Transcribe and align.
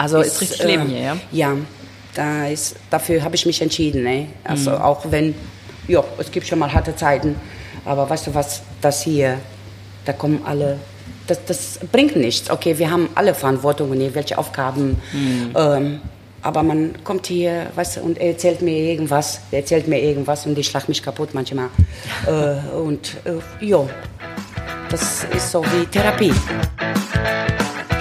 Also 0.00 0.20
ist 0.20 0.40
richtig 0.40 0.62
Leben 0.62 0.86
hier, 0.88 1.00
ja? 1.00 1.16
Ja, 1.30 1.56
da 2.14 2.46
ist, 2.46 2.76
dafür 2.88 3.22
habe 3.22 3.36
ich 3.36 3.44
mich 3.44 3.60
entschieden. 3.60 4.02
Ne? 4.02 4.28
Also 4.44 4.70
auch 4.70 5.04
wenn, 5.10 5.34
ja, 5.88 6.02
es 6.16 6.30
gibt 6.30 6.46
schon 6.46 6.58
mal 6.58 6.72
harte 6.72 6.96
Zeiten, 6.96 7.36
aber 7.84 8.08
weißt 8.08 8.28
du 8.28 8.34
was, 8.34 8.62
das 8.80 9.02
hier, 9.02 9.38
da 10.06 10.14
kommen 10.14 10.40
alle, 10.46 10.78
das, 11.26 11.44
das 11.44 11.80
bringt 11.92 12.16
nichts. 12.16 12.50
Okay, 12.50 12.78
wir 12.78 12.90
haben 12.90 13.10
alle 13.14 13.34
Verantwortung 13.34 13.90
und 13.90 14.14
welche 14.14 14.38
Aufgaben, 14.38 14.96
ähm, 15.54 16.00
aber 16.40 16.62
man 16.62 16.94
kommt 17.04 17.26
hier, 17.26 17.66
weißt 17.74 17.98
du, 17.98 18.00
und 18.00 18.16
er 18.16 18.28
erzählt 18.28 18.62
mir 18.62 18.74
irgendwas, 18.78 19.40
er 19.50 19.58
erzählt 19.58 19.86
mir 19.86 20.00
irgendwas 20.00 20.46
und 20.46 20.56
ich 20.56 20.68
schlag 20.68 20.88
mich 20.88 21.02
kaputt 21.02 21.34
manchmal. 21.34 21.68
äh, 22.26 22.74
und 22.74 23.18
äh, 23.26 23.66
ja, 23.66 23.86
das 24.88 25.26
ist 25.36 25.50
so 25.50 25.62
wie 25.62 25.84
Therapie. 25.84 26.32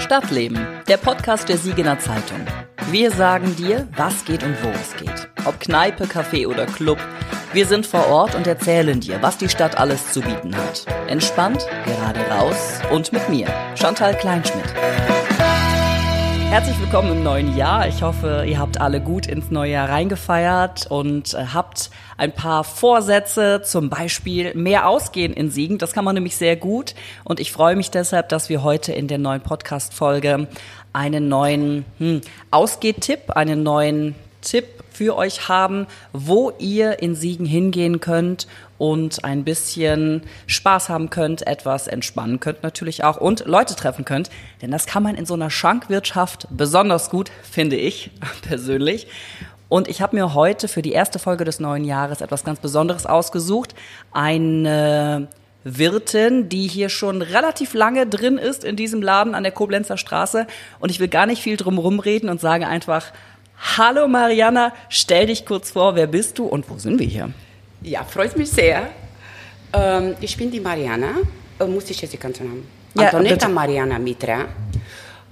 Stadtleben, 0.10 0.58
der 0.88 0.98
Podcast 0.98 1.50
der 1.50 1.60
Siegener 1.60 2.00
Zeitung. 2.00 2.40
Wir 2.90 3.12
sagen 3.12 3.56
dir, 3.56 3.88
was 3.96 4.26
geht 4.26 4.42
und 4.42 4.56
wo 4.64 4.70
es 4.70 4.96
geht. 4.98 5.30
Ob 5.46 5.60
Kneipe, 5.60 6.06
Café 6.06 6.48
oder 6.48 6.66
Club. 6.66 6.98
Wir 7.54 7.68
sind 7.68 7.86
vor 7.86 8.08
Ort 8.08 8.34
und 8.34 8.48
erzählen 8.48 9.00
dir, 9.00 9.22
was 9.22 9.38
die 9.38 9.50
Stadt 9.50 9.78
alles 9.78 10.12
zu 10.12 10.22
bieten 10.22 10.56
hat. 10.58 10.88
Entspannt, 11.08 11.64
gerade 11.86 12.22
raus 12.22 12.80
und 12.92 13.14
mit 13.14 13.30
mir, 13.30 13.46
Chantal 13.76 14.18
Kleinschmidt. 14.18 14.74
Herzlich 16.50 16.80
willkommen 16.80 17.12
im 17.12 17.24
neuen 17.24 17.56
Jahr. 17.56 17.88
Ich 17.88 18.02
hoffe, 18.02 18.44
ihr 18.48 18.58
habt 18.58 18.82
alle 18.82 19.00
gut 19.00 19.28
ins 19.28 19.52
neue 19.52 19.74
Jahr 19.74 19.88
reingefeiert 19.88 20.88
und 20.90 21.36
äh, 21.36 21.46
habt 21.54 21.92
ein 22.18 22.32
paar 22.32 22.64
Vorsätze, 22.64 23.62
zum 23.64 23.92
Beispiel 23.92 24.56
mehr 24.56 24.90
ausgehen 24.90 25.32
in 25.32 25.52
Siegen. 25.52 25.78
Das 25.78 25.94
kann 25.94 26.04
man 26.04 26.16
nämlich 26.16 26.36
sehr 26.38 26.56
gut. 26.56 26.96
Und 27.24 27.40
ich 27.40 27.52
freue 27.52 27.76
mich 27.76 27.92
deshalb, 27.92 28.30
dass 28.30 28.50
wir 28.50 28.64
heute 28.64 28.94
in 28.94 29.08
der 29.08 29.20
neuen 29.20 29.42
Podcast-Folge 29.42 30.48
einen 30.92 31.30
neuen 31.30 31.86
hm, 32.00 32.22
Ausgehtipp, 32.50 33.30
einen 33.30 33.62
neuen 33.62 34.16
Tipp 34.42 34.66
für 35.00 35.16
euch 35.16 35.48
haben, 35.48 35.88
wo 36.12 36.52
ihr 36.60 37.02
in 37.02 37.16
Siegen 37.16 37.46
hingehen 37.46 38.02
könnt 38.02 38.48
und 38.78 39.24
ein 39.24 39.46
bisschen 39.46 40.24
Spaß 40.46 40.90
haben 40.90 41.10
könnt, 41.10 41.48
etwas 41.48 41.88
entspannen 41.88 42.42
könnt 42.42 42.64
natürlich 42.64 43.06
auch 43.06 43.16
und 43.16 43.46
Leute 43.46 43.78
treffen 43.78 44.04
könnt. 44.04 44.30
Denn 44.62 44.72
das 44.72 44.88
kann 44.88 45.02
man 45.02 45.16
in 45.16 45.26
so 45.26 45.36
einer 45.36 45.50
Schankwirtschaft 45.50 46.50
besonders 46.50 47.10
gut, 47.10 47.32
finde 47.50 47.78
ich 47.78 48.12
persönlich. 48.42 49.08
Und 49.70 49.88
ich 49.88 50.02
habe 50.02 50.18
mir 50.18 50.34
heute 50.34 50.68
für 50.68 50.82
die 50.82 50.92
erste 50.92 51.18
Folge 51.18 51.46
des 51.46 51.62
neuen 51.62 51.86
Jahres 51.86 52.20
etwas 52.20 52.44
ganz 52.44 52.60
Besonderes 52.60 53.06
ausgesucht. 53.06 53.76
Eine 54.12 55.30
Wirtin, 55.64 56.50
die 56.50 56.68
hier 56.68 56.90
schon 56.90 57.22
relativ 57.22 57.74
lange 57.74 58.06
drin 58.06 58.38
ist 58.38 58.66
in 58.66 58.76
diesem 58.76 59.02
Laden 59.02 59.34
an 59.34 59.44
der 59.44 59.54
Koblenzer 59.54 59.96
Straße. 59.96 60.46
Und 60.82 60.90
ich 60.90 61.00
will 61.00 61.08
gar 61.08 61.26
nicht 61.26 61.42
viel 61.42 61.56
drum 61.56 61.78
rumreden 61.78 62.30
und 62.30 62.42
sage 62.42 62.68
einfach, 62.68 63.14
hallo 63.60 64.08
Mariana, 64.08 64.74
stell 64.90 65.28
dich 65.28 65.46
kurz 65.46 65.72
vor, 65.72 65.96
wer 65.96 66.08
bist 66.08 66.38
du 66.40 66.46
und 66.46 66.70
wo 66.70 66.78
sind 66.78 67.00
wir 67.00 67.08
hier? 67.08 67.30
Ja, 67.82 68.04
freut 68.04 68.36
mich 68.38 68.50
sehr. 68.50 68.90
Ähm, 69.74 70.16
ich 70.20 70.36
bin 70.38 70.52
die 70.52 70.60
Mariana, 70.60 71.16
äh, 71.60 71.66
muss 71.66 71.90
ich 71.90 72.02
jetzt 72.02 72.14
die 72.14 72.20
ganze 72.20 72.44
Namen? 72.44 72.68
Ja, 72.96 73.06
Antonetta 73.06 73.36
bitte. 73.36 73.50
Mariana 73.50 74.00
Mitra. 74.00 74.46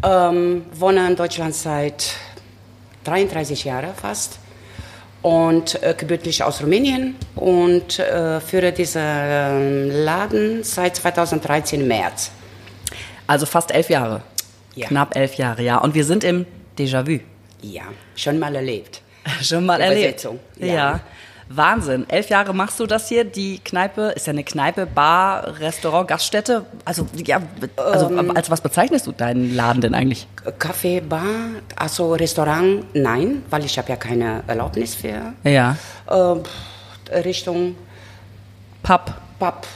Ähm, 0.03 0.65
wohne 0.73 1.07
in 1.07 1.15
Deutschland 1.15 1.55
seit 1.55 2.13
33 3.05 3.63
Jahren 3.63 3.95
fast 3.95 4.39
und 5.23 5.81
äh, 5.81 5.95
gebürtig 5.97 6.43
aus 6.43 6.61
Rumänien 6.61 7.15
und 7.35 7.99
äh, 7.99 8.39
führe 8.39 8.71
diesen 8.71 9.01
äh, 9.01 10.03
Laden 10.03 10.63
seit 10.63 10.97
2013 10.97 11.81
im 11.81 11.87
März. 11.87 12.31
Also 13.25 13.45
fast 13.45 13.71
elf 13.71 13.89
Jahre. 13.89 14.21
Ja. 14.75 14.87
Knapp 14.87 15.15
elf 15.15 15.33
Jahre, 15.35 15.63
ja. 15.63 15.79
Und 15.79 15.95
wir 15.95 16.05
sind 16.05 16.23
im 16.23 16.45
Déjà-vu. 16.77 17.19
Ja, 17.61 17.83
schon 18.15 18.39
mal 18.39 18.55
erlebt. 18.55 19.01
Schon 19.41 19.65
mal 19.65 19.81
erlebt. 19.81 20.01
Übersetzung, 20.23 20.39
Ja. 20.57 20.65
ja. 20.73 20.99
Wahnsinn. 21.49 22.05
Elf 22.09 22.29
Jahre 22.29 22.53
machst 22.53 22.77
du 22.79 22.85
das 22.85 23.07
hier. 23.07 23.23
Die 23.23 23.59
Kneipe 23.59 24.11
ist 24.15 24.27
ja 24.27 24.31
eine 24.31 24.43
Kneipe, 24.43 24.85
Bar, 24.85 25.59
Restaurant, 25.59 26.07
Gaststätte. 26.07 26.65
Also, 26.85 27.07
ja, 27.25 27.41
also 27.77 28.09
Ähm. 28.09 28.35
als 28.35 28.49
was 28.49 28.59
bezeichnest 28.61 29.07
du 29.07 29.13
deinen 29.13 29.55
Laden 29.55 29.81
denn 29.81 29.93
eigentlich? 29.95 30.27
Kaffee, 30.59 30.99
Bar, 31.01 31.23
also 31.77 32.13
Restaurant, 32.13 32.83
nein, 32.93 33.43
weil 33.49 33.63
ich 33.65 33.77
habe 33.77 33.87
ja 33.89 33.95
keine 33.95 34.43
Erlaubnis 34.47 34.95
für 34.95 35.33
Ja. 35.45 35.77
äh, 36.07 37.15
Richtung 37.19 37.75
Pub. 38.83 39.13
Pub 39.39 39.67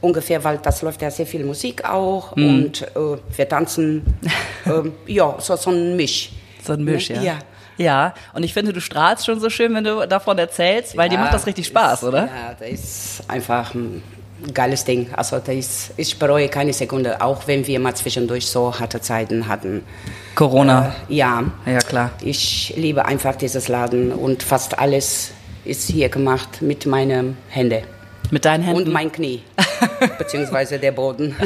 ungefähr, 0.00 0.42
weil 0.44 0.58
das 0.58 0.82
läuft 0.82 1.00
ja 1.02 1.10
sehr 1.10 1.26
viel 1.26 1.44
Musik 1.44 1.84
auch 1.88 2.36
Mhm. 2.36 2.46
und 2.64 2.82
äh, 2.82 3.16
wir 3.36 3.48
tanzen, 3.48 4.02
ähm, 4.66 4.92
ja, 5.06 5.36
so, 5.38 5.56
so 5.56 5.70
ein 5.70 5.96
Misch. 5.96 6.32
So 6.64 6.72
ein 6.72 6.84
Misch, 6.84 7.10
ja. 7.10 7.20
Ja. 7.22 7.38
Ja, 7.76 8.14
und 8.34 8.44
ich 8.44 8.54
finde, 8.54 8.72
du 8.72 8.80
strahlst 8.80 9.26
schon 9.26 9.40
so 9.40 9.50
schön, 9.50 9.74
wenn 9.74 9.82
du 9.82 10.06
davon 10.06 10.38
erzählst, 10.38 10.96
weil 10.96 11.08
dir 11.08 11.18
macht 11.18 11.34
das 11.34 11.44
richtig 11.44 11.66
Spaß, 11.66 12.02
ist, 12.02 12.08
oder? 12.08 12.26
Ja, 12.26 12.54
das 12.56 12.68
ist 12.70 13.22
einfach 13.26 13.74
ein 13.74 14.00
geiles 14.52 14.84
Ding. 14.84 15.08
Also 15.16 15.38
das 15.38 15.48
ist, 15.54 15.90
ich 15.96 16.16
bereue 16.16 16.48
keine 16.48 16.72
Sekunde, 16.72 17.20
auch 17.20 17.48
wenn 17.48 17.66
wir 17.66 17.80
mal 17.80 17.94
zwischendurch 17.94 18.46
so 18.46 18.78
harte 18.78 19.00
Zeiten 19.00 19.48
hatten. 19.48 19.82
Corona. 20.36 20.94
Äh, 21.08 21.14
ja, 21.14 21.42
Ja, 21.66 21.78
klar. 21.78 22.10
ich 22.22 22.74
liebe 22.76 23.04
einfach 23.06 23.34
dieses 23.34 23.66
Laden 23.66 24.12
und 24.12 24.44
fast 24.44 24.78
alles 24.78 25.32
ist 25.64 25.90
hier 25.90 26.08
gemacht 26.10 26.62
mit 26.62 26.86
meinen 26.86 27.36
Händen. 27.48 27.82
Mit 28.30 28.44
deinen 28.44 28.62
Händen. 28.64 28.84
Und 28.84 28.92
mein 28.92 29.12
Knie, 29.12 29.42
beziehungsweise 30.18 30.78
der 30.78 30.92
Boden. 30.92 31.36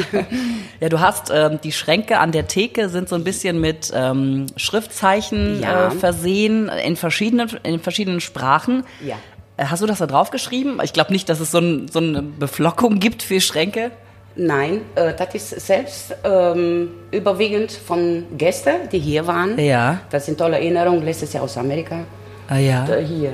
Ja, 0.79 0.89
du 0.89 0.99
hast 0.99 1.31
ähm, 1.33 1.59
die 1.63 1.71
Schränke 1.71 2.19
an 2.19 2.31
der 2.31 2.47
Theke 2.47 2.89
sind 2.89 3.09
so 3.09 3.15
ein 3.15 3.23
bisschen 3.23 3.59
mit 3.59 3.91
ähm, 3.93 4.45
Schriftzeichen 4.55 5.61
Ja. 5.61 5.87
äh, 5.87 5.91
versehen 5.91 6.69
in 6.69 6.95
verschiedenen 6.95 7.49
in 7.63 7.79
verschiedenen 7.79 8.21
Sprachen. 8.21 8.83
Ja. 9.05 9.15
Äh, 9.57 9.65
Hast 9.65 9.81
du 9.83 9.85
das 9.87 9.99
da 9.99 10.07
drauf 10.07 10.31
geschrieben? 10.31 10.79
Ich 10.83 10.93
glaube 10.93 11.11
nicht, 11.11 11.27
dass 11.29 11.39
es 11.41 11.51
so, 11.51 11.59
ein, 11.59 11.87
so 11.89 11.99
eine 11.99 12.21
Beflockung 12.21 12.99
gibt 12.99 13.23
für 13.23 13.41
Schränke. 13.41 13.91
Nein, 14.35 14.81
äh, 14.95 15.13
das 15.15 15.35
ist 15.35 15.67
selbst 15.67 16.15
ähm, 16.23 16.89
überwiegend 17.11 17.71
von 17.73 18.23
Gästen, 18.37 18.87
die 18.91 18.99
hier 18.99 19.27
waren. 19.27 19.59
Ja. 19.59 19.99
Das 20.11 20.25
sind 20.27 20.37
tolle 20.37 20.55
Erinnerungen, 20.57 21.03
letztes 21.03 21.33
Jahr 21.33 21.43
aus 21.43 21.57
Amerika. 21.57 22.05
Ah 22.47 22.57
ja. 22.57 22.85
Da 22.85 22.95
hier 22.97 23.31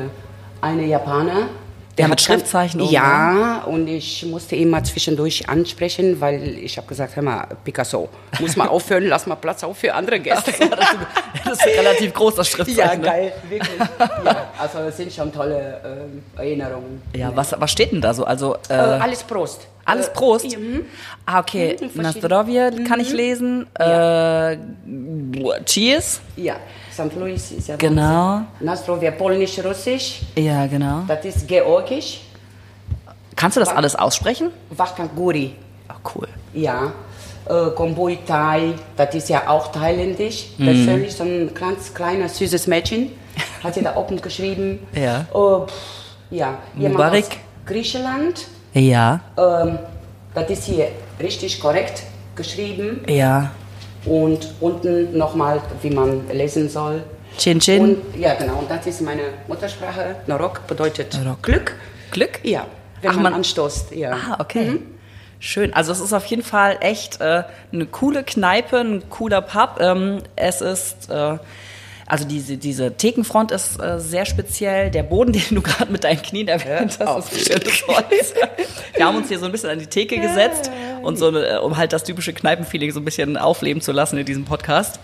eine 0.61 0.85
Japaner. 0.87 1.47
Ja, 1.97 2.07
mit 2.07 2.13
hat 2.19 2.21
Schriftzeichen 2.21 2.81
oben, 2.81 2.91
Ja, 2.91 3.63
und 3.65 3.87
ich 3.87 4.25
musste 4.25 4.55
ihn 4.55 4.69
mal 4.69 4.83
zwischendurch 4.83 5.47
ansprechen, 5.47 6.19
weil 6.19 6.57
ich 6.57 6.75
habe 6.77 6.87
gesagt, 6.87 7.15
hör 7.15 7.23
mal, 7.23 7.47
Picasso, 7.63 8.09
muss 8.39 8.55
mal 8.57 8.67
aufhören, 8.69 9.05
lass 9.07 9.25
mal 9.27 9.35
Platz 9.35 9.63
auf 9.63 9.77
für 9.77 9.93
andere 9.93 10.19
Gäste. 10.19 10.51
Das 11.45 11.53
ist 11.65 11.65
relativ 11.77 12.13
groß, 12.13 12.35
das 12.35 12.49
Schriftzeichen. 12.49 12.77
ja, 12.77 12.95
ne? 12.97 13.01
geil, 13.01 13.33
wirklich. 13.49 13.79
ja, 14.25 14.49
also 14.59 14.79
es 14.79 14.97
sind 14.97 15.13
schon 15.13 15.31
tolle 15.31 15.79
ähm, 15.85 16.23
Erinnerungen. 16.37 17.01
Ja, 17.15 17.31
was, 17.33 17.53
was 17.57 17.71
steht 17.71 17.91
denn 17.93 18.01
da 18.01 18.13
so? 18.13 18.25
Also 18.25 18.55
äh, 18.67 18.73
Äh, 18.73 18.75
alles 18.75 19.23
Prost. 19.23 19.67
alles 19.85 20.07
Äh, 20.09 20.11
Prost. 20.13 20.51
ja, 20.51 20.59
mhm. 20.59 20.85
Ah, 21.25 21.39
okay. 21.39 21.77
Mhm, 21.79 21.89
Na 21.93 22.03
verschieden- 22.11 22.27
zdrowie 22.27 22.83
kann 22.85 22.99
ich 22.99 23.13
lesen. 23.13 23.67
Äh, 23.75 24.57
cheers. 25.65 26.19
Ja, 26.35 26.55
St. 26.95 27.13
Louis 27.19 27.51
ist 27.51 27.67
ja 27.67 27.75
Genau. 27.75 28.41
Nastrowia 28.61 29.11
polnisch-russisch, 29.11 30.21
Ja, 30.37 30.65
genau. 30.67 31.01
das 31.07 31.25
ist 31.25 31.47
georgisch, 31.47 32.21
Kannst 33.35 33.57
du 33.57 33.59
das 33.59 33.67
alles 33.67 33.97
aussprechen? 33.97 34.49
Wakanguri, 34.69 35.55
Ach, 35.89 35.99
cool. 36.15 36.29
ja, 36.53 36.93
äh, 37.49 37.69
Kombui 37.75 38.19
Thai, 38.25 38.73
das 38.95 39.13
ist 39.13 39.27
ja 39.27 39.49
auch 39.49 39.73
thailändisch, 39.73 40.45
Mhm. 40.57 40.63
persönlich 40.65 41.13
so 41.13 41.23
ein 41.25 41.53
ganz 41.53 41.93
kleines, 41.93 42.37
süßes 42.37 42.65
Mädchen, 42.67 43.11
hat 43.61 43.73
sie 43.73 43.81
da 43.83 43.93
oben 43.97 44.21
geschrieben. 44.21 44.79
Ja. 44.93 45.19
Äh, 45.33 45.67
pff, 45.67 45.73
ja, 46.31 46.57
Mubarak. 46.75 47.25
Griechenland, 47.65 48.45
Ja. 48.73 49.19
ähm, 49.37 49.79
das 50.33 50.49
ist 50.51 50.63
hier 50.63 50.87
richtig 51.19 51.59
korrekt 51.59 52.03
geschrieben 52.37 53.01
Ja. 53.07 53.51
Und 54.05 54.53
unten 54.59 55.17
nochmal, 55.17 55.61
wie 55.81 55.89
man 55.89 56.27
lesen 56.29 56.69
soll. 56.69 57.03
Chin 57.37 57.59
Chin. 57.59 57.81
Und, 57.81 58.17
ja, 58.17 58.33
genau. 58.35 58.59
Und 58.59 58.69
das 58.71 58.85
ist 58.87 59.01
meine 59.01 59.23
Muttersprache. 59.47 60.15
Norok 60.27 60.65
bedeutet 60.67 61.17
Norok. 61.23 61.43
Glück. 61.43 61.75
Glück? 62.11 62.39
Ja, 62.43 62.65
wenn 63.01 63.09
Ach, 63.11 63.15
man, 63.15 63.23
man- 63.23 63.33
anstoßt. 63.35 63.91
Ja. 63.91 64.11
Ah, 64.13 64.37
okay. 64.39 64.79
Schön. 65.39 65.73
Also 65.73 65.91
es 65.91 65.99
ist 65.99 66.13
auf 66.13 66.25
jeden 66.27 66.43
Fall 66.43 66.77
echt 66.79 67.19
äh, 67.19 67.43
eine 67.73 67.85
coole 67.87 68.23
Kneipe, 68.23 68.77
ein 68.79 69.09
cooler 69.09 69.41
Pub. 69.41 69.77
Ähm, 69.79 70.19
es 70.37 70.61
ist, 70.61 71.09
äh, 71.09 71.37
also 72.07 72.25
diese, 72.25 72.57
diese 72.57 72.95
Thekenfront 72.95 73.51
ist 73.51 73.79
äh, 73.81 73.99
sehr 73.99 74.25
speziell. 74.25 74.91
Der 74.91 75.03
Boden, 75.03 75.31
den 75.33 75.43
du 75.51 75.61
gerade 75.61 75.91
mit 75.91 76.03
deinen 76.03 76.21
Knien 76.21 76.47
erwähnt 76.47 76.97
hast, 76.99 77.07
auf. 77.07 77.31
ist 77.31 77.47
schönes 77.51 77.87
Holz. 77.87 78.33
Wir 78.95 79.05
haben 79.05 79.17
uns 79.17 79.27
hier 79.27 79.39
so 79.39 79.45
ein 79.45 79.51
bisschen 79.51 79.69
an 79.71 79.79
die 79.79 79.87
Theke 79.87 80.19
gesetzt, 80.19 80.69
und 81.01 81.17
so, 81.17 81.27
eine- 81.27 81.61
um 81.61 81.77
halt 81.77 81.93
das 81.93 82.03
typische 82.03 82.33
Kneipenfeeling 82.33 82.91
so 82.91 82.99
ein 82.99 83.05
bisschen 83.05 83.37
aufleben 83.37 83.81
zu 83.81 83.91
lassen 83.91 84.17
in 84.17 84.25
diesem 84.25 84.45
Podcast. 84.45 84.99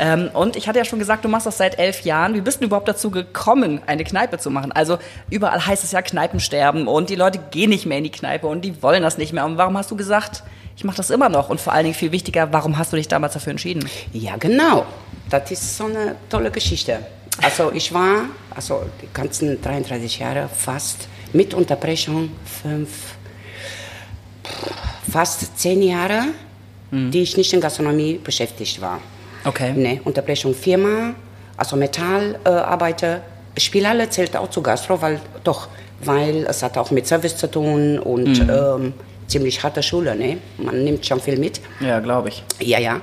Ähm, 0.00 0.30
und 0.34 0.54
ich 0.56 0.68
hatte 0.68 0.78
ja 0.78 0.84
schon 0.84 0.98
gesagt, 0.98 1.24
du 1.24 1.28
machst 1.28 1.46
das 1.46 1.56
seit 1.58 1.78
elf 1.78 2.02
Jahren. 2.02 2.34
Wie 2.34 2.40
bist 2.40 2.60
du 2.60 2.66
überhaupt 2.66 2.86
dazu 2.88 3.10
gekommen, 3.10 3.80
eine 3.86 4.04
Kneipe 4.04 4.38
zu 4.38 4.50
machen? 4.50 4.70
Also 4.70 4.98
überall 5.30 5.64
heißt 5.66 5.82
es 5.82 5.92
ja 5.92 6.02
Kneipensterben 6.02 6.86
und 6.86 7.08
die 7.10 7.14
Leute 7.16 7.40
gehen 7.50 7.70
nicht 7.70 7.86
mehr 7.86 7.98
in 7.98 8.04
die 8.04 8.10
Kneipe 8.10 8.46
und 8.46 8.64
die 8.64 8.80
wollen 8.82 9.02
das 9.02 9.16
nicht 9.18 9.32
mehr. 9.32 9.44
Und 9.44 9.56
warum 9.56 9.76
hast 9.78 9.90
du 9.90 9.96
gesagt, 9.96 10.42
ich 10.76 10.84
mache 10.84 10.98
das 10.98 11.10
immer 11.10 11.28
noch? 11.28 11.48
Und 11.48 11.60
vor 11.60 11.72
allen 11.72 11.84
Dingen 11.84 11.94
viel 11.96 12.12
wichtiger, 12.12 12.52
warum 12.52 12.78
hast 12.78 12.92
du 12.92 12.96
dich 12.96 13.08
damals 13.08 13.32
dafür 13.32 13.50
entschieden? 13.52 13.88
Ja, 14.12 14.36
genau. 14.36 14.84
Das 15.30 15.50
ist 15.50 15.76
so 15.76 15.84
eine 15.84 16.16
tolle 16.28 16.50
Geschichte. 16.50 16.98
Also 17.42 17.70
ich 17.72 17.92
war, 17.92 18.24
also 18.54 18.82
die 19.00 19.08
ganzen 19.12 19.60
33 19.60 20.18
Jahre 20.18 20.48
fast 20.48 21.08
mit 21.32 21.54
Unterbrechung 21.54 22.30
fünf, 22.62 22.88
fast 25.10 25.58
zehn 25.58 25.82
Jahre, 25.82 26.22
die 26.90 27.20
ich 27.22 27.36
nicht 27.36 27.52
in 27.52 27.60
Gastronomie 27.60 28.18
beschäftigt 28.22 28.80
war. 28.80 29.00
Okay. 29.44 29.72
Ne, 29.72 30.00
Unterbrechung 30.04 30.54
Firma, 30.54 31.14
also 31.56 31.76
Metallarbeiter, 31.76 33.16
äh, 33.16 33.60
Spielhalle 33.60 34.08
zählt 34.08 34.36
auch 34.36 34.50
zu 34.50 34.62
Gastro, 34.62 35.00
weil 35.00 35.20
doch, 35.44 35.68
weil 36.02 36.46
es 36.48 36.62
hat 36.62 36.78
auch 36.78 36.90
mit 36.90 37.06
Service 37.06 37.36
zu 37.36 37.50
tun 37.50 37.98
und 37.98 38.40
ähm, 38.40 38.94
ziemlich 39.26 39.62
harte 39.62 39.82
Schule, 39.82 40.16
ne? 40.16 40.38
Man 40.56 40.84
nimmt 40.84 41.04
schon 41.04 41.20
viel 41.20 41.38
mit. 41.38 41.60
Ja, 41.80 42.00
glaube 42.00 42.30
ich. 42.30 42.42
Ja, 42.60 42.78
ja. 42.78 43.00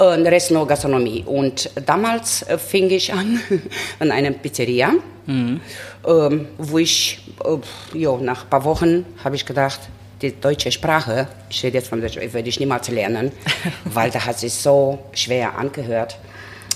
Und 0.00 0.26
Rest 0.26 0.50
nur 0.50 0.66
Gastronomie. 0.66 1.24
Und 1.26 1.70
damals 1.86 2.42
äh, 2.42 2.56
fing 2.56 2.88
ich 2.90 3.12
an 3.12 3.38
an 3.98 4.10
einer 4.10 4.30
Pizzeria, 4.30 4.94
ähm, 5.28 6.48
wo 6.56 6.78
ich, 6.78 7.20
äh, 7.44 7.98
jo, 7.98 8.16
nach 8.16 8.44
ein 8.44 8.50
paar 8.50 8.64
Wochen 8.64 9.04
habe 9.22 9.36
ich 9.36 9.44
gedacht, 9.44 9.80
die 10.22 10.38
deutsche 10.40 10.72
Sprache, 10.72 11.28
ich 11.50 11.62
rede 11.62 11.78
jetzt 11.78 11.88
von 11.88 12.00
Deutsch, 12.00 12.16
werde 12.16 12.48
ich 12.48 12.58
niemals 12.58 12.88
lernen, 12.88 13.30
weil 13.84 14.10
da 14.10 14.24
hat 14.24 14.38
sich 14.38 14.54
so 14.54 14.98
schwer 15.12 15.58
angehört. 15.58 16.18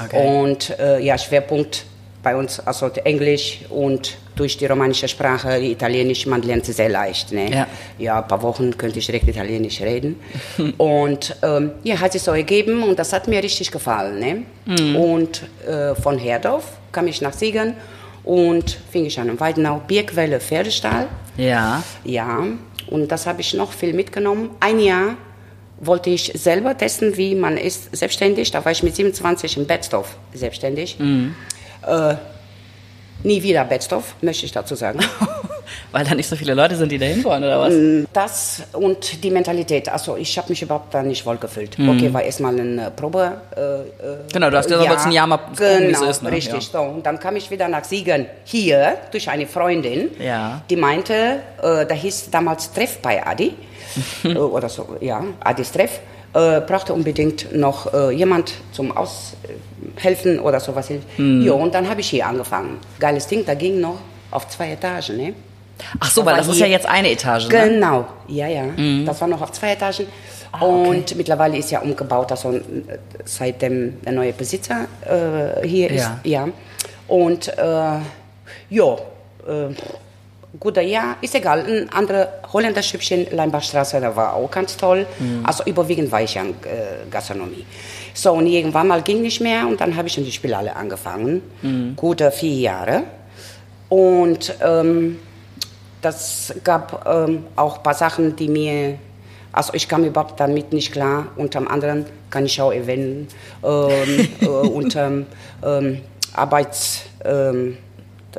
Okay. 0.03 0.43
Und 0.43 0.79
äh, 0.79 1.00
ja, 1.00 1.17
Schwerpunkt 1.17 1.85
bei 2.23 2.37
uns, 2.37 2.61
also 2.61 2.88
Englisch 2.88 3.61
und 3.71 4.17
durch 4.37 4.57
die 4.57 4.67
romanische 4.67 5.09
Sprache, 5.09 5.61
die 5.61 5.73
Italienisch, 5.73 6.27
man 6.27 6.43
lernt 6.43 6.65
sie 6.65 6.73
sehr 6.73 6.89
leicht. 6.89 7.33
Ne? 7.33 7.51
Ja. 7.51 7.67
ja, 7.99 8.21
ein 8.21 8.29
paar 8.29 8.43
Wochen 8.43 8.77
könnte 8.77 8.99
ich 8.99 9.07
direkt 9.07 9.29
Italienisch 9.29 9.81
reden. 9.81 10.17
und 10.79 11.37
ähm, 11.43 11.73
ja, 11.83 12.01
hat 12.01 12.13
sich 12.13 12.23
so 12.23 12.33
ergeben 12.33 12.83
und 12.83 12.99
das 12.99 13.13
hat 13.13 13.29
mir 13.29 13.43
richtig 13.43 13.71
gefallen. 13.71 14.19
Ne? 14.19 14.97
Und 14.97 15.43
äh, 15.67 15.95
von 15.95 16.19
Herdorf 16.19 16.65
kam 16.91 17.07
ich 17.07 17.21
nach 17.21 17.33
Siegen 17.33 17.75
und 18.25 18.79
fing 18.91 19.05
ich 19.05 19.19
an 19.21 19.29
in 19.29 19.39
Weidenau, 19.39 19.83
Bierquelle, 19.87 20.41
Pferdestall. 20.41 21.07
Ja. 21.37 21.83
Ja, 22.05 22.45
und 22.89 23.11
das 23.11 23.27
habe 23.27 23.41
ich 23.41 23.55
noch 23.55 23.73
viel 23.73 23.93
mitgenommen. 23.93 24.51
Ein 24.61 24.81
Jahr 24.81 25.17
wollte 25.81 26.11
ich 26.11 26.33
selber 26.35 26.77
testen, 26.77 27.17
wie 27.17 27.35
man 27.35 27.57
ist 27.57 27.95
selbstständig. 27.95 28.51
Da 28.51 28.65
war 28.65 28.73
ich 28.73 28.83
mit 28.83 28.95
27 28.95 29.57
in 29.59 29.67
Betzdorf 29.67 30.17
selbstständig. 30.33 30.99
Äh, 31.87 32.15
nie 33.25 33.43
wieder 33.43 33.65
Betzdorf, 33.65 34.15
möchte 34.21 34.47
ich 34.47 34.53
dazu 34.53 34.75
sagen. 34.75 35.00
Weil 35.93 36.05
da 36.05 36.15
nicht 36.15 36.29
so 36.29 36.37
viele 36.37 36.55
Leute 36.55 36.76
sind, 36.76 36.91
die 36.93 36.99
da 36.99 37.06
hin 37.06 37.23
wollen, 37.25 37.43
oder 37.43 37.61
was? 37.61 37.75
Das 38.12 38.62
und 38.73 39.23
die 39.25 39.31
Mentalität. 39.31 39.88
Also 39.88 40.17
ich 40.17 40.37
habe 40.38 40.49
mich 40.50 40.61
überhaupt 40.62 40.93
da 40.93 41.03
nicht 41.03 41.25
wohl 41.25 41.37
gefühlt. 41.37 41.76
Okay, 41.79 42.12
war 42.12 42.23
erstmal 42.23 42.59
eine 42.59 42.91
Probe. 42.91 43.41
Äh, 43.56 43.61
äh, 43.61 43.85
Genau, 44.32 44.50
du 44.50 44.56
hast 44.59 44.71
du 44.71 44.79
wolltest 44.79 45.06
ein 45.06 45.12
Jahr 45.12 45.26
mal 45.26 45.38
genau, 45.56 45.88
wie 45.88 45.93
es 45.93 46.00
ist, 46.03 46.23
ne? 46.23 46.31
Richtig. 46.32 46.67
So, 46.67 46.81
und 46.81 47.05
dann 47.06 47.19
kam 47.19 47.37
ich 47.37 47.50
wieder 47.50 47.69
nach 47.69 47.85
Siegen 47.85 48.26
hier 48.44 48.99
durch 49.11 49.29
eine 49.31 49.47
Freundin, 49.47 50.11
Ja. 50.21 50.62
die 50.69 50.76
meinte, 50.76 51.41
äh, 51.62 51.87
da 51.87 51.94
hieß 51.94 52.31
damals 52.31 52.73
Treff 52.73 52.99
bei 52.99 53.25
Adi 53.26 53.55
äh, 54.25 54.35
oder 54.37 54.69
so, 54.69 54.97
ja, 55.00 55.25
Adis 55.41 55.73
Treff. 55.73 56.00
Äh, 56.35 56.61
brauchte 56.63 56.93
unbedingt 56.93 57.55
noch 57.55 57.93
äh, 57.95 58.11
jemand 58.11 58.55
zum 58.73 58.91
Aushelfen 58.97 60.41
oder 60.41 60.59
sowas. 60.59 60.89
Hm. 61.17 61.43
Ja, 61.43 61.53
und 61.53 61.73
dann 61.75 61.89
habe 61.89 62.01
ich 62.01 62.11
hier 62.11 62.27
angefangen. 62.27 62.79
Geiles 62.99 63.29
Ding, 63.29 63.45
da 63.47 63.55
ging 63.55 63.81
noch 63.81 63.99
auf 64.33 64.49
zwei 64.49 64.73
Etagen, 64.73 65.17
ne? 65.17 65.35
Ach 66.01 66.11
so, 66.11 66.25
weil 66.25 66.37
das 66.37 66.49
ist 66.49 66.59
ja 66.59 66.67
jetzt 66.67 66.87
eine 66.87 67.11
Etage, 67.11 67.49
ne? 67.49 67.71
Genau, 67.71 68.07
ja, 68.27 68.49
ja. 68.49 68.65
Das 69.07 69.21
war 69.21 69.29
noch 69.29 69.43
auf 69.43 69.53
zwei 69.53 69.73
Etagen. 69.73 70.07
Und 70.61 71.17
mittlerweile 71.17 71.57
ist 71.57 71.71
ja 71.71 71.81
umgebaut, 71.81 72.31
also 72.31 72.53
äh, 72.53 72.63
seitdem 73.25 74.01
der 74.03 74.13
neue 74.13 74.33
Besitzer 74.33 74.87
äh, 75.05 75.67
hier 75.67 75.91
ist. 75.91 76.11
Ja. 76.25 76.47
Ja. 76.47 76.49
Und 77.09 77.49
äh, 77.49 77.63
ja, 78.71 78.95
äh, 79.47 79.75
guter 80.61 80.83
Jahr, 80.83 81.17
ist 81.21 81.35
egal. 81.35 81.65
Ein 81.67 81.93
anderer 81.93 82.29
Holländerschüppchen, 82.53 83.29
Leinbachstraße, 83.31 84.01
da 84.01 84.15
war 84.15 84.35
auch 84.35 84.51
ganz 84.51 84.77
toll. 84.77 85.06
Also 85.45 85.65
überwiegend 85.65 86.11
war 86.12 86.23
ich 86.23 86.35
ja 86.35 86.43
in 86.43 86.51
äh, 86.51 87.09
Gastronomie. 87.11 87.65
So, 88.15 88.33
und 88.33 88.47
irgendwann 88.47 88.87
mal 88.87 89.03
ging 89.03 89.23
nicht 89.23 89.41
mehr 89.41 89.67
und 89.67 89.81
dann 89.81 89.97
habe 89.97 90.09
ich 90.09 90.17
in 90.19 90.25
die 90.25 90.33
Spielhalle 90.33 90.77
angefangen. 90.77 91.43
Gute 91.97 92.31
vier 92.31 92.55
Jahre. 92.55 93.03
Und 93.89 94.55
ähm, 94.62 95.19
das 96.01 96.55
gab 96.62 97.07
ähm, 97.07 97.45
auch 97.57 97.79
ein 97.79 97.83
paar 97.83 97.95
Sachen, 97.95 98.37
die 98.37 98.49
mir, 98.49 98.99
also 99.53 99.73
ich 99.75 99.89
kam 99.89 100.05
überhaupt 100.05 100.39
damit 100.39 100.73
nicht 100.73 100.93
klar. 100.93 101.29
Unter 101.37 101.69
anderem 101.71 102.05
kann 102.31 102.45
ich 102.45 102.61
auch 102.61 102.73
erwähnen, 102.73 103.29
ähm, 103.62 104.29
äh, 104.41 104.47
unter 104.47 105.11
ähm, 105.65 106.00
Arbeits, 106.35 107.03
ähm, 107.25 107.73
äh, 107.73 107.84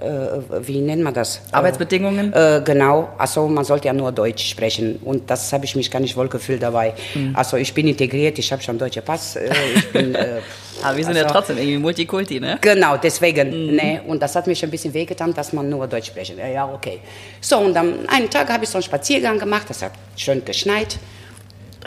wie 0.02 0.80
nennt 0.82 1.04
man 1.04 1.14
das? 1.14 1.42
Arbeitsbedingungen? 1.52 2.34
Äh, 2.34 2.62
genau, 2.64 3.10
also 3.18 3.48
man 3.48 3.64
sollte 3.66 3.88
ja 3.88 3.94
nur 3.94 4.12
Deutsch 4.12 4.50
sprechen 4.50 4.98
und 5.04 5.30
das 5.30 5.52
habe 5.54 5.66
ich 5.66 5.76
mich 5.76 5.90
gar 5.92 6.00
nicht 6.00 6.16
wohl 6.18 6.28
gefühlt 6.28 6.62
dabei. 6.64 6.94
Also 7.34 7.58
ich 7.58 7.74
bin 7.74 7.88
integriert, 7.88 8.38
ich 8.40 8.52
habe 8.52 8.62
schon 8.62 8.78
deutsche 8.78 9.02
Pass, 9.02 9.36
äh, 9.36 9.50
bin... 9.94 10.16
Äh, 10.16 10.40
Aber 10.84 10.98
wir 10.98 11.06
sind 11.06 11.16
ja 11.16 11.24
also- 11.24 11.34
trotzdem 11.34 11.58
irgendwie 11.58 11.78
Multikulti, 11.78 12.40
ne? 12.40 12.58
Genau, 12.62 12.98
deswegen. 12.98 13.76
Ne? 13.76 14.02
Und 14.06 14.22
das 14.22 14.36
hat 14.36 14.46
mich 14.46 14.62
ein 14.64 14.70
bisschen 14.70 14.94
wehgetan, 14.94 15.34
dass 15.34 15.54
man 15.54 15.70
nur 15.70 15.88
Deutsch 15.88 16.08
sprechen. 16.08 16.38
Ja, 16.38 16.48
ja, 16.48 16.66
okay. 16.72 17.00
So, 17.40 17.60
und 17.60 17.76
am 17.78 17.94
einen 18.08 18.30
Tag 18.30 18.50
habe 18.50 18.66
ich 18.66 18.70
so 18.70 18.78
einen 18.78 18.84
Spaziergang 18.84 19.40
gemacht, 19.40 19.68
es 19.70 19.82
hat 19.82 19.94
schön 20.18 20.44
geschneit. 20.44 20.98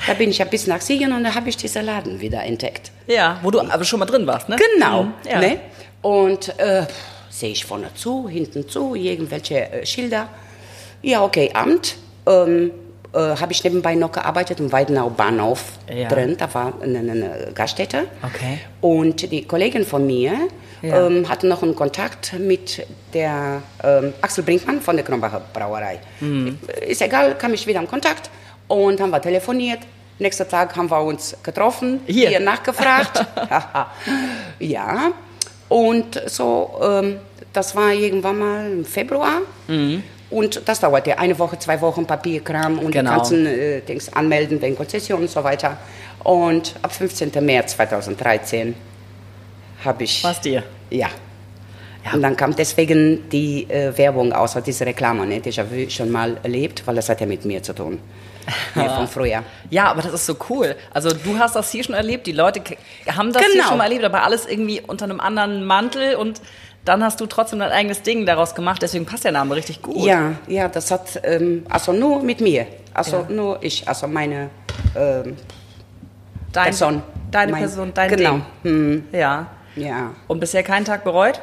Da 0.07 0.15
bin 0.15 0.31
ich 0.31 0.41
ein 0.41 0.49
bisschen 0.49 0.73
nach 0.73 0.81
Siegen 0.81 1.13
und 1.13 1.23
da 1.25 1.35
habe 1.35 1.49
ich 1.49 1.57
diesen 1.57 1.85
Laden 1.85 2.21
wieder 2.21 2.43
entdeckt. 2.45 2.91
Ja, 3.07 3.39
wo 3.43 3.51
du 3.51 3.61
aber 3.61 3.85
schon 3.85 3.99
mal 4.01 4.07
drin 4.07 4.27
warst, 4.27 4.49
ne? 4.49 4.57
Genau. 4.75 5.03
Mhm, 5.05 5.13
ja. 5.31 5.39
Ne? 5.41 5.61
Und 6.03 6.59
äh, 6.59 6.87
sehe 7.38 7.50
ich 7.50 7.64
vorne 7.64 7.90
zu, 7.94 8.29
hinten 8.29 8.69
zu, 8.69 8.94
irgendwelche 8.94 9.70
äh, 9.73 9.87
Schilder. 9.87 10.29
Ja, 11.02 11.23
okay, 11.25 11.50
Amt. 11.55 11.96
Ähm, 12.26 12.70
äh, 13.12 13.19
habe 13.19 13.52
ich 13.52 13.64
nebenbei 13.64 13.94
noch 13.94 14.12
gearbeitet 14.12 14.61
im 14.61 14.70
Weidenau 14.70 15.08
Bahnhof 15.11 15.62
Ja. 15.93 16.08
drin. 16.08 16.37
Da 16.37 16.52
war 16.52 16.75
eine, 16.82 16.99
eine 16.99 17.49
Gaststätte. 17.55 18.05
Okay. 18.23 18.58
Und 18.81 19.31
die 19.31 19.44
Kollegin 19.46 19.85
von 19.87 20.06
mir 20.06 20.35
Ja. 20.82 21.06
ähm, 21.06 21.29
hatte 21.29 21.46
noch 21.46 21.62
einen 21.62 21.75
Kontakt 21.75 22.35
mit 22.38 22.87
der 23.14 23.62
ähm, 23.82 24.12
Axel 24.20 24.44
Brinkmann 24.44 24.81
von 24.81 24.96
der 24.96 25.05
Kronbacher 25.05 25.40
Brauerei. 25.52 26.00
Mhm. 26.20 26.58
Ist 26.87 27.00
egal, 27.00 27.37
kam 27.38 27.55
ich 27.55 27.67
wieder 27.67 27.81
in 27.81 27.88
Kontakt 27.88 28.29
und 28.67 29.00
haben 29.00 29.11
wir 29.11 29.23
telefoniert. 29.23 29.81
Nächster 30.19 30.46
Tag 30.49 30.76
haben 30.76 30.90
wir 30.90 31.00
uns 31.00 31.37
getroffen, 31.44 32.00
Hier. 32.06 32.40
nachgefragt. 32.40 33.25
ja, 34.58 35.12
und 35.69 36.23
so, 36.26 36.70
ähm, 36.82 37.16
das 37.52 37.75
war 37.76 37.93
irgendwann 37.93 38.38
mal 38.38 38.71
im 38.71 38.85
Februar. 38.85 39.40
Und 40.31 40.62
das 40.69 40.81
dauerte 40.81 41.19
eine 41.19 41.38
Woche, 41.38 41.59
zwei 41.59 41.81
Wochen 41.81 42.07
Papierkram 42.07 42.78
und 42.78 42.90
Genau. 42.93 43.11
die 43.11 43.16
ganzen 43.16 43.47
äh, 43.47 43.81
Dings 43.81 44.12
anmelden 44.12 44.61
wegen 44.61 44.76
Konzession 44.76 45.23
und 45.23 45.31
so 45.31 45.43
weiter. 45.43 45.78
Und 46.23 46.75
ab 46.83 46.93
15. 46.93 47.31
März 47.45 47.76
2013 47.76 48.75
habe 49.85 50.04
ich. 50.04 50.23
Was 50.25 50.40
dir? 50.40 50.62
Ja. 50.90 51.09
Und 52.12 52.23
dann 52.23 52.37
kam 52.37 52.55
deswegen 52.57 53.28
die 53.28 53.64
äh, 53.69 53.97
Werbung, 53.99 54.33
außer 54.33 54.61
diese 54.61 54.87
Reklame, 54.87 55.26
ne, 55.26 55.40
die 55.40 55.50
ich 55.50 55.59
habe 55.59 55.90
schon 55.90 56.11
mal 56.11 56.37
erlebt, 56.43 56.83
weil 56.87 56.95
das 56.95 57.09
hat 57.09 57.21
ja 57.21 57.26
mit 57.26 57.45
mir 57.45 57.62
zu 57.62 57.75
tun. 57.75 57.99
Ja, 58.75 58.88
von 58.97 59.07
früher. 59.07 59.43
Ja, 59.69 59.88
aber 59.90 60.00
das 60.00 60.12
ist 60.14 60.25
so 60.26 60.35
cool. 60.49 60.75
Also 60.95 61.11
du 61.11 61.38
hast 61.38 61.55
das 61.55 61.71
hier 61.71 61.85
schon 61.85 61.95
erlebt, 61.95 62.26
die 62.26 62.33
Leute 62.33 62.62
haben 63.14 63.31
das 63.33 63.43
hier 63.45 63.52
Genau. 63.55 63.69
schon 63.69 63.76
mal 63.78 63.85
erlebt, 63.85 64.05
aber 64.05 64.23
alles 64.23 64.47
irgendwie 64.47 64.81
unter 64.87 65.05
einem 65.05 65.21
anderen 65.21 65.64
Mantel 65.67 66.14
und 66.14 66.40
dann 66.87 67.05
hast 67.05 67.21
du 67.21 67.26
trotzdem 67.26 67.59
dein 67.59 67.73
eigenes 67.73 68.00
Ding 68.00 68.25
daraus 68.25 68.55
gemacht, 68.55 68.81
deswegen 68.81 69.05
passt 69.05 69.25
der 69.25 69.33
Name 69.33 69.55
richtig 69.57 69.83
gut. 69.83 69.99
Ja, 70.07 70.33
ja, 70.47 70.69
das 70.69 70.90
hat, 70.90 71.21
ähm, 71.25 71.67
also 71.69 71.93
nur 71.93 72.23
mit 72.23 72.40
mir, 72.40 72.67
also 72.95 73.26
Ja. 73.28 73.35
nur 73.35 73.59
ich, 73.62 73.87
also 73.87 74.07
meine 74.09 74.49
ähm, 74.97 75.37
Dein, 76.50 76.64
Person. 76.64 77.02
Deine 77.31 77.52
Mein- 77.52 77.61
Person, 77.61 77.93
dein 77.93 78.09
genau. 78.17 78.40
Ding. 78.64 79.05
Ja. 79.12 79.49
Ja, 79.76 80.14
Und 80.26 80.40
bisher 80.40 80.62
keinen 80.62 80.87
Tag 80.87 81.05
bereut? 81.05 81.40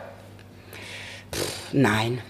Nein. 1.72 2.22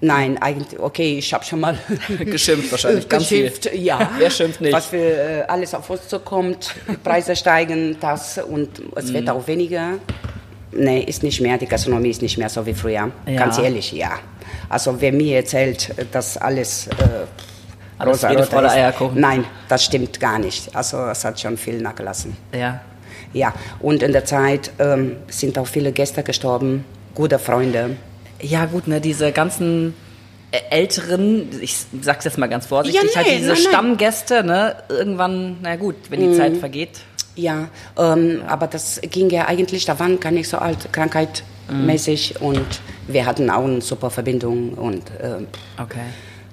Nein, 0.00 0.38
eigentlich, 0.40 0.78
okay, 0.78 1.18
ich 1.18 1.34
habe 1.34 1.44
schon 1.44 1.58
mal 1.58 1.76
Geschimpft 2.20 2.70
wahrscheinlich, 2.70 3.08
ganz 3.08 3.26
viel. 3.26 3.48
Geschimpft, 3.50 3.74
ja. 3.74 4.10
Wer 4.16 4.30
schimpft 4.30 4.60
nicht? 4.60 4.72
Was 4.72 4.86
für 4.86 4.96
äh, 4.96 5.42
alles 5.48 5.74
auf 5.74 5.90
uns 5.90 6.06
zukommt, 6.06 6.72
Preise 7.02 7.34
steigen, 7.34 7.96
das 8.00 8.38
und 8.38 8.80
es 8.94 9.12
wird 9.12 9.28
auch 9.28 9.44
weniger. 9.48 9.94
Nee, 10.70 11.00
ist 11.00 11.24
nicht 11.24 11.40
mehr, 11.40 11.58
die 11.58 11.66
Gastronomie 11.66 12.10
ist 12.10 12.22
nicht 12.22 12.38
mehr 12.38 12.48
so 12.48 12.64
wie 12.64 12.74
früher. 12.74 13.10
Ja. 13.26 13.38
Ganz 13.38 13.58
ehrlich, 13.58 13.90
ja. 13.90 14.20
Also 14.68 15.00
wer 15.00 15.12
mir 15.12 15.36
erzählt, 15.38 15.92
dass 16.12 16.36
alles, 16.36 16.86
äh, 16.86 16.92
Alles 17.98 18.22
rosa 18.22 18.30
ist, 18.30 18.54
Eierkuchen. 18.54 19.18
nein, 19.20 19.44
das 19.68 19.84
stimmt 19.84 20.20
gar 20.20 20.38
nicht. 20.38 20.74
Also 20.76 20.98
es 21.06 21.24
hat 21.24 21.40
schon 21.40 21.56
viel 21.56 21.80
nachgelassen. 21.82 22.36
Ja. 22.56 22.80
Ja, 23.32 23.52
und 23.80 24.02
in 24.02 24.12
der 24.12 24.24
Zeit 24.24 24.70
ähm, 24.78 25.16
sind 25.28 25.58
auch 25.58 25.66
viele 25.66 25.90
Gäste 25.92 26.22
gestorben, 26.22 26.84
gute 27.14 27.38
Freunde. 27.38 27.96
Ja, 28.40 28.66
gut, 28.66 28.86
ne, 28.88 29.00
diese 29.00 29.32
ganzen 29.32 29.94
äh, 30.52 30.58
älteren, 30.70 31.48
ich 31.60 31.76
sag's 32.00 32.24
jetzt 32.24 32.38
mal 32.38 32.48
ganz 32.48 32.66
vorsichtig, 32.66 33.10
Ja, 33.10 33.16
halt 33.16 33.26
nee, 33.26 33.36
diese 33.38 33.48
nein. 33.48 33.56
Stammgäste, 33.56 34.44
ne, 34.44 34.76
irgendwann, 34.88 35.56
na 35.62 35.76
gut, 35.76 35.96
wenn 36.10 36.20
die 36.20 36.36
Zeit 36.36 36.56
vergeht. 36.56 37.00
Ja, 37.34 37.68
ähm, 37.98 38.42
aber 38.48 38.66
das 38.66 39.00
ging 39.02 39.30
ja 39.30 39.46
eigentlich, 39.46 39.84
da 39.84 39.98
waren 39.98 40.18
gar 40.18 40.32
nicht 40.32 40.48
so 40.48 40.58
alt, 40.58 40.92
krankheitmäßig 40.92 42.36
Mhm. 42.40 42.46
und 42.46 42.66
wir 43.06 43.26
hatten 43.26 43.50
auch 43.50 43.64
eine 43.64 43.80
super 43.80 44.10
Verbindung 44.10 44.72
und 44.74 45.02
ähm, 45.22 45.46
Okay. 45.80 46.00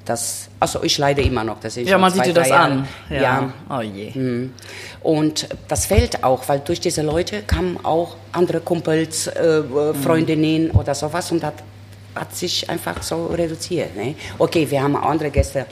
das, 0.06 0.50
also 0.60 0.84
ich 0.84 0.98
leide 1.00 1.22
immer 1.24 1.44
noch, 1.44 1.60
das 1.60 1.77
ist 1.77 1.89
Ja, 1.89 1.98
man 1.98 2.12
sieht 2.13 2.25
dir 2.27 2.34
das 2.34 2.50
Jahre. 2.50 2.72
an. 2.72 2.88
Ja. 3.10 3.54
Oh 3.70 3.82
je. 3.82 4.12
Mhm. 4.13 4.54
Und 5.01 5.48
das 5.68 5.86
fällt 5.88 6.24
auch, 6.24 6.48
weil 6.50 6.60
durch 6.60 6.80
diese 6.80 7.01
Leute 7.01 7.42
kamen 7.42 7.80
auch 7.84 8.15
andere 8.32 8.60
Kumpels, 8.60 9.27
äh, 9.27 9.62
Mhm. 9.62 9.96
Freundinnen 9.96 10.72
oder 10.72 10.94
sowas 10.94 11.32
und 11.32 11.42
das 11.42 11.54
hat 12.15 12.36
sich 12.36 12.69
einfach 12.69 13.01
so 13.03 13.27
reduziert. 13.27 13.95
Ne? 13.95 14.15
Okay, 14.39 14.69
wir 14.69 14.81
haben 14.81 14.95
andere 14.95 15.29
Gäste, 15.29 15.65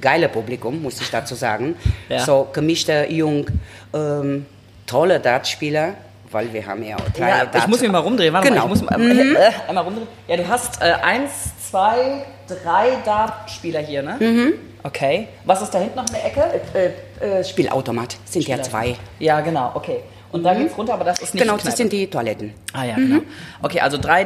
geile 0.00 0.28
Publikum, 0.28 0.82
muss 0.82 1.00
ich 1.00 1.10
dazu 1.10 1.34
sagen. 1.34 1.76
Ja. 2.08 2.20
So 2.20 2.48
gemischte, 2.52 3.06
jung, 3.10 3.46
ähm, 3.92 4.46
tolle 4.86 5.20
Dartspieler, 5.20 5.94
weil 6.30 6.52
wir 6.52 6.64
haben 6.66 6.82
ja 6.84 6.96
auch 6.96 7.08
drei 7.16 7.28
Ja, 7.28 7.50
ich 7.56 7.66
muss 7.66 7.80
mich 7.80 7.90
mal 7.90 7.98
rumdrehen. 7.98 8.32
Warte 8.32 8.48
Genau. 8.48 8.66
mal, 8.66 8.74
ich 8.74 8.82
muss 8.82 8.90
mal, 8.90 9.00
äh, 9.00 9.50
einmal 9.68 9.84
rumdrehen. 9.84 10.08
Ja, 10.28 10.36
du 10.36 10.48
hast 10.48 10.80
äh, 10.80 10.92
eins, 11.02 11.30
zwei, 11.70 12.24
drei 12.48 12.96
Dartspieler 13.04 13.80
hier, 13.80 14.02
ne? 14.02 14.16
Mhm. 14.18 14.52
Okay. 14.82 15.28
Was 15.44 15.60
ist 15.60 15.70
da 15.74 15.78
hinten 15.78 15.96
noch 15.96 16.06
in 16.06 16.14
der 16.14 16.24
Ecke? 16.24 16.60
äh, 17.20 17.40
äh, 17.40 17.44
Spielautomat, 17.44 18.16
sind 18.24 18.46
ja 18.48 18.62
zwei. 18.62 18.96
Ja, 19.18 19.40
genau, 19.40 19.72
okay. 19.74 20.00
Und 20.32 20.44
da 20.44 20.54
geht's 20.54 20.78
runter, 20.78 20.94
aber 20.94 21.04
das 21.04 21.18
ist 21.18 21.34
nicht 21.34 21.42
Genau, 21.42 21.56
das 21.56 21.76
sind 21.76 21.92
die 21.92 22.06
Toiletten. 22.06 22.54
Ah 22.72 22.84
ja, 22.84 22.94
genau. 22.94 23.20
Okay, 23.62 23.80
also 23.80 23.98
drei 23.98 24.24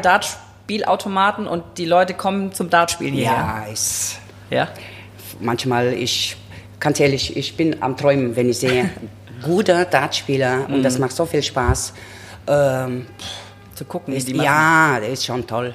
Dartspielautomaten 0.68 1.46
und 1.46 1.62
die 1.76 1.84
Leute 1.84 2.14
kommen 2.14 2.52
zum 2.52 2.70
Dartspielen 2.70 3.14
hierher. 3.14 3.32
Ja, 3.32 3.72
ist 3.72 4.18
Ja. 4.50 4.68
manchmal, 5.40 5.92
ich, 5.92 6.36
ganz 6.80 7.00
ehrlich, 7.00 7.36
ich 7.36 7.56
bin 7.56 7.82
am 7.82 7.96
Träumen, 7.96 8.34
wenn 8.36 8.48
ich 8.48 8.58
sehe, 8.58 8.88
guter 9.42 9.84
Dartspieler 9.84 10.66
und 10.68 10.78
Mhm. 10.78 10.82
das 10.82 10.98
macht 10.98 11.12
so 11.12 11.26
viel 11.26 11.42
Spaß. 11.42 11.92
Ähm, 12.46 13.06
Zu 13.74 13.84
gucken, 13.84 14.14
wie 14.14 14.18
ist, 14.18 14.28
die 14.28 14.34
machen. 14.34 14.44
ja, 14.46 14.98
der 15.00 15.08
ist 15.10 15.24
schon 15.26 15.46
toll. 15.46 15.74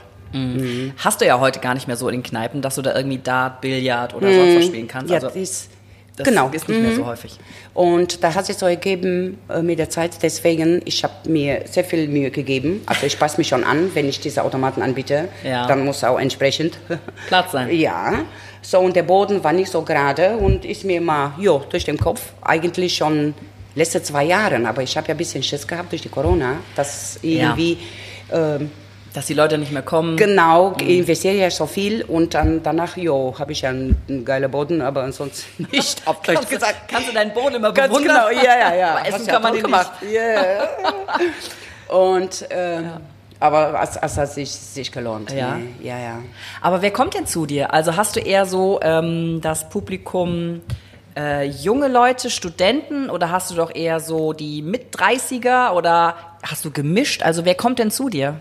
Hast 0.98 1.22
du 1.22 1.26
ja 1.26 1.40
heute 1.40 1.60
gar 1.60 1.74
nicht 1.74 1.88
mehr 1.88 1.96
so 1.96 2.08
in 2.08 2.18
den 2.18 2.24
Kneipen, 2.24 2.62
dass 2.62 2.76
du 2.76 2.84
da 2.84 2.96
irgendwie 2.96 3.18
Dart, 3.18 3.62
Billard 3.62 4.14
oder 4.14 4.32
sonst 4.32 4.56
was 4.58 4.66
spielen 4.66 4.88
kannst. 4.88 5.08
Mhm. 5.08 5.12
Ja, 5.14 5.16
Also 5.18 5.28
das 5.28 5.36
ist, 5.36 5.70
das 6.20 6.28
genau. 6.28 6.50
ist 6.52 6.68
nicht 6.70 6.82
mehr 6.82 6.94
so 6.96 7.06
häufig. 7.06 7.40
Und 7.74 8.24
da 8.24 8.36
hat 8.36 8.46
sich 8.46 8.58
so 8.58 8.66
ergeben 8.66 9.40
äh, 9.50 9.62
mit 9.62 9.80
der 9.80 9.90
Zeit, 9.90 10.12
deswegen, 10.22 10.82
ich 10.86 11.04
habe 11.04 11.14
mir 11.30 11.64
sehr 11.66 11.84
viel 11.86 12.08
Mühe 12.08 12.30
gegeben. 12.30 12.82
Also 12.86 13.06
ich 13.06 13.18
passe 13.18 13.38
mich 13.38 13.48
schon 13.48 13.64
an, 13.64 13.92
wenn 13.96 14.08
ich 14.08 14.20
diese 14.20 14.44
Automaten 14.44 14.82
anbiete, 14.82 15.30
Ja. 15.44 15.66
dann 15.68 15.86
muss 15.86 16.04
auch 16.04 16.20
entsprechend 16.20 16.78
Platz 17.28 17.54
sein. 17.54 17.74
Ja, 17.74 18.26
so 18.62 18.80
und 18.80 18.96
der 18.96 19.04
Boden 19.04 19.44
war 19.44 19.54
nicht 19.54 19.72
so 19.72 19.82
gerade 19.82 20.36
und 20.38 20.66
ist 20.66 20.84
mir 20.84 21.00
mal 21.02 21.34
jo, 21.40 21.64
durch 21.70 21.86
den 21.86 21.98
Kopf, 21.98 22.34
eigentlich 22.42 22.98
schon 22.98 23.34
letzte 23.76 24.04
zwei 24.04 24.26
Jahre, 24.26 24.68
aber 24.68 24.82
ich 24.84 24.98
habe 24.98 25.08
ja 25.08 25.14
ein 25.14 25.18
bisschen 25.18 25.42
Schiss 25.42 25.66
gehabt 25.66 25.92
durch 25.94 26.02
die 26.02 26.10
Corona, 26.10 26.58
dass 26.76 27.20
irgendwie, 27.22 27.78
ähm, 28.32 28.70
Dass 29.14 29.26
die 29.26 29.34
Leute 29.34 29.58
nicht 29.58 29.72
mehr 29.72 29.82
kommen. 29.82 30.18
genau, 30.18 30.76
ich 30.80 31.00
investiere 31.00 31.36
ja 31.36 31.50
so 31.50 31.66
viel 31.66 32.04
und 32.04 32.36
dann 32.36 32.62
danach, 32.62 32.96
jo, 32.96 33.34
habe 33.40 33.52
ich 33.54 33.62
ja 33.62 33.70
einen, 33.70 34.00
einen 34.08 34.24
geilen 34.24 34.52
Boden, 34.52 34.82
aber 34.82 35.04
ansonsten 35.04 35.68
nicht, 35.72 36.04
du, 36.06 36.46
gesagt. 36.48 36.88
kannst 36.88 37.10
du 37.10 37.14
deinen 37.14 37.34
Boden 37.34 37.56
immer 37.56 37.72
Ganz 37.72 37.92
bewundern? 37.92 38.30
genau, 38.30 38.44
ja, 38.44 38.58
ja, 38.58 38.76
ja. 38.76 38.90
Aber 38.98 39.08
essen 39.08 39.26
ja 39.26 39.34
kann 39.34 39.42
man 39.42 39.54
den 39.54 39.64
gemacht. 39.64 39.92
Ja. 40.12 40.68
Und, 41.96 42.46
ähm, 42.52 42.92
aber 43.40 43.80
es, 43.82 43.96
es 43.96 44.18
hat 44.18 44.32
sich, 44.34 44.52
sich 44.52 44.92
gelohnt. 44.92 45.32
Ja. 45.32 45.56
ne? 45.56 45.68
ja, 45.82 45.98
ja. 45.98 46.20
Aber 46.62 46.82
wer 46.82 46.92
kommt 46.92 47.14
denn 47.14 47.26
zu 47.26 47.46
dir? 47.46 47.74
Also 47.74 47.96
hast 47.96 48.16
du 48.16 48.20
eher 48.20 48.46
so 48.46 48.80
ähm, 48.84 49.40
das 49.42 49.70
Publikum 49.70 50.62
äh, 51.18 51.46
junge 51.46 51.88
Leute, 51.88 52.30
Studenten 52.30 53.10
oder 53.10 53.32
hast 53.32 53.52
du 53.52 53.56
doch 53.56 53.74
eher 53.74 54.00
so 54.00 54.34
die 54.34 54.62
Mit-30er 54.62 55.72
oder 55.72 56.16
hast 56.44 56.66
du 56.66 56.72
gemischt? 56.72 57.24
Also 57.24 57.46
wer 57.46 57.56
kommt 57.56 57.80
denn 57.80 57.92
zu 57.92 58.10
dir? 58.10 58.36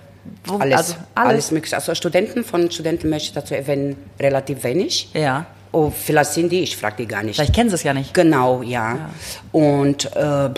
Wo, 0.45 0.57
Alles, 0.59 0.77
also 0.79 0.95
alles. 1.15 1.29
alles. 1.31 1.51
mögliche. 1.51 1.77
Also 1.77 1.95
Studenten 1.95 2.45
von 2.45 2.71
Studenten 2.71 3.09
möchte 3.11 3.29
ich 3.29 3.33
dazu 3.35 3.55
erwähnen, 3.55 3.97
relativ 4.21 4.63
wenig. 4.65 5.09
Ja. 5.15 5.47
Oh, 5.73 5.91
vielleicht 5.91 6.33
sind 6.33 6.51
die, 6.51 6.61
ich 6.61 6.77
frage 6.77 6.97
die 6.99 7.07
gar 7.07 7.23
nicht. 7.23 7.37
Vielleicht 7.37 7.55
kennen 7.55 7.69
sie 7.69 7.75
es 7.77 7.83
ja 7.83 7.93
nicht. 7.93 8.15
Genau, 8.15 8.63
ja. 8.63 9.11
Und 9.53 10.07
äh, 10.17 10.49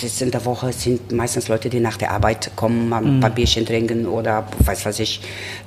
das 0.00 0.20
in 0.20 0.32
der 0.32 0.44
Woche 0.44 0.72
sind 0.72 1.12
meistens 1.12 1.46
Leute, 1.46 1.68
die 1.70 1.78
nach 1.78 1.96
der 1.96 2.10
Arbeit 2.10 2.50
kommen, 2.56 2.88
mal 2.88 3.00
Mhm. 3.00 3.18
ein 3.18 3.20
paar 3.20 3.30
Bierchen 3.30 3.64
trinken 3.64 4.06
oder 4.06 4.44
weiß 4.64 4.84
was 4.86 4.98
ich. 4.98 5.20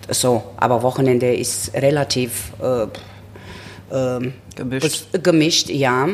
So, 0.09 0.43
aber 0.57 0.83
Wochenende 0.83 1.33
ist 1.33 1.73
relativ 1.73 2.51
äh, 2.61 2.87
ähm, 3.95 4.33
Gemischt. 4.55 5.07
gemischt, 5.23 5.69
ja. 5.69 6.09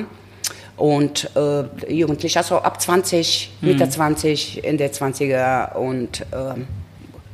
Und 0.76 1.32
äh, 1.36 1.92
Jugendliche, 1.92 2.38
also 2.38 2.58
ab 2.60 2.80
20, 2.80 3.52
Mhm. 3.62 3.68
Mitte 3.68 3.90
20, 3.90 4.64
Ende 4.64 4.86
20er 4.86 5.74
und 5.74 6.24
ähm, 6.32 6.68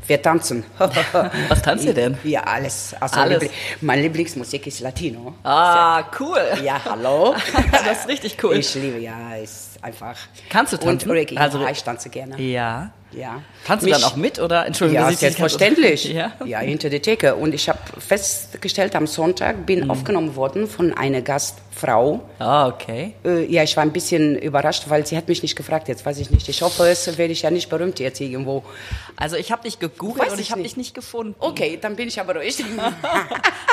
wir 0.07 0.22
tanzen. 0.22 0.63
Was 1.50 1.62
tanzt 1.62 1.86
ihr 1.86 1.93
denn? 1.93 2.17
Ja, 2.24 2.41
alles. 2.41 2.95
Also 3.00 3.19
Alles. 3.19 3.43
Liebli- 3.43 3.51
Meine 3.81 4.01
Lieblingsmusik 4.03 4.67
ist 4.67 4.79
Latino. 4.81 5.36
Ah, 5.43 6.03
cool. 6.19 6.39
Ja, 6.63 6.81
hallo. 6.86 7.36
das 7.72 8.00
ist 8.00 8.07
richtig 8.07 8.38
cool. 8.43 8.55
Ich 8.57 8.74
liebe, 8.75 9.00
ja, 9.00 9.36
ist 9.36 9.77
einfach. 9.81 10.15
Kannst 10.50 10.74
du 10.74 10.77
tanzen? 10.77 11.10
Und 11.10 11.15
Reggae, 11.15 11.38
Also- 11.38 11.62
ja, 11.62 11.69
ich 11.69 11.83
tanze 11.83 12.10
gerne. 12.10 12.39
Ja. 12.41 12.91
Ja. 13.15 13.41
Tanzt 13.65 13.86
du 13.86 13.89
dann 13.91 14.03
auch 14.03 14.15
mit 14.15 14.39
oder 14.39 14.65
Entschuldigung, 14.65 15.03
Ja, 15.05 15.12
selbstverständlich. 15.15 16.05
Ja. 16.13 16.34
ja, 16.46 16.60
hinter 16.60 16.89
der 16.89 17.01
Theke. 17.01 17.36
Und 17.36 17.53
ich 17.53 17.70
habe 17.70 17.79
festgestellt, 18.00 18.96
am 18.96 19.08
Sonntag 19.08 19.58
Mhm. 19.60 19.65
bin 19.65 19.89
aufgenommen 19.89 20.36
worden 20.36 20.67
von 20.67 20.93
einer 20.93 21.22
Gastfrau. 21.22 22.22
Ah, 22.39 22.67
okay. 22.67 23.13
Äh, 23.25 23.46
ja, 23.51 23.63
ich 23.63 23.75
war 23.77 23.84
ein 23.84 23.91
bisschen 23.93 24.38
überrascht, 24.38 24.84
weil 24.88 25.05
sie 25.05 25.15
hat 25.17 25.27
mich 25.27 25.41
nicht 25.43 25.55
gefragt. 25.55 25.88
Jetzt 25.88 26.05
weiß 26.05 26.20
ich 26.20 26.29
nicht. 26.29 26.48
Ich 26.50 26.62
hoffe, 26.62 26.88
es 26.88 27.17
werde 27.17 27.34
ich 27.34 27.41
ja 27.43 27.51
nicht 27.51 27.70
berühmt 27.70 28.00
jetzt 28.00 28.20
irgendwo. 28.20 28.63
Also 29.15 29.36
ich 29.38 29.51
habe 29.51 29.63
dich 29.63 29.79
gegoogelt 29.79 30.25
Weiß 30.25 30.34
und 30.34 30.39
ich 30.39 30.48
ich 30.48 30.51
habe 30.51 30.63
dich 30.63 30.75
nicht 30.77 30.93
gefunden. 30.93 31.36
Okay, 31.39 31.77
dann 31.82 31.96
bin 31.96 32.08
ich 32.08 32.20
aber 32.20 32.36
ruhig. 32.36 32.63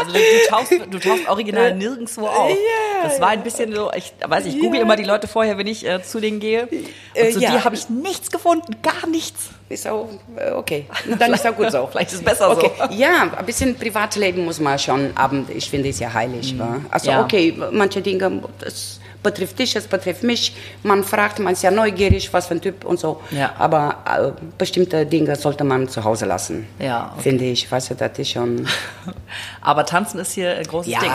Also 0.00 0.12
du, 0.14 0.18
du, 0.18 0.48
tauchst, 0.48 0.72
du 0.92 0.98
tauchst 0.98 1.28
original 1.28 1.74
nirgendwo 1.76 2.26
auf. 2.26 2.56
Das 3.02 3.20
war 3.20 3.28
ein 3.28 3.42
bisschen 3.42 3.74
so, 3.74 3.90
ich 3.94 4.14
weiß 4.26 4.46
ich 4.46 4.58
google 4.58 4.80
immer 4.80 4.96
die 4.96 5.04
Leute 5.04 5.28
vorher, 5.28 5.58
wenn 5.58 5.66
ich 5.66 5.86
äh, 5.86 6.02
zu 6.02 6.20
denen 6.20 6.40
gehe. 6.40 6.68
Und 6.68 6.78
Äh, 7.14 7.30
zu 7.32 7.40
ja. 7.40 7.50
dir 7.50 7.64
habe 7.64 7.74
ich 7.74 7.90
nichts 7.90 8.30
gefunden, 8.30 8.76
gar 8.82 9.06
nichts. 9.08 9.29
Ist 9.68 9.86
auch 9.86 10.08
äh, 10.36 10.50
okay. 10.52 10.86
Dann 11.18 11.32
ist 11.32 11.46
auch 11.46 11.54
gut 11.56 11.70
so. 11.70 11.86
Vielleicht 11.92 12.10
ist 12.12 12.18
es 12.18 12.24
besser 12.24 12.50
okay. 12.50 12.70
so. 12.78 12.94
Ja, 12.94 13.30
ein 13.36 13.46
bisschen 13.46 13.76
Privatleben 13.76 14.44
muss 14.44 14.58
man 14.60 14.78
schon 14.78 15.10
haben. 15.16 15.46
Ich 15.54 15.70
finde, 15.70 15.88
ist 15.88 16.00
ja 16.00 16.12
heilig. 16.12 16.58
wa? 16.58 16.80
Also 16.90 17.10
Mhm. 17.10 17.16
Ja. 17.16 17.24
okay, 17.24 17.54
manche 17.72 18.00
Dinge, 18.02 18.42
das 18.58 18.98
betrifft 19.22 19.58
dich, 19.58 19.74
das 19.74 19.86
betrifft 19.86 20.22
mich. 20.22 20.54
Man 20.82 21.04
fragt, 21.04 21.38
man 21.40 21.52
ist 21.52 21.62
ja 21.62 21.70
neugierig, 21.70 22.32
was 22.32 22.46
für 22.46 22.54
ein 22.54 22.60
Typ 22.62 22.84
und 22.86 22.98
so. 22.98 23.20
Ja. 23.30 23.52
Aber 23.58 23.96
äh, 24.06 24.42
bestimmte 24.58 25.04
Dinge 25.06 25.36
sollte 25.36 25.62
man 25.62 25.88
zu 25.88 26.02
Hause 26.02 26.24
lassen. 26.24 26.66
Ja, 26.78 27.10
okay. 27.12 27.22
Finde 27.22 27.44
ich. 27.44 27.70
Weißt 27.70 27.90
du, 27.90 27.94
das 27.94 28.18
ist 28.18 28.30
schon... 28.30 28.66
Aber 29.60 29.84
tanzen 29.86 30.18
ist 30.20 30.32
hier 30.32 30.56
ein 30.56 30.64
großes 30.64 30.90
Ja, 30.90 31.00
Ding. 31.00 31.10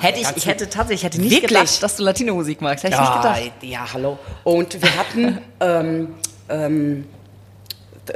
Hätte 0.00 0.20
ich, 0.20 0.26
ich 0.36 0.46
hätte 0.46 0.68
tatsächlich, 0.70 1.00
ich 1.00 1.04
hätte 1.04 1.20
nicht 1.20 1.30
Wirklich? 1.32 1.50
gedacht, 1.50 1.82
dass 1.82 1.96
du 1.96 2.02
Latino-Musik 2.02 2.60
magst. 2.62 2.84
Hätte 2.84 2.94
ich 2.94 3.00
nicht 3.00 3.10
Ja, 3.10 3.34
gedacht. 3.34 3.52
ja, 3.62 3.86
hallo. 3.92 4.18
Und 4.44 4.80
wir 4.82 4.96
hatten 4.96 5.38
ähm, 5.60 6.14
ähm, 6.48 7.04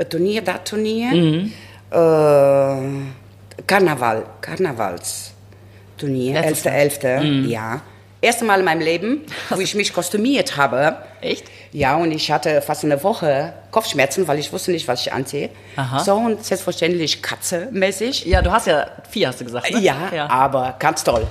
Turnier, 0.08 0.42
da 0.42 0.58
Turnier, 0.58 1.12
Mhm. 1.14 1.52
äh, 1.90 3.62
Karneval, 3.66 4.24
Karnevalsturnier, 4.40 6.34
Letztes 6.40 6.66
11.11., 6.66 7.20
Mhm. 7.22 7.48
ja. 7.48 7.80
Erste 8.20 8.46
Mal 8.46 8.60
in 8.60 8.64
meinem 8.64 8.80
Leben, 8.80 9.20
wo 9.50 9.60
ich 9.60 9.74
mich 9.74 9.92
kostümiert 9.92 10.56
habe. 10.56 10.96
Echt? 11.20 11.44
Ja, 11.72 11.96
und 11.96 12.10
ich 12.10 12.30
hatte 12.32 12.62
fast 12.62 12.82
eine 12.84 13.02
Woche 13.02 13.52
Kopfschmerzen, 13.70 14.26
weil 14.26 14.38
ich 14.38 14.50
wusste 14.50 14.70
nicht, 14.70 14.88
was 14.88 15.02
ich 15.02 15.12
anziehe. 15.12 15.50
Aha. 15.76 15.98
So, 15.98 16.14
und 16.14 16.42
selbstverständlich 16.42 17.20
Katze-mäßig. 17.22 18.24
Ja, 18.24 18.40
du 18.40 18.50
hast 18.50 18.66
ja 18.66 18.86
vier, 19.10 19.28
hast 19.28 19.40
du 19.40 19.44
gesagt, 19.44 19.70
ne? 19.70 19.78
Ja, 19.80 19.96
Ja, 20.14 20.30
aber 20.30 20.74
ganz 20.78 21.04
toll. 21.04 21.26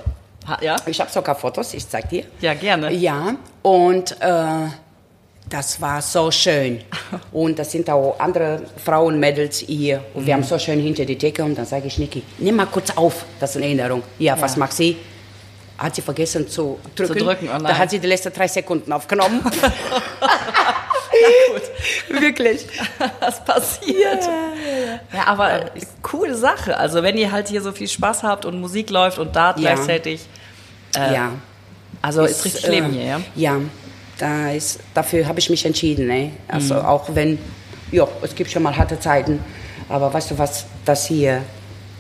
Ha, 0.48 0.58
ja? 0.62 0.76
Ich 0.86 1.00
habe 1.00 1.10
sogar 1.10 1.34
Fotos, 1.36 1.74
ich 1.74 1.88
zeig 1.90 2.10
dir. 2.10 2.26
ja 2.42 2.54
gerne. 2.54 2.92
Ja, 2.94 3.38
und 3.64 4.12
äh, 4.20 4.46
das 5.50 5.80
war 5.82 6.02
so 6.02 6.32
schön. 6.32 6.82
Und 7.32 7.60
das 7.60 7.72
sind 7.72 7.90
auch 7.90 8.16
andere 8.20 8.64
Frauen, 8.84 9.20
Mädels 9.20 9.60
hier. 9.60 10.04
Und 10.14 10.22
Mhm. 10.24 10.26
wir 10.28 10.34
haben 10.36 10.44
so 10.44 10.58
schön 10.58 10.80
hinter 10.80 11.06
die 11.06 11.18
Decke. 11.18 11.44
Und 11.44 11.56
dann 11.58 11.66
sage 11.66 11.88
ich, 11.88 11.98
Niki, 11.98 12.24
nimm 12.40 12.56
mal 12.56 12.66
kurz 12.68 12.90
auf. 12.96 13.26
Das 13.40 13.52
ist 13.52 13.58
eine 13.58 13.66
Erinnerung. 13.66 14.04
Ja, 14.20 14.40
was 14.40 14.54
Ja. 14.54 14.60
macht 14.60 14.74
sie? 14.74 14.98
Hat 15.78 15.96
sie 15.96 16.02
vergessen 16.02 16.48
zu 16.48 16.80
drücken. 16.96 17.20
drücken, 17.20 17.50
oh 17.54 17.58
da 17.62 17.78
hat 17.78 17.90
sie 17.90 18.00
die 18.00 18.08
letzten 18.08 18.32
drei 18.32 18.48
Sekunden 18.48 18.92
aufgenommen. 18.94 19.42
Gut, 21.52 21.62
Wirklich. 22.22 22.66
was 23.20 23.44
passiert. 23.44 24.24
Ja, 25.14 25.28
aber 25.28 25.66
coole 26.02 26.36
Sache. 26.36 26.78
Also 26.78 27.02
wenn 27.04 27.18
ihr 27.18 27.32
halt 27.32 27.48
hier 27.50 27.62
so 27.62 27.72
viel 27.72 27.88
Spaß 27.88 28.24
habt 28.24 28.46
und 28.46 28.60
Musik 28.60 28.90
läuft 28.90 29.18
und 29.20 29.36
Dart 29.36 29.60
Ja. 29.60 29.74
gleichzeitig. 29.74 30.22
ja. 30.96 31.32
Also 32.02 32.24
ist 32.24 32.44
richtig 32.46 32.68
Leben 32.68 32.90
äh, 32.94 32.98
hier, 32.98 33.06
ja? 33.06 33.22
Ja, 33.36 33.58
da 34.24 34.52
ist, 34.52 34.80
dafür 34.94 35.28
habe 35.28 35.40
ich 35.40 35.50
mich 35.50 35.66
entschieden. 35.66 36.08
Ne? 36.08 36.32
Also 36.48 36.76
Mhm. 36.76 36.86
auch 36.94 37.06
wenn, 37.14 37.38
ja, 37.92 38.08
es 38.22 38.34
gibt 38.34 38.50
schon 38.52 38.64
mal 38.64 38.76
harte 38.76 38.98
Zeiten, 39.00 39.40
aber 39.90 40.14
weißt 40.14 40.32
du 40.32 40.38
was, 40.38 40.66
das 40.86 41.06
hier, 41.08 41.42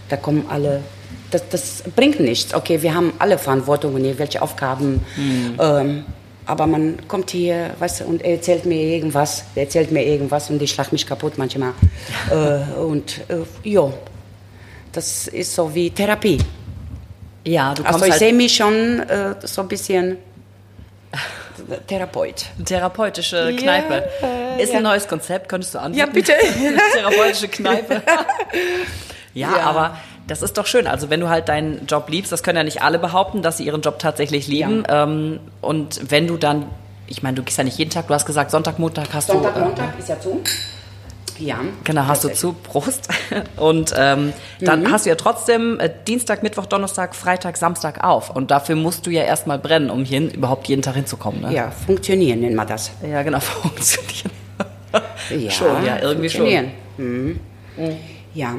da 0.09 0.15
kommen 0.17 0.45
alle, 0.49 0.81
das, 1.31 1.41
das 1.49 1.83
bringt 1.95 2.19
nichts. 2.19 2.53
Okay, 2.53 2.81
wir 2.81 2.93
haben 2.93 3.11
alle 3.19 3.37
Verantwortung 3.37 3.95
und 3.95 4.05
irgendwelche 4.05 4.41
Aufgaben. 4.41 5.01
Mhm. 5.17 5.55
Ähm, 5.59 6.05
Aber 6.45 6.67
man 6.67 6.97
kommt 7.07 7.31
hier, 7.31 7.71
weißt 7.79 8.01
du, 8.01 8.03
und 8.05 8.21
er 8.21 8.33
erzählt 8.33 8.65
mir 8.65 8.81
irgendwas, 8.95 9.45
er 9.55 9.63
erzählt 9.63 9.91
mir 9.93 10.03
irgendwas 10.03 10.49
und 10.49 10.61
ich 10.61 10.71
schlag 10.71 10.91
mich 10.91 11.05
kaputt 11.07 11.33
manchmal. 11.37 11.71
äh, 12.31 12.79
und 12.79 13.21
äh, 13.29 13.69
ja, 13.69 13.85
das 14.91 15.27
ist 15.29 15.55
so 15.55 15.73
wie 15.73 15.89
Therapie. 15.89 16.37
Ja, 17.45 17.73
du 17.73 17.81
kommst 17.83 17.93
Also 17.93 18.05
ich 18.05 18.11
halt 18.11 18.19
sehe 18.19 18.33
mich 18.33 18.53
schon 18.55 18.99
äh, 18.99 19.35
so 19.45 19.61
ein 19.61 19.67
bisschen 19.69 20.17
Therapeut. 21.87 22.45
therapeutische 22.65 23.49
Ja, 23.51 23.57
Kneipe. 23.57 24.03
äh, 24.57 24.61
Ist 24.61 24.71
ja. 24.71 24.77
ein 24.77 24.83
neues 24.83 25.07
Konzept, 25.07 25.49
könntest 25.49 25.73
du 25.75 25.79
anbieten? 25.79 25.99
Ja, 26.07 26.11
bitte. 26.13 26.33
therapeutische 26.93 27.47
Kneipe. 27.47 28.01
ja, 29.33 29.49
Ja. 29.57 29.61
aber 29.61 29.97
das 30.27 30.41
ist 30.41 30.57
doch 30.57 30.65
schön. 30.65 30.87
Also 30.87 31.09
wenn 31.09 31.19
du 31.19 31.29
halt 31.29 31.49
deinen 31.49 31.85
Job 31.85 32.09
liebst, 32.09 32.31
das 32.31 32.43
können 32.43 32.57
ja 32.57 32.63
nicht 32.63 32.81
alle 32.81 32.97
behaupten, 32.99 33.41
dass 33.41 33.57
sie 33.57 33.65
ihren 33.65 33.81
Job 33.81 33.99
tatsächlich 33.99 34.47
lieben. 34.47 34.83
Ähm, 34.87 35.39
und 35.61 35.99
wenn 36.11 36.27
du 36.27 36.37
dann, 36.37 36.65
ich 37.07 37.23
meine, 37.23 37.35
du 37.35 37.43
gehst 37.43 37.57
ja 37.57 37.63
nicht 37.63 37.77
jeden 37.77 37.91
Tag, 37.91 38.07
du 38.07 38.13
hast 38.13 38.25
gesagt, 38.25 38.49
Sonntag, 38.51 38.79
Montag 38.79 39.07
hast 39.13 39.27
Sonntag, 39.27 39.53
du. 39.55 39.59
äh, 39.59 39.63
Montag 39.65 39.99
ist 39.99 40.07
ja 40.09 40.19
zu. 40.19 40.41
Ja. 41.39 41.59
Genau, 41.83 42.07
hast 42.07 42.23
du 42.23 42.29
zu, 42.33 42.53
Prost. 42.53 43.07
Und 43.57 43.93
ähm, 43.97 44.33
dann 44.59 44.81
Mhm. 44.83 44.91
hast 44.91 45.05
du 45.05 45.09
ja 45.09 45.15
trotzdem 45.15 45.79
äh, 45.79 45.89
Dienstag, 46.07 46.43
Mittwoch, 46.43 46.65
Donnerstag, 46.65 47.15
Freitag, 47.15 47.57
Samstag 47.57 48.03
auf. 48.03 48.29
Und 48.29 48.51
dafür 48.51 48.75
musst 48.75 49.05
du 49.05 49.09
ja 49.11 49.23
erstmal 49.23 49.59
brennen, 49.59 49.89
um 49.89 50.03
hier 50.05 50.33
überhaupt 50.33 50.67
jeden 50.67 50.81
Tag 50.81 50.95
hinzukommen. 50.95 51.41
Ne? 51.41 51.53
Ja, 51.53 51.71
funktionieren 51.71 52.39
nennt 52.41 52.55
man 52.55 52.67
das. 52.67 52.91
ja 53.07 53.21
genau, 53.23 53.39
funktioniert. 53.41 54.31
Ja, 55.29 55.51
Schon, 55.51 55.85
ja, 55.85 55.99
irgendwie 55.99 56.29
schon. 56.29 56.41
funktionieren. 56.41 56.71
Mhm. 56.97 57.39
Ja, 58.35 58.55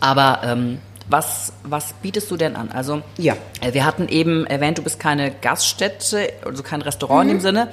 Aber 0.00 0.40
ähm, 0.44 0.78
was, 1.08 1.52
was 1.64 1.94
bietest 2.02 2.30
du 2.30 2.36
denn 2.36 2.54
an? 2.56 2.70
Also 2.72 3.02
Ja. 3.18 3.34
äh, 3.60 3.72
wir 3.74 3.84
hatten 3.84 4.08
eben 4.08 4.46
erwähnt, 4.46 4.78
du 4.78 4.82
bist 4.82 5.00
keine 5.00 5.30
Gaststätte, 5.30 6.32
also 6.44 6.62
kein 6.62 6.82
Restaurant 6.82 7.24
Mhm. 7.24 7.30
in 7.30 7.36
dem 7.38 7.40
Sinne. 7.42 7.68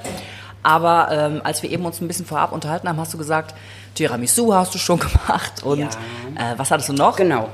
Aber 0.62 1.08
ähm, 1.10 1.40
als 1.44 1.62
wir 1.62 1.70
eben 1.70 1.84
uns 1.86 2.00
ein 2.00 2.08
bisschen 2.08 2.26
vorab 2.26 2.52
unterhalten 2.52 2.88
haben, 2.88 2.98
hast 3.00 3.14
du 3.14 3.18
gesagt, 3.18 3.54
Tiramisu 3.94 4.52
hast 4.54 4.74
du 4.74 4.78
schon 4.78 4.98
gemacht 5.00 5.62
und 5.62 5.78
Ja. 5.80 5.86
äh, 6.36 6.58
was 6.58 6.70
hattest 6.70 6.88
du 6.90 6.92
noch? 6.92 7.16
genau. 7.16 7.48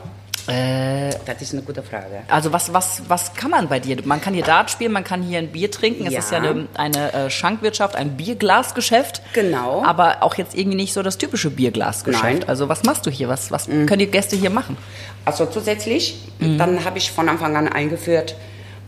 Äh, 0.48 1.10
Das 1.24 1.42
ist 1.42 1.54
eine 1.54 1.62
gute 1.62 1.82
Frage. 1.82 2.22
also 2.28 2.52
was, 2.52 2.72
was, 2.72 3.02
was 3.08 3.34
kann 3.34 3.50
man 3.50 3.66
bei 3.68 3.80
dir? 3.80 3.96
Man 4.04 4.20
kann 4.20 4.32
hier 4.32 4.44
Dart 4.44 4.70
spielen, 4.70 4.92
man 4.92 5.02
kann 5.02 5.20
hier 5.22 5.40
ein 5.40 5.48
Bier 5.48 5.72
trinken. 5.72 6.06
Es 6.06 6.12
Ja. 6.12 6.18
ist 6.20 6.30
ja 6.30 6.38
eine, 6.38 6.68
eine 6.74 7.12
äh, 7.12 7.30
Schankwirtschaft, 7.30 7.96
ein 7.96 8.16
Bierglasgeschäft. 8.16 9.22
Genau. 9.32 9.82
Aber 9.84 10.18
auch 10.22 10.36
jetzt 10.36 10.54
irgendwie 10.56 10.76
nicht 10.76 10.92
so 10.92 11.02
das 11.02 11.18
typische 11.18 11.50
Bierglasgeschäft. 11.50 12.22
Nein. 12.22 12.36
Mhm. 12.38 12.44
Also 12.48 12.68
was 12.68 12.84
machst 12.84 13.06
du 13.06 13.10
hier? 13.10 13.28
Was, 13.28 13.50
was 13.50 13.66
können 13.66 13.98
die 13.98 14.06
Gäste 14.06 14.36
hier 14.36 14.50
machen? 14.50 14.76
Also 15.24 15.46
zusätzlich, 15.46 16.16
Mhm. 16.38 16.58
dann 16.58 16.84
habe 16.84 16.98
ich 16.98 17.10
von 17.10 17.28
Anfang 17.28 17.56
an 17.56 17.66
eingeführt, 17.68 18.36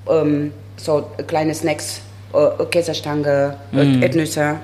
ähm, 0.09 0.53
so 0.77 1.11
kleine 1.27 1.55
Snacks, 1.55 2.03
Käsestange, 2.71 3.57
äh, 3.73 4.01
Erdnüsse. 4.01 4.57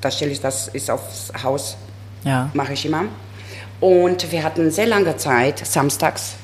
Da 0.00 0.10
stelle 0.10 0.32
ich 0.32 0.40
das 0.40 0.68
ist 0.68 0.90
aufs 0.90 1.32
Haus, 1.42 1.76
Ja. 2.24 2.50
mache 2.54 2.74
ich 2.74 2.84
immer. 2.86 3.04
Und 3.80 4.30
wir 4.32 4.42
hatten 4.42 4.70
sehr 4.70 4.86
lange 4.86 5.16
Zeit, 5.16 5.58
samstags, 5.66 6.34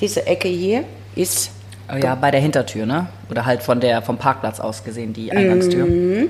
diese 0.00 0.26
Ecke 0.26 0.48
hier 0.48 0.84
ist 1.14 1.50
Oh 1.92 1.96
ja, 1.96 2.14
bei 2.14 2.30
der 2.30 2.40
Hintertür, 2.40 2.86
ne? 2.86 3.08
Oder 3.30 3.44
halt 3.44 3.62
von 3.64 3.80
der, 3.80 4.00
vom 4.00 4.16
Parkplatz 4.16 4.60
aus 4.60 4.84
gesehen, 4.84 5.12
die 5.12 5.32
Eingangstür. 5.32 5.86
D- 5.86 6.28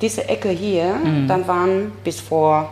diese 0.00 0.26
Ecke 0.28 0.48
hier, 0.48 0.94
Mhm. 0.94 1.28
dann 1.28 1.46
waren 1.46 1.92
bis 2.02 2.18
vor 2.20 2.70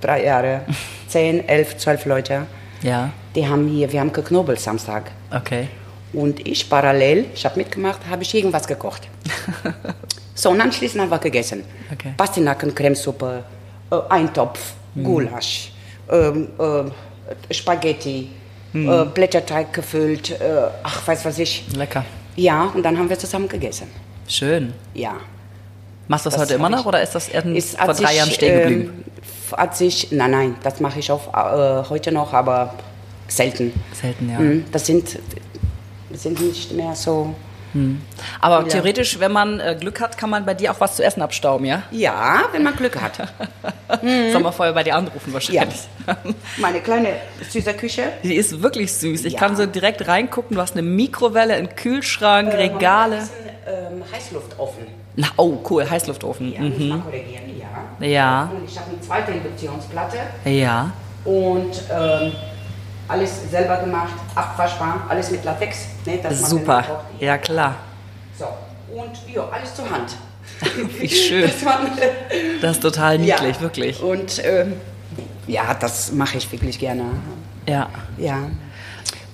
drei 0.00 0.24
Jahre 0.24 0.62
zehn, 1.08 1.46
elf, 1.46 1.76
zwölf 1.76 2.06
Leute. 2.06 2.46
Ja, 2.82 3.10
Die 3.34 3.46
haben 3.46 3.68
hier, 3.68 3.92
wir 3.92 4.00
haben 4.00 4.12
geknobelt 4.12 4.58
Samstag. 4.60 5.10
okay. 5.30 5.68
Und 6.12 6.46
ich 6.46 6.68
parallel, 6.70 7.26
ich 7.34 7.44
habe 7.44 7.56
mitgemacht, 7.58 8.00
habe 8.08 8.22
ich 8.22 8.34
irgendwas 8.34 8.66
gekocht. 8.66 9.08
so, 10.34 10.50
und 10.50 10.60
anschließend 10.60 11.02
haben 11.02 11.10
wir 11.10 11.18
gegessen. 11.18 11.64
Okay. 11.92 12.14
Pastinaken, 12.16 12.74
Cremesuppe, 12.74 13.44
äh, 13.90 13.96
Eintopf, 14.08 14.72
Gulasch, 15.02 15.72
ähm, 16.10 16.48
äh, 16.58 17.54
Spaghetti, 17.54 18.30
äh, 18.72 19.04
Blätterteig 19.12 19.72
gefüllt, 19.72 20.30
äh, 20.40 20.68
ach, 20.82 21.06
weiß 21.06 21.24
was 21.24 21.38
ich. 21.38 21.64
Lecker. 21.76 22.04
Ja, 22.36 22.70
und 22.74 22.82
dann 22.82 22.98
haben 22.98 23.08
wir 23.08 23.18
zusammen 23.18 23.48
gegessen. 23.48 23.88
Schön. 24.28 24.72
Ja. 24.94 25.16
Machst 26.08 26.24
du 26.24 26.30
das, 26.30 26.38
Das 26.38 26.48
heute 26.48 26.54
immer 26.54 26.68
noch 26.68 26.80
ich- 26.80 26.86
oder 26.86 27.02
ist 27.02 27.14
das 27.14 27.28
Ist, 27.28 27.76
vor 27.78 27.86
drei 27.88 27.94
sich, 27.94 28.16
Jahren 28.16 28.30
stehen 28.30 28.58
geblieben? 28.60 29.04
Ähm, 29.52 29.56
hat 29.58 29.76
sich, 29.76 30.12
nein, 30.12 30.30
nein, 30.30 30.54
das 30.62 30.80
mache 30.80 30.98
ich 30.98 31.10
auch 31.10 31.28
äh, 31.34 31.88
heute 31.88 32.12
noch, 32.12 32.32
aber 32.32 32.74
selten. 33.28 33.72
Selten, 33.92 34.30
ja. 34.30 34.38
Mhm, 34.38 34.64
Das 34.72 34.86
sind, 34.86 35.18
sind 36.16 36.40
nicht 36.40 36.72
mehr 36.72 36.94
so. 36.94 37.34
Aber 38.40 38.60
Ja. 38.62 38.68
theoretisch, 38.68 39.20
wenn 39.20 39.32
man 39.32 39.60
äh, 39.60 39.76
Glück 39.78 40.00
hat, 40.00 40.16
kann 40.16 40.30
man 40.30 40.46
bei 40.46 40.54
dir 40.54 40.72
auch 40.72 40.80
was 40.80 40.96
zu 40.96 41.04
essen 41.04 41.20
abstauben, 41.20 41.66
ja? 41.66 41.82
Ja, 41.90 42.44
wenn 42.52 42.62
man 42.62 42.74
Glück 42.74 42.98
hat. 42.98 43.18
Soll 44.32 44.40
man 44.40 44.52
vorher 44.54 44.72
bei 44.72 44.82
dir 44.82 44.96
anrufen 44.96 45.30
wahrscheinlich. 45.34 45.80
Meine 46.56 46.80
kleine 46.80 47.08
süße 47.50 47.74
Küche. 47.74 48.04
Die 48.22 48.34
ist 48.34 48.62
wirklich 48.62 48.94
süß. 48.94 49.26
Ich 49.26 49.34
Ja. 49.34 49.38
kann 49.40 49.56
so 49.56 49.66
direkt 49.66 50.08
reingucken. 50.08 50.56
Du 50.56 50.62
hast 50.62 50.72
eine 50.72 50.82
Mikrowelle, 50.82 51.52
einen 51.54 51.74
Kühlschrank, 51.76 52.50
Regale. 52.54 53.16
Das 53.16 53.24
ist 53.24 53.32
ein 53.66 53.94
ähm, 53.96 54.02
Heißluftofen. 54.10 54.86
Na, 55.16 55.28
oh, 55.36 55.58
cool, 55.68 55.88
Heißluftofen. 55.88 56.52
Ja, 56.52 56.58
korrigieren, 56.60 57.60
ja. 58.00 58.06
Ja. 58.06 58.50
Und 58.56 58.64
ich 58.66 58.78
habe 58.78 58.90
eine 58.90 59.00
zweite 59.02 59.32
Induktionsplatte 59.32 60.18
Ja. 60.46 60.92
und 61.26 61.72
ähm, 61.90 62.32
alles 63.08 63.50
selber 63.50 63.76
gemacht, 63.78 64.14
abwaschbar, 64.34 65.06
alles 65.08 65.30
mit 65.30 65.44
Latex. 65.44 65.86
Ne, 66.04 66.18
Super. 66.34 67.04
Ja, 67.20 67.38
klar. 67.38 67.76
So, 68.38 68.46
und 68.94 69.12
ja, 69.32 69.48
alles 69.48 69.74
zur 69.74 69.88
Hand. 69.90 70.16
Wie 71.00 71.08
schön. 71.08 71.42
Das 71.42 71.62
man, 71.62 71.90
Das 72.60 72.72
ist 72.72 72.82
total 72.82 73.18
niedlich, 73.18 73.56
ja. 73.56 73.60
wirklich. 73.60 74.02
Und 74.02 74.42
ähm, 74.44 74.74
ja, 75.46 75.74
das 75.74 76.12
mache 76.12 76.38
ich 76.38 76.50
wirklich 76.50 76.78
gerne. 76.78 77.04
Ja. 77.68 77.88
Ja. 78.18 78.38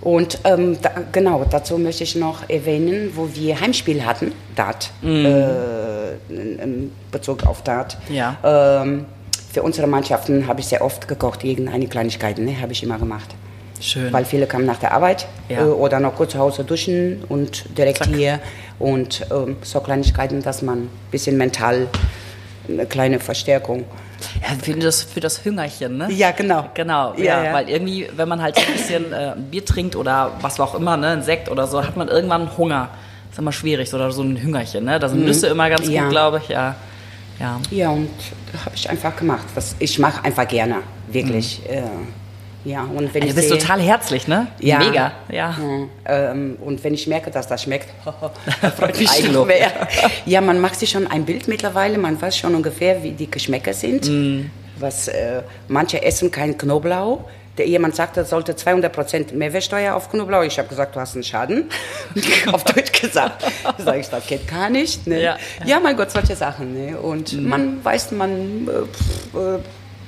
Und 0.00 0.40
ähm, 0.44 0.76
da, 0.82 0.90
genau, 1.12 1.44
dazu 1.48 1.78
möchte 1.78 2.02
ich 2.02 2.16
noch 2.16 2.48
erwähnen, 2.48 3.12
wo 3.14 3.28
wir 3.32 3.60
Heimspiel 3.60 4.04
hatten, 4.04 4.32
Dart, 4.56 4.90
äh, 5.04 6.14
in, 6.28 6.58
in 6.58 6.92
Bezug 7.12 7.46
auf 7.46 7.62
Dart. 7.62 7.96
Ja. 8.08 8.36
Ähm, 8.42 9.06
für 9.52 9.62
unsere 9.62 9.86
Mannschaften 9.86 10.46
habe 10.48 10.60
ich 10.60 10.66
sehr 10.66 10.82
oft 10.82 11.06
gekocht, 11.06 11.44
irgendeine 11.44 11.86
Kleinigkeiten, 11.86 12.44
ne, 12.44 12.60
habe 12.60 12.72
ich 12.72 12.82
immer 12.82 12.98
gemacht. 12.98 13.34
Schön. 13.82 14.12
Weil 14.12 14.24
viele 14.24 14.46
kamen 14.46 14.64
nach 14.64 14.78
der 14.78 14.92
Arbeit 14.92 15.26
Ja. 15.48 15.60
äh, 15.62 15.64
oder 15.64 16.00
noch 16.00 16.14
kurz 16.14 16.32
zu 16.32 16.38
Hause 16.38 16.64
duschen 16.64 17.24
und 17.28 17.76
direkt 17.76 17.98
Zack. 17.98 18.08
hier. 18.14 18.38
Und 18.78 19.26
ähm, 19.30 19.56
so 19.62 19.80
Kleinigkeiten, 19.80 20.42
dass 20.42 20.62
man 20.62 20.84
ein 20.84 20.90
bisschen 21.10 21.36
mental 21.36 21.88
eine 22.68 22.86
kleine 22.86 23.18
Verstärkung. 23.20 23.84
Ja, 24.40 24.54
für 24.62 24.72
das, 24.74 25.02
für 25.02 25.18
das 25.18 25.44
Hüngerchen, 25.44 25.98
ne? 25.98 26.08
Ja, 26.12 26.30
genau. 26.30 26.66
Genau, 26.74 27.12
ja, 27.16 27.42
Ja, 27.44 27.52
weil 27.54 27.68
irgendwie, 27.68 28.08
wenn 28.14 28.28
man 28.28 28.40
halt 28.40 28.56
ein 28.56 28.72
bisschen 28.72 29.12
äh, 29.12 29.32
ein 29.36 29.50
Bier 29.50 29.64
trinkt 29.64 29.96
oder 29.96 30.30
was 30.40 30.60
auch 30.60 30.76
immer, 30.76 30.96
ne, 30.96 31.08
ein 31.08 31.22
Sekt 31.22 31.50
oder 31.50 31.66
so, 31.66 31.82
hat 31.82 31.96
man 31.96 32.06
irgendwann 32.06 32.56
Hunger. 32.56 32.88
ist 33.32 33.38
immer 33.40 33.50
schwierig, 33.50 33.90
so, 33.90 33.96
oder 33.96 34.12
so 34.12 34.22
ein 34.22 34.36
Hüngerchen, 34.40 34.84
ne? 34.84 35.00
Da 35.00 35.08
sind 35.08 35.24
Nüsse 35.24 35.48
immer 35.48 35.68
ganz 35.70 35.86
Mhm. 35.86 35.92
Ja. 35.92 36.02
gut, 36.02 36.10
glaube 36.12 36.38
ich, 36.42 36.48
ja. 36.50 36.76
Ja. 37.40 37.58
Ja, 37.72 37.90
und 37.90 38.10
habe 38.64 38.76
ich 38.76 38.88
einfach 38.88 39.16
gemacht. 39.16 39.46
Was 39.56 39.74
ich 39.80 39.98
mache 39.98 40.24
einfach 40.24 40.46
gerne, 40.46 40.76
wirklich. 41.10 41.62
Äh, 41.68 41.82
ja, 42.64 42.82
und 42.82 43.12
wenn 43.14 43.26
du 43.26 43.34
bist 43.34 43.48
sehe- 43.48 43.58
total 43.58 43.80
herzlich, 43.80 44.28
ne? 44.28 44.46
Ja. 44.60 44.78
Mega, 44.78 45.12
ja. 45.30 45.50
Mhm. 45.52 45.90
Ähm, 46.06 46.58
und 46.60 46.82
wenn 46.84 46.94
ich 46.94 47.06
merke, 47.06 47.30
dass 47.30 47.46
das 47.48 47.62
schmeckt, 47.62 47.88
freut 48.76 48.98
mich 48.98 49.32
noch 49.32 49.46
mehr. 49.46 49.70
Ja, 50.26 50.40
man 50.40 50.60
macht 50.60 50.78
sich 50.78 50.90
schon 50.90 51.06
ein 51.06 51.24
Bild 51.24 51.48
mittlerweile, 51.48 51.98
man 51.98 52.20
weiß 52.20 52.36
schon 52.36 52.54
ungefähr, 52.54 53.02
wie 53.02 53.12
die 53.12 53.30
Geschmäcker 53.30 53.72
sind. 53.74 54.08
Mhm. 54.08 54.50
Was, 54.78 55.08
äh, 55.08 55.42
manche 55.68 56.02
essen 56.02 56.30
keinen 56.30 56.56
Knoblauch. 56.56 57.20
Der 57.58 57.66
jemand 57.68 57.94
sagte, 57.94 58.22
es 58.22 58.30
sollte 58.30 58.54
200% 58.54 59.34
Mehrwertsteuer 59.34 59.94
auf 59.94 60.10
Knoblauch. 60.10 60.42
Ich 60.42 60.58
habe 60.58 60.68
gesagt, 60.68 60.96
du 60.96 61.00
hast 61.00 61.14
einen 61.14 61.22
Schaden. 61.22 61.64
auf 62.52 62.64
Deutsch 62.64 62.92
gesagt. 62.98 63.44
Sag 63.76 63.98
ich, 63.98 64.08
das 64.08 64.26
geht 64.26 64.48
gar 64.48 64.70
nicht. 64.70 65.06
Ne? 65.06 65.20
Ja. 65.22 65.36
Ja. 65.66 65.78
mein 65.78 65.94
Gott, 65.96 66.10
solche 66.10 66.34
Sachen. 66.34 66.72
Ne? 66.72 66.96
Und 66.98 67.34
Mhm. 67.34 67.48
man 67.48 67.84
weiß, 67.84 68.12
man 68.12 68.66
äh, 68.68 68.86
pff, 68.86 69.34
äh, 69.34 69.58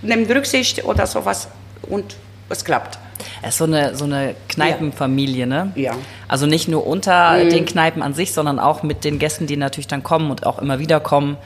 nimmt 0.06 0.30
Rücksicht 0.30 0.84
oder 0.86 1.06
sowas 1.06 1.48
und 1.82 2.16
es 2.48 2.64
klappt. 2.64 2.98
Es 3.42 3.50
ist 3.50 3.58
so 3.58 3.64
eine, 3.64 3.94
so 3.94 4.04
eine 4.04 4.34
Kneipenfamilie, 4.48 5.46
ne? 5.46 5.72
Ja. 5.74 5.92
Mhm. 5.92 5.98
Also 6.28 6.46
nicht 6.46 6.68
nur 6.68 6.86
unter 6.86 7.38
den 7.44 7.64
Kneipen 7.64 8.02
an 8.02 8.14
sich, 8.14 8.32
sondern 8.32 8.58
auch 8.58 8.82
mit 8.82 9.04
den 9.04 9.18
Gästen, 9.18 9.46
die 9.46 9.56
natürlich 9.56 9.86
dann 9.86 10.02
kommen 10.02 10.30
und 10.30 10.46
auch 10.46 10.58
immer 10.58 10.78
wieder 10.78 11.00
kommen. 11.00 11.36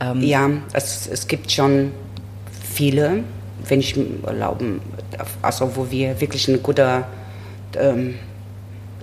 Ähm, 0.00 0.20
Ja, 0.22 0.50
es, 0.72 1.06
es 1.06 1.28
gibt 1.28 1.52
schon 1.52 1.92
viele, 2.74 3.24
wenn 3.68 3.80
ich 3.80 3.96
mir 3.96 4.06
erlauben, 4.26 4.80
also 5.42 5.76
wo 5.76 5.90
wir 5.90 6.20
wirklich 6.20 6.48
eine 6.48 6.58
gute 6.58 7.04
ähm, 7.78 8.16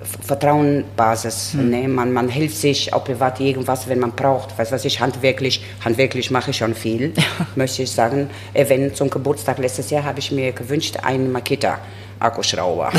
Vertrauensbasis, 0.04 1.54
ne? 1.54 1.88
man, 1.88 2.12
man 2.12 2.28
hilft 2.28 2.58
sich 2.58 2.92
auch 2.94 3.04
privat 3.04 3.40
irgendwas, 3.40 3.88
wenn 3.88 4.00
man 4.00 4.12
braucht. 4.14 4.58
Weiß 4.58 4.72
was 4.72 4.84
ich, 4.86 5.00
handwerklich, 5.00 5.64
handwerklich 5.84 6.32
mache 6.32 6.52
ich 6.52 6.58
schon 6.58 6.74
viel, 6.74 7.14
möchte 7.56 7.84
ich 7.84 7.92
sagen. 7.92 8.30
Erwähnen 8.54 8.96
zum 8.96 9.10
Geburtstag 9.10 9.60
letztes 9.60 9.90
Jahr 9.92 10.04
habe 10.04 10.20
ich 10.20 10.32
mir 10.32 10.52
gewünscht 10.54 10.98
einen 11.04 11.32
Makita. 11.32 11.78
Akkuschrauber. 12.22 12.92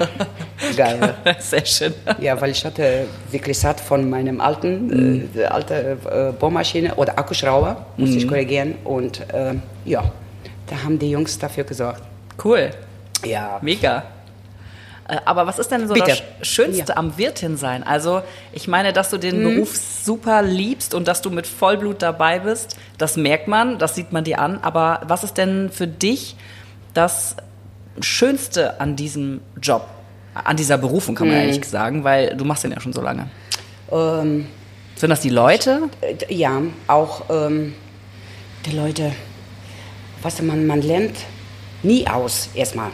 Geil. 0.76 1.14
Sehr 1.38 1.66
schön. 1.66 1.92
Ja, 2.18 2.40
weil 2.40 2.50
ich 2.50 2.64
hatte 2.64 3.06
wirklich 3.30 3.58
satt 3.58 3.78
von 3.78 4.08
meinem 4.08 4.40
alten, 4.40 5.28
äh, 5.36 5.44
alte 5.44 5.98
äh, 6.10 6.32
Bohrmaschine 6.32 6.94
oder 6.94 7.18
Akkuschrauber, 7.18 7.84
musste 7.98 8.16
ich 8.16 8.26
korrigieren. 8.26 8.76
Und 8.84 9.20
äh, 9.34 9.54
ja, 9.84 10.10
da 10.66 10.82
haben 10.82 10.98
die 10.98 11.10
Jungs 11.10 11.38
dafür 11.38 11.64
gesorgt. 11.64 12.02
Cool. 12.42 12.70
Ja, 13.24 13.58
Mega. 13.60 14.04
Äh, 15.08 15.18
Aber 15.24 15.46
was 15.46 15.58
ist 15.58 15.70
denn 15.70 15.86
so 15.88 15.94
Bitte. 15.94 16.16
das 16.38 16.48
Schönste 16.48 16.92
Ja. 16.92 16.96
am 16.96 17.18
Wirtin 17.18 17.56
sein? 17.56 17.82
Also, 17.82 18.22
ich 18.52 18.68
meine, 18.68 18.92
dass 18.92 19.10
du 19.10 19.18
den 19.18 19.42
Beruf 19.42 19.76
super 19.76 20.42
liebst 20.42 20.94
und 20.94 21.06
dass 21.08 21.20
du 21.22 21.30
mit 21.30 21.46
Vollblut 21.46 22.00
dabei 22.02 22.38
bist, 22.38 22.76
das 22.98 23.16
merkt 23.16 23.46
man, 23.48 23.78
das 23.78 23.94
sieht 23.94 24.12
man 24.12 24.24
dir 24.24 24.38
an. 24.38 24.58
Aber 24.62 25.02
was 25.06 25.22
ist 25.24 25.34
denn 25.36 25.70
für 25.70 25.86
dich 25.86 26.36
das 26.94 27.36
Schönste 28.00 28.80
an 28.80 28.96
diesem 28.96 29.40
Job? 29.60 29.86
An 30.34 30.56
dieser 30.56 30.78
Berufung 30.78 31.14
kann 31.14 31.28
man 31.28 31.36
ehrlich 31.36 31.64
sagen, 31.64 32.02
weil 32.02 32.36
du 32.36 32.44
machst 32.44 32.64
den 32.64 32.72
ja 32.72 32.80
schon 32.80 32.92
so 32.92 33.00
lange. 33.02 33.28
ähm, 33.92 34.46
Sind 34.96 35.10
das 35.10 35.20
die 35.20 35.28
Leute? 35.28 35.82
äh, 36.00 36.34
ja, 36.34 36.60
auch 36.88 37.22
ähm, 37.30 37.74
die 38.66 38.74
Leute, 38.74 39.12
was 40.22 40.40
man, 40.42 40.66
man 40.66 40.80
lernt 40.82 41.16
nie 41.84 42.08
aus, 42.08 42.48
erstmal. 42.54 42.90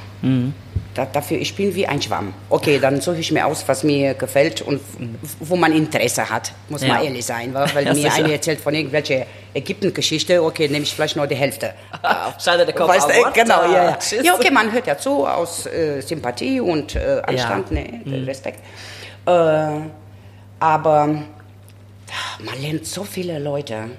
Da, 0.94 1.05
dafür, 1.07 1.38
ich 1.38 1.55
bin 1.55 1.72
wie 1.76 1.87
ein 1.87 2.03
Schwamm. 2.03 2.35
Okay, 2.48 2.81
dann 2.81 3.00
suche 3.00 3.18
ich 3.18 3.31
mir 3.31 3.46
aus, 3.46 3.62
was 3.68 3.85
mir 3.85 4.14
gefällt 4.14 4.61
und 4.61 4.81
wo 5.38 5.55
man 5.55 5.72
Interesse 5.72 6.29
hat, 6.29 6.53
muss 6.68 6.83
Ja. 6.83 6.94
man 6.94 7.05
ehrlich 7.05 7.24
sein. 7.24 7.55
Weil, 7.55 7.68
weil 7.74 7.85
Ja, 7.87 7.94
mir 7.94 8.00
sicher. 8.11 8.14
eine 8.24 8.33
erzählt 8.33 8.61
von 8.61 8.74
irgendwelcher 8.74 9.24
Ägypten-Geschichte, 9.55 10.42
okay, 10.42 10.66
nehme 10.68 10.83
ich 10.83 10.92
vielleicht 10.92 11.14
nur 11.14 11.29
die 11.29 11.37
Hälfte. 11.37 11.74
Schaltet 12.42 12.68
der 12.68 12.74
Kopf 12.74 12.88
Weißt 12.88 13.09
what? 13.09 13.35
Genau, 13.35 13.62
ja, 13.72 13.85
ja. 13.90 13.96
Tschüss. 13.98 14.24
Ja, 14.24 14.35
okay, 14.35 14.50
man 14.50 14.72
hört 14.72 14.87
ja 14.88 14.98
zu 14.98 15.24
aus 15.26 15.66
äh, 15.66 16.00
Sympathie 16.00 16.61
und 16.61 16.96
äh, 16.96 17.22
Anstand, 17.24 17.70
ne, 17.70 18.00
Mhm. 18.05 18.24
Respekt. 18.24 18.59
Äh, 19.26 19.31
aber 20.59 21.07
man 22.40 22.61
lernt 22.61 22.85
so 22.87 23.05
viele 23.05 23.38
Leute. 23.38 23.90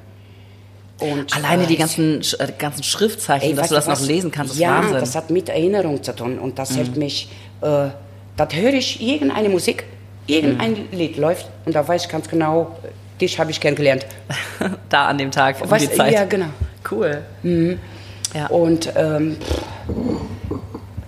Und, 1.02 1.36
Alleine 1.36 1.66
die 1.68 1.76
äh, 1.76 1.78
ganzen, 1.78 2.22
Sch- 2.22 2.40
äh, 2.40 2.52
ganzen 2.58 2.84
Schriftzeichen, 2.84 3.50
Ey, 3.50 3.56
dass 3.56 3.70
du 3.70 3.76
das 3.76 3.88
was? 3.88 4.02
noch 4.02 4.08
lesen 4.08 4.32
kannst, 4.32 4.54
ist 4.54 4.60
ja, 4.60 4.76
Wahnsinn. 4.78 4.96
Mhm. 4.96 5.00
das 5.00 5.16
hat 5.16 5.30
mit 5.30 5.50
Erinnerung 5.50 6.02
zu 6.04 6.16
tun 6.16 6.38
und 6.40 6.58
das 6.60 6.76
hilft 6.76 6.96
mich. 6.96 7.30
Äh, 7.62 7.88
das 8.38 8.54
höre 8.56 8.74
ich 8.74 9.02
irgendeine 9.02 9.50
Musik, 9.50 9.84
irgendein 10.28 10.72
Mhm. 10.74 10.88
Lied 10.92 11.18
läuft 11.18 11.48
und 11.66 11.76
da 11.76 11.88
weiß 11.88 12.04
ich 12.06 12.10
ganz 12.10 12.28
genau, 12.30 12.78
dich 13.20 13.40
habe 13.40 13.52
ich 13.52 13.60
kennengelernt. 13.60 14.06
da 14.90 15.08
an 15.08 15.18
dem 15.18 15.32
Tag 15.32 15.62
um 15.62 15.70
Weißt 15.70 15.92
die 15.92 15.96
Zeit. 15.98 16.14
ja, 16.14 16.24
genau. 16.26 16.48
Cool. 16.90 17.22
Ja. 18.34 18.48
Und 18.48 18.92
ähm, 18.96 19.38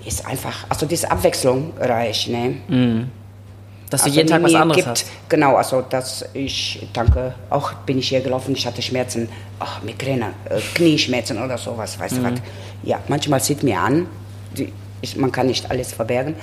ist 0.06 0.25
einfach, 0.25 0.65
also 0.69 0.86
diese 0.86 1.10
Abwechslung 1.10 1.73
reich, 1.79 2.27
ne? 2.27 3.08
Dass 3.93 4.01
du 4.01 4.06
Also 4.08 4.17
jeden 4.17 4.29
Tag 4.29 4.41
was 4.43 4.56
anderes 4.56 4.75
gibt, 4.77 4.88
hast. 4.88 5.06
Genau, 5.29 5.56
also 5.56 5.82
dass 5.88 6.25
ich, 6.34 6.88
danke, 6.93 7.36
auch 7.51 7.73
bin 7.86 7.99
ich 7.99 8.10
hier 8.10 8.21
gelaufen, 8.21 8.56
ich 8.56 8.65
hatte 8.65 8.82
Schmerzen, 8.82 9.29
ach, 9.60 9.84
Migräne, 9.84 10.34
äh, 10.49 10.60
Knieschmerzen 10.73 11.38
oder 11.41 11.60
sowas, 11.60 11.99
weißt 11.99 12.15
Mhm. 12.15 12.23
du 12.23 12.32
was. 12.32 12.39
Ja, 12.82 12.99
manchmal 13.08 13.39
sieht 13.39 13.62
mir 13.62 13.79
an, 13.79 14.08
die, 14.58 14.73
ich, 15.01 15.15
man 15.15 15.32
kann 15.32 15.45
nicht 15.45 15.69
alles 15.69 15.93
verbergen. 15.93 16.34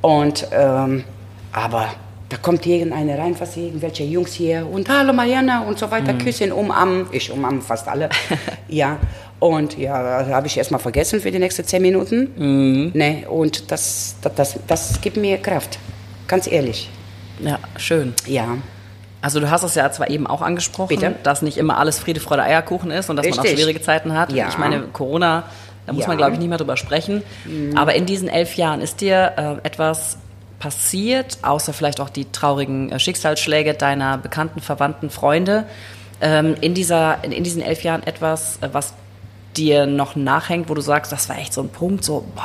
Und, 0.00 0.46
ähm, 0.50 1.04
aber 1.52 1.88
da 2.30 2.38
kommt 2.38 2.64
irgendeiner 2.64 3.18
rein, 3.18 3.36
was 3.38 3.54
irgendwelche 3.54 4.04
Jungs 4.04 4.32
hier 4.32 4.66
und 4.66 4.88
hallo 4.88 5.12
Mariana 5.12 5.62
und 5.68 5.78
so 5.78 5.90
weiter, 5.90 6.14
Mhm. 6.14 6.18
küssen, 6.18 6.52
umarmen. 6.52 7.06
Ich 7.12 7.30
umarme 7.30 7.60
fast 7.60 7.86
alle. 7.86 8.08
ja, 8.68 8.96
und 9.40 9.76
ja, 9.76 10.22
da 10.24 10.34
habe 10.34 10.46
ich 10.46 10.56
erstmal 10.56 10.80
vergessen 10.80 11.20
für 11.20 11.30
die 11.30 11.38
nächsten 11.38 11.64
zehn 11.66 11.82
Minuten. 11.82 12.32
Mhm. 12.36 12.90
Ne, 12.94 13.24
und 13.28 13.70
das, 13.70 14.16
das, 14.22 14.34
das, 14.34 14.58
das 14.66 15.00
gibt 15.02 15.18
mir 15.18 15.36
Kraft, 15.36 15.78
ganz 16.26 16.46
ehrlich. 16.50 16.88
Ja, 17.40 17.58
schön. 17.76 18.14
Ja. 18.26 18.56
Also 19.20 19.40
du 19.40 19.50
hast 19.50 19.62
es 19.62 19.74
ja 19.74 19.90
zwar 19.90 20.10
eben 20.10 20.26
auch 20.26 20.42
angesprochen, 20.42 20.88
Bitte? 20.96 21.14
dass 21.22 21.40
nicht 21.42 21.56
immer 21.56 21.78
alles 21.78 21.98
Friede, 21.98 22.20
Freude, 22.20 22.42
Eierkuchen 22.42 22.90
ist 22.90 23.08
und 23.08 23.16
dass 23.16 23.26
man 23.26 23.38
auch 23.38 23.42
Richtig. 23.44 23.58
schwierige 23.58 23.80
Zeiten 23.80 24.12
hat. 24.12 24.32
Ja. 24.32 24.48
Ich 24.48 24.58
meine, 24.58 24.80
Corona, 24.92 25.44
da 25.86 25.92
muss 25.92 26.02
Ja. 26.02 26.06
Mhm. 26.06 26.10
man, 26.10 26.16
glaube 26.18 26.32
ich, 26.34 26.38
nicht 26.38 26.48
mehr 26.48 26.58
drüber 26.58 26.76
sprechen. 26.76 27.22
Aber 27.74 27.94
in 27.94 28.04
diesen 28.06 28.28
elf 28.28 28.54
Jahren 28.56 28.80
ist 28.82 29.00
dir 29.00 29.32
äh, 29.62 29.66
etwas 29.66 30.18
passiert, 30.58 31.38
außer 31.42 31.72
vielleicht 31.72 32.00
auch 32.00 32.10
die 32.10 32.30
traurigen 32.30 32.90
äh, 32.92 32.98
Schicksalsschläge 32.98 33.74
deiner 33.74 34.18
bekannten, 34.18 34.60
Verwandten, 34.60 35.10
Freunde, 35.10 35.64
ähm, 36.20 36.54
in, 36.60 36.74
dieser, 36.74 37.22
in, 37.24 37.32
in 37.32 37.44
diesen 37.44 37.60
elf 37.62 37.82
Jahren 37.82 38.02
etwas, 38.06 38.58
äh, 38.60 38.68
was 38.72 38.94
dir 39.56 39.86
noch 39.86 40.16
nachhängt, 40.16 40.68
wo 40.68 40.74
du 40.74 40.80
sagst, 40.80 41.12
das 41.12 41.28
war 41.28 41.38
echt 41.38 41.52
so 41.52 41.60
ein 41.62 41.68
Punkt, 41.68 42.04
so, 42.04 42.24
boah, 42.34 42.42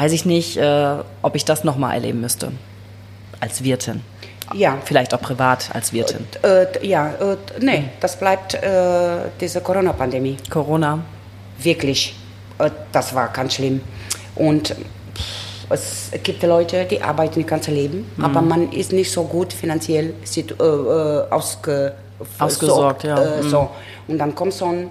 weiß 0.00 0.12
ich 0.12 0.24
nicht, 0.24 0.56
äh, 0.56 0.96
ob 1.22 1.36
ich 1.36 1.44
das 1.44 1.64
nochmal 1.64 1.94
erleben 1.94 2.20
müsste. 2.20 2.52
Als 3.40 3.62
Wirtin. 3.62 4.00
Ja. 4.54 4.78
Vielleicht 4.84 5.12
auch 5.12 5.20
privat 5.20 5.68
als 5.74 5.92
Wirtin. 5.92 6.24
Äh, 6.42 6.66
t- 6.66 6.86
ja, 6.86 7.08
äh, 7.20 7.36
nee, 7.60 7.84
das 8.00 8.16
bleibt 8.16 8.54
äh, 8.54 9.28
diese 9.40 9.60
Corona-Pandemie. 9.60 10.36
Corona. 10.48 11.00
Wirklich, 11.58 12.14
äh, 12.58 12.70
das 12.92 13.14
war 13.14 13.28
ganz 13.32 13.54
schlimm. 13.54 13.80
Und 14.36 14.74
es 15.68 16.10
gibt 16.22 16.42
Leute, 16.44 16.84
die 16.84 17.02
arbeiten 17.02 17.40
das 17.40 17.50
ganze 17.50 17.72
Leben, 17.72 18.06
Mhm. 18.16 18.24
aber 18.24 18.40
man 18.40 18.70
ist 18.72 18.92
nicht 18.92 19.10
so 19.10 19.24
gut 19.24 19.52
finanziell 19.52 20.14
äh, 20.36 20.40
äh, 20.40 21.24
ausge 21.30 21.94
Ausgesorgt, 22.38 23.04
ja. 23.04 23.18
Äh, 23.20 23.42
Mhm. 23.42 23.50
so. 23.50 23.70
Und 24.08 24.18
dann 24.18 24.34
kommt 24.34 24.52
so 24.54 24.66
ein 24.66 24.88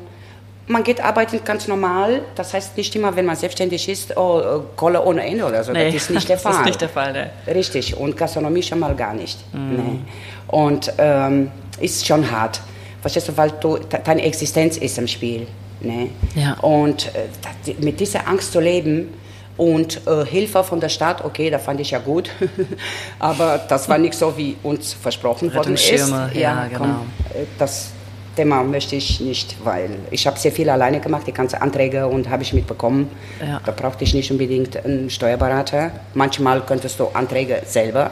man 0.67 0.83
geht 0.83 0.99
arbeiten 1.03 1.39
ganz 1.43 1.67
normal, 1.67 2.21
das 2.35 2.53
heißt 2.53 2.75
nicht 2.77 2.95
immer, 2.95 3.15
wenn 3.15 3.25
man 3.25 3.35
selbstständig 3.35 3.87
ist, 3.87 4.17
oh, 4.17 4.39
äh, 4.39 4.59
Kohle 4.75 5.03
ohne 5.03 5.23
Ende 5.25 5.45
oder 5.45 5.63
so. 5.63 5.71
Nee, 5.71 5.85
das 5.91 5.95
ist 6.03 6.09
nicht 6.09 6.29
der 6.29 6.37
Fall. 6.39 6.51
Das 6.53 6.61
ist 6.61 6.65
nicht 6.67 6.81
der 6.81 6.89
Fall, 6.89 7.13
ne. 7.13 7.29
Richtig, 7.47 7.95
und 7.95 8.17
Gastronomie 8.17 8.63
schon 8.63 8.79
mal 8.79 8.95
gar 8.95 9.13
nicht. 9.13 9.37
Mhm. 9.53 9.75
Nee. 9.75 9.99
Und 10.47 10.91
ähm, 10.97 11.51
ist 11.79 12.05
schon 12.07 12.29
hart. 12.31 12.61
Verstehst 13.01 13.27
du, 13.27 13.37
weil 13.37 13.51
du, 13.59 13.77
de- 13.77 13.99
deine 14.03 14.23
Existenz 14.23 14.77
ist 14.77 14.97
im 14.97 15.07
Spiel. 15.07 15.47
Ne? 15.81 16.09
Ja. 16.35 16.53
Und 16.61 17.11
äh, 17.13 17.73
mit 17.79 17.99
dieser 17.99 18.27
Angst 18.27 18.51
zu 18.51 18.59
leben 18.59 19.13
und 19.57 20.01
äh, 20.07 20.25
Hilfe 20.25 20.63
von 20.63 20.79
der 20.79 20.89
Stadt, 20.89 21.23
okay, 21.23 21.49
da 21.49 21.59
fand 21.59 21.79
ich 21.79 21.91
ja 21.91 21.99
gut. 21.99 22.29
Aber 23.19 23.59
das 23.69 23.87
war 23.87 23.97
nicht 23.97 24.15
so, 24.15 24.35
wie 24.37 24.55
uns 24.63 24.93
versprochen 24.93 25.53
worden 25.53 25.75
ist. 25.75 25.89
Ja, 26.33 26.67
komm, 26.75 26.81
genau. 26.87 26.95
äh, 27.33 27.45
das 27.59 27.91
Thema 28.35 28.63
möchte 28.63 28.95
ich 28.95 29.19
nicht, 29.21 29.55
weil 29.63 29.89
ich 30.11 30.27
habe 30.27 30.37
sehr 30.37 30.51
viel 30.51 30.69
alleine 30.69 30.99
gemacht, 30.99 31.25
die 31.27 31.31
ganzen 31.33 31.61
Anträge 31.61 32.05
und 32.07 32.29
habe 32.29 32.43
ich 32.43 32.53
mitbekommen. 32.53 33.09
Ja. 33.39 33.59
Da 33.65 33.71
brauchte 33.71 34.03
ich 34.03 34.13
nicht 34.13 34.29
unbedingt 34.31 34.83
einen 34.85 35.09
Steuerberater. 35.09 35.91
Manchmal 36.13 36.61
könntest 36.61 36.99
du 36.99 37.07
Anträge 37.13 37.61
selber 37.65 38.11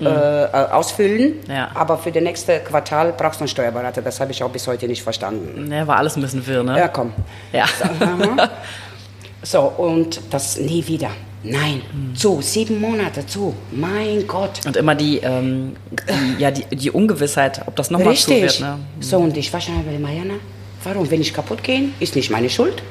äh, 0.00 0.04
äh, 0.04 0.46
ausfüllen, 0.72 1.36
Mhm. 1.46 1.50
Ja. 1.50 1.70
aber 1.74 1.96
für 1.96 2.12
das 2.12 2.22
nächste 2.22 2.58
Quartal 2.60 3.14
brauchst 3.16 3.40
du 3.40 3.44
einen 3.44 3.48
Steuerberater. 3.48 4.02
Das 4.02 4.20
habe 4.20 4.30
ich 4.32 4.42
auch 4.42 4.50
bis 4.50 4.66
heute 4.66 4.86
nicht 4.86 5.02
verstanden. 5.02 5.68
Ne, 5.68 5.86
war 5.86 5.96
alles 5.96 6.16
ein 6.16 6.20
bisschen 6.22 6.46
wirr, 6.46 6.62
ne? 6.62 6.78
Ja, 6.78 6.88
komm. 6.88 7.12
Ja. 7.52 7.64
So, 9.42 9.60
und 9.60 10.20
das 10.30 10.58
nie 10.58 10.84
wieder. 10.88 11.10
Nein, 11.42 11.82
zu, 12.14 12.40
sieben 12.40 12.80
Monate 12.80 13.24
zu. 13.26 13.54
Mein 13.70 14.26
Gott. 14.26 14.66
Und 14.66 14.76
immer 14.76 14.94
die, 14.94 15.18
ähm, 15.18 15.76
die, 15.90 16.42
ja, 16.42 16.50
die, 16.50 16.64
die 16.74 16.90
Ungewissheit, 16.90 17.62
ob 17.66 17.76
das 17.76 17.90
nochmal 17.90 18.16
zu 18.16 18.30
wird, 18.30 18.60
ne? 18.60 18.78
So, 19.00 19.18
und 19.18 19.36
ich 19.36 19.52
war 19.52 19.60
schon 19.60 19.84
bei 19.84 19.98
Mariana. 19.98 20.34
Warum, 20.82 21.10
wenn 21.10 21.20
ich 21.20 21.32
kaputt 21.32 21.62
gehe, 21.62 21.90
ist 22.00 22.16
nicht 22.16 22.30
meine 22.30 22.50
Schuld. 22.50 22.82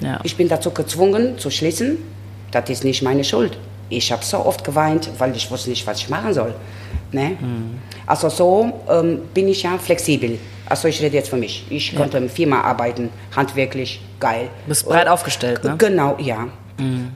Ja. 0.00 0.20
Ich 0.22 0.36
bin 0.36 0.48
dazu 0.48 0.70
gezwungen 0.70 1.38
zu 1.38 1.50
schließen. 1.50 1.98
Das 2.50 2.68
ist 2.70 2.84
nicht 2.84 3.02
meine 3.02 3.24
Schuld. 3.24 3.58
Ich 3.88 4.10
habe 4.10 4.24
so 4.24 4.44
oft 4.44 4.64
geweint, 4.64 5.10
weil 5.18 5.34
ich 5.36 5.50
wusste 5.50 5.70
nicht, 5.70 5.86
was 5.86 5.98
ich 5.98 6.08
machen 6.08 6.34
soll. 6.34 6.54
Ne? 7.12 7.36
Also 8.06 8.28
so 8.28 8.72
ähm, 8.88 9.20
bin 9.32 9.48
ich 9.48 9.62
ja 9.62 9.78
flexibel. 9.78 10.38
Also 10.68 10.88
ich 10.88 11.00
rede 11.00 11.16
jetzt 11.16 11.30
für 11.30 11.36
mich. 11.36 11.64
Ich 11.70 11.94
konnte 11.94 12.18
im 12.18 12.28
Firma 12.28 12.62
arbeiten, 12.62 13.10
handwerklich, 13.34 14.00
geil. 14.18 14.48
Bist 14.66 14.86
breit 14.86 15.06
aufgestellt, 15.06 15.62
ne? 15.62 15.76
Genau, 15.78 16.16
ja. 16.18 16.48
Ähm, 16.78 17.12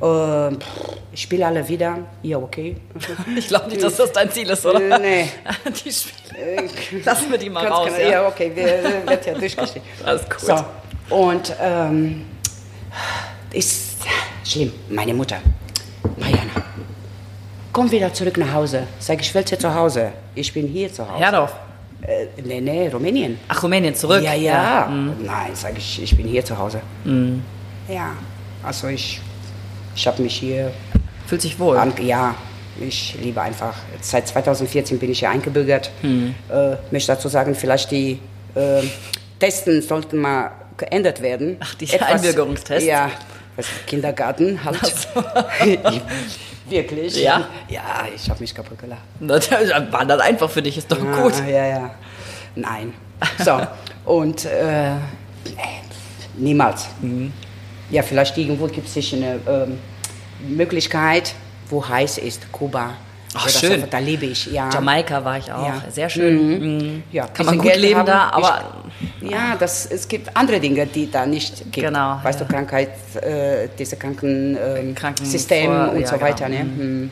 pff, 0.58 0.96
ich 1.12 1.22
spiele 1.22 1.46
alle 1.46 1.68
wieder. 1.68 1.98
Ja, 2.22 2.38
okay. 2.38 2.76
Ich 3.36 3.48
glaube 3.48 3.68
nicht, 3.68 3.82
dass 3.82 3.96
das 3.96 4.10
dein 4.12 4.30
Ziel 4.30 4.48
ist, 4.48 4.64
oder? 4.64 4.80
Äh, 4.80 4.98
nee. 4.98 5.28
Die 5.84 5.92
Spiele. 5.92 7.02
Lassen 7.04 7.30
wir 7.30 7.38
die 7.38 7.50
mal 7.50 7.64
Ganz 7.64 7.74
raus, 7.76 7.86
genau. 7.88 7.98
ja? 8.00 8.10
ja, 8.22 8.26
okay, 8.28 8.50
wir, 8.54 8.64
wir- 8.64 9.06
wird 9.06 9.26
ja 9.26 9.34
durchgestrichen. 9.34 9.82
Alles 10.04 10.22
gut. 10.28 10.40
So, 10.40 11.14
und 11.14 11.54
ähm, 11.60 12.24
ist 13.52 13.98
schlimm. 14.44 14.72
Meine 14.88 15.12
Mutter, 15.12 15.36
Mariana, 16.16 16.64
komm 17.72 17.90
wieder 17.90 18.12
zurück 18.14 18.36
nach 18.38 18.52
Hause. 18.52 18.84
Sag 18.98 19.20
ich, 19.20 19.34
will 19.34 19.44
zu 19.44 19.74
Hause. 19.74 20.12
Ich 20.34 20.52
bin 20.54 20.66
hier 20.68 20.92
zu 20.92 21.06
Hause. 21.08 21.22
Herdorf. 21.22 21.52
Äh, 22.02 22.26
nee, 22.42 22.60
nee, 22.62 22.88
Rumänien. 22.88 23.38
Ach, 23.48 23.62
Rumänien, 23.62 23.94
zurück. 23.94 24.22
Ja, 24.22 24.32
ja. 24.34 24.88
Nein, 24.88 25.50
sag 25.54 25.76
ich, 25.76 26.02
ich 26.02 26.16
bin 26.16 26.26
hier 26.28 26.42
zu 26.44 26.56
Hause. 26.56 26.80
Ja, 27.88 28.12
also 28.62 28.86
ich, 28.88 29.20
ich 29.94 30.06
habe 30.06 30.22
mich 30.22 30.36
hier 30.36 30.72
Fühlt 31.26 31.42
sich 31.42 31.58
wohl. 31.58 31.76
an, 31.76 31.92
ja, 32.02 32.34
ich 32.80 33.16
liebe 33.20 33.40
einfach. 33.40 33.74
Seit 34.00 34.28
2014 34.28 34.98
bin 34.98 35.10
ich 35.10 35.20
hier 35.20 35.30
eingebürgert. 35.30 35.90
Hm. 36.00 36.34
Äh, 36.48 36.76
möchte 36.90 37.12
dazu 37.12 37.28
sagen, 37.28 37.54
vielleicht 37.54 37.90
die 37.90 38.18
äh, 38.54 38.82
Testen 39.38 39.82
sollten 39.82 40.18
mal 40.18 40.52
geändert 40.76 41.20
werden. 41.20 41.56
Ach, 41.60 41.74
die 41.74 42.00
Einbürgerungstests? 42.00 42.86
Ja, 42.86 43.10
was, 43.56 43.66
Kindergarten 43.86 44.64
halt. 44.64 44.80
Wirklich? 46.68 47.22
Ja? 47.22 47.48
Ja, 47.68 48.06
ich 48.14 48.30
habe 48.30 48.40
mich 48.40 48.54
kaputt 48.54 48.78
gelacht. 48.78 49.02
War 49.92 50.06
das 50.06 50.20
einfach 50.20 50.48
für 50.48 50.62
dich, 50.62 50.78
ist 50.78 50.90
doch 50.90 51.00
gut. 51.00 51.34
Ah, 51.42 51.48
ja, 51.48 51.66
ja. 51.66 51.90
Nein. 52.54 52.94
So, 53.44 53.60
und 54.04 54.44
äh, 54.46 54.92
niemals. 56.36 56.86
Mhm. 57.00 57.32
Ja, 57.90 58.02
vielleicht 58.02 58.36
irgendwo 58.38 58.66
gibt 58.66 58.86
es 58.86 58.94
sich 58.94 59.14
eine 59.14 59.40
ähm, 59.48 59.78
Möglichkeit, 60.48 61.34
wo 61.68 61.86
heiß 61.86 62.18
ist, 62.18 62.50
Kuba. 62.52 62.94
Ach, 63.34 63.44
Oder 63.44 63.52
schön. 63.52 63.80
So, 63.82 63.86
da 63.88 63.98
lebe 63.98 64.26
ich, 64.26 64.46
ja. 64.46 64.70
Jamaika 64.72 65.24
war 65.24 65.38
ich 65.38 65.52
auch. 65.52 65.64
Ja. 65.64 65.82
Sehr 65.90 66.08
schön. 66.10 66.58
Mhm. 66.88 67.02
Ja, 67.12 67.28
Kann 67.28 67.46
man 67.46 67.58
gut 67.58 67.66
Geld 67.66 67.80
leben 67.80 68.00
haben. 68.00 68.06
da, 68.06 68.30
aber 68.30 68.64
Ich, 69.20 69.30
ja, 69.30 69.54
das, 69.56 69.86
es 69.86 70.08
gibt 70.08 70.36
andere 70.36 70.58
Dinge, 70.58 70.84
die 70.86 71.08
da 71.08 71.24
nicht 71.26 71.58
gibt. 71.70 71.74
Genau, 71.86 72.18
Weißt 72.22 72.40
ja. 72.40 72.46
du, 72.46 72.52
Krankheit, 72.52 72.90
äh, 73.22 73.68
diese 73.78 73.96
Kranken, 73.96 74.56
ähm, 74.60 74.94
Kranken- 74.96 75.24
System 75.26 75.66
vor- 75.66 75.92
und 75.92 76.00
ja, 76.00 76.06
so 76.08 76.14
genau. 76.16 76.26
weiter. 76.26 76.48
Ne? 76.48 76.64
Mhm. 76.64 77.10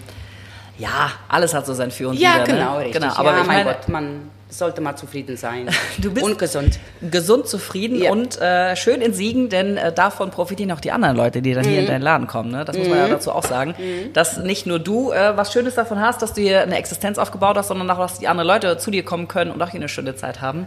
ja, 0.79 1.13
alles 1.29 1.55
hat 1.55 1.67
so 1.67 1.75
sein 1.75 1.91
Für 1.93 2.09
und 2.09 2.19
Ja, 2.19 2.35
Wider. 2.35 2.45
genau, 2.45 2.73
ne? 2.79 2.85
richtig. 2.87 3.01
Genau, 3.01 3.15
aber 3.15 3.31
ich 3.31 3.37
mein 3.39 3.47
meine, 3.47 3.65
Gott, 3.65 3.89
man 3.89 4.31
sollte 4.51 4.81
mal 4.81 4.97
zufrieden 4.97 5.37
sein. 5.37 5.69
Du 5.99 6.13
bist- 6.13 6.25
und 6.25 6.39
gesund. 6.39 6.79
gesund, 7.11 7.47
zufrieden 7.49 8.03
Ja. 8.03 8.11
und 8.13 8.41
äh, 8.41 8.77
schön 8.77 9.01
in 9.03 9.13
Siegen, 9.13 9.49
denn 9.49 9.77
äh, 9.77 9.93
davon 9.93 10.31
profitieren 10.31 10.73
auch 10.73 10.81
die 10.81 10.91
anderen 10.93 11.17
Leute, 11.17 11.43
die 11.43 11.53
dann 11.55 11.65
hier 11.65 11.79
in 11.81 11.85
Mhm. 11.85 11.89
deinen 11.89 12.03
Laden 12.03 12.27
kommen. 12.27 12.51
Ne? 12.51 12.65
Das 12.65 12.77
muss 12.77 12.89
man 12.89 12.99
ja 12.99 13.09
dazu 13.09 13.31
auch 13.33 13.45
sagen, 13.45 13.75
dass 14.15 14.39
nicht 14.39 14.67
nur 14.67 14.79
du 14.79 15.11
äh, 15.13 15.37
was 15.37 15.53
Schönes 15.53 15.75
davon 15.75 16.01
hast, 16.01 16.23
dass 16.23 16.33
du 16.33 16.41
hier 16.41 16.63
eine 16.63 16.77
Existenz 16.79 17.19
aufgebaut 17.19 17.57
hast, 17.57 17.69
sondern 17.69 17.91
auch, 17.91 17.99
dass 17.99 18.19
die 18.19 18.29
anderen 18.29 18.49
Leute 18.49 18.79
zu 18.79 18.91
dir 18.91 19.05
kommen 19.05 19.29
können 19.29 19.51
und 19.51 19.61
auch 19.63 19.69
hier 19.71 19.81
eine 19.81 19.89
schöne 19.89 20.15
Zeit 20.17 20.41
haben. 20.41 20.67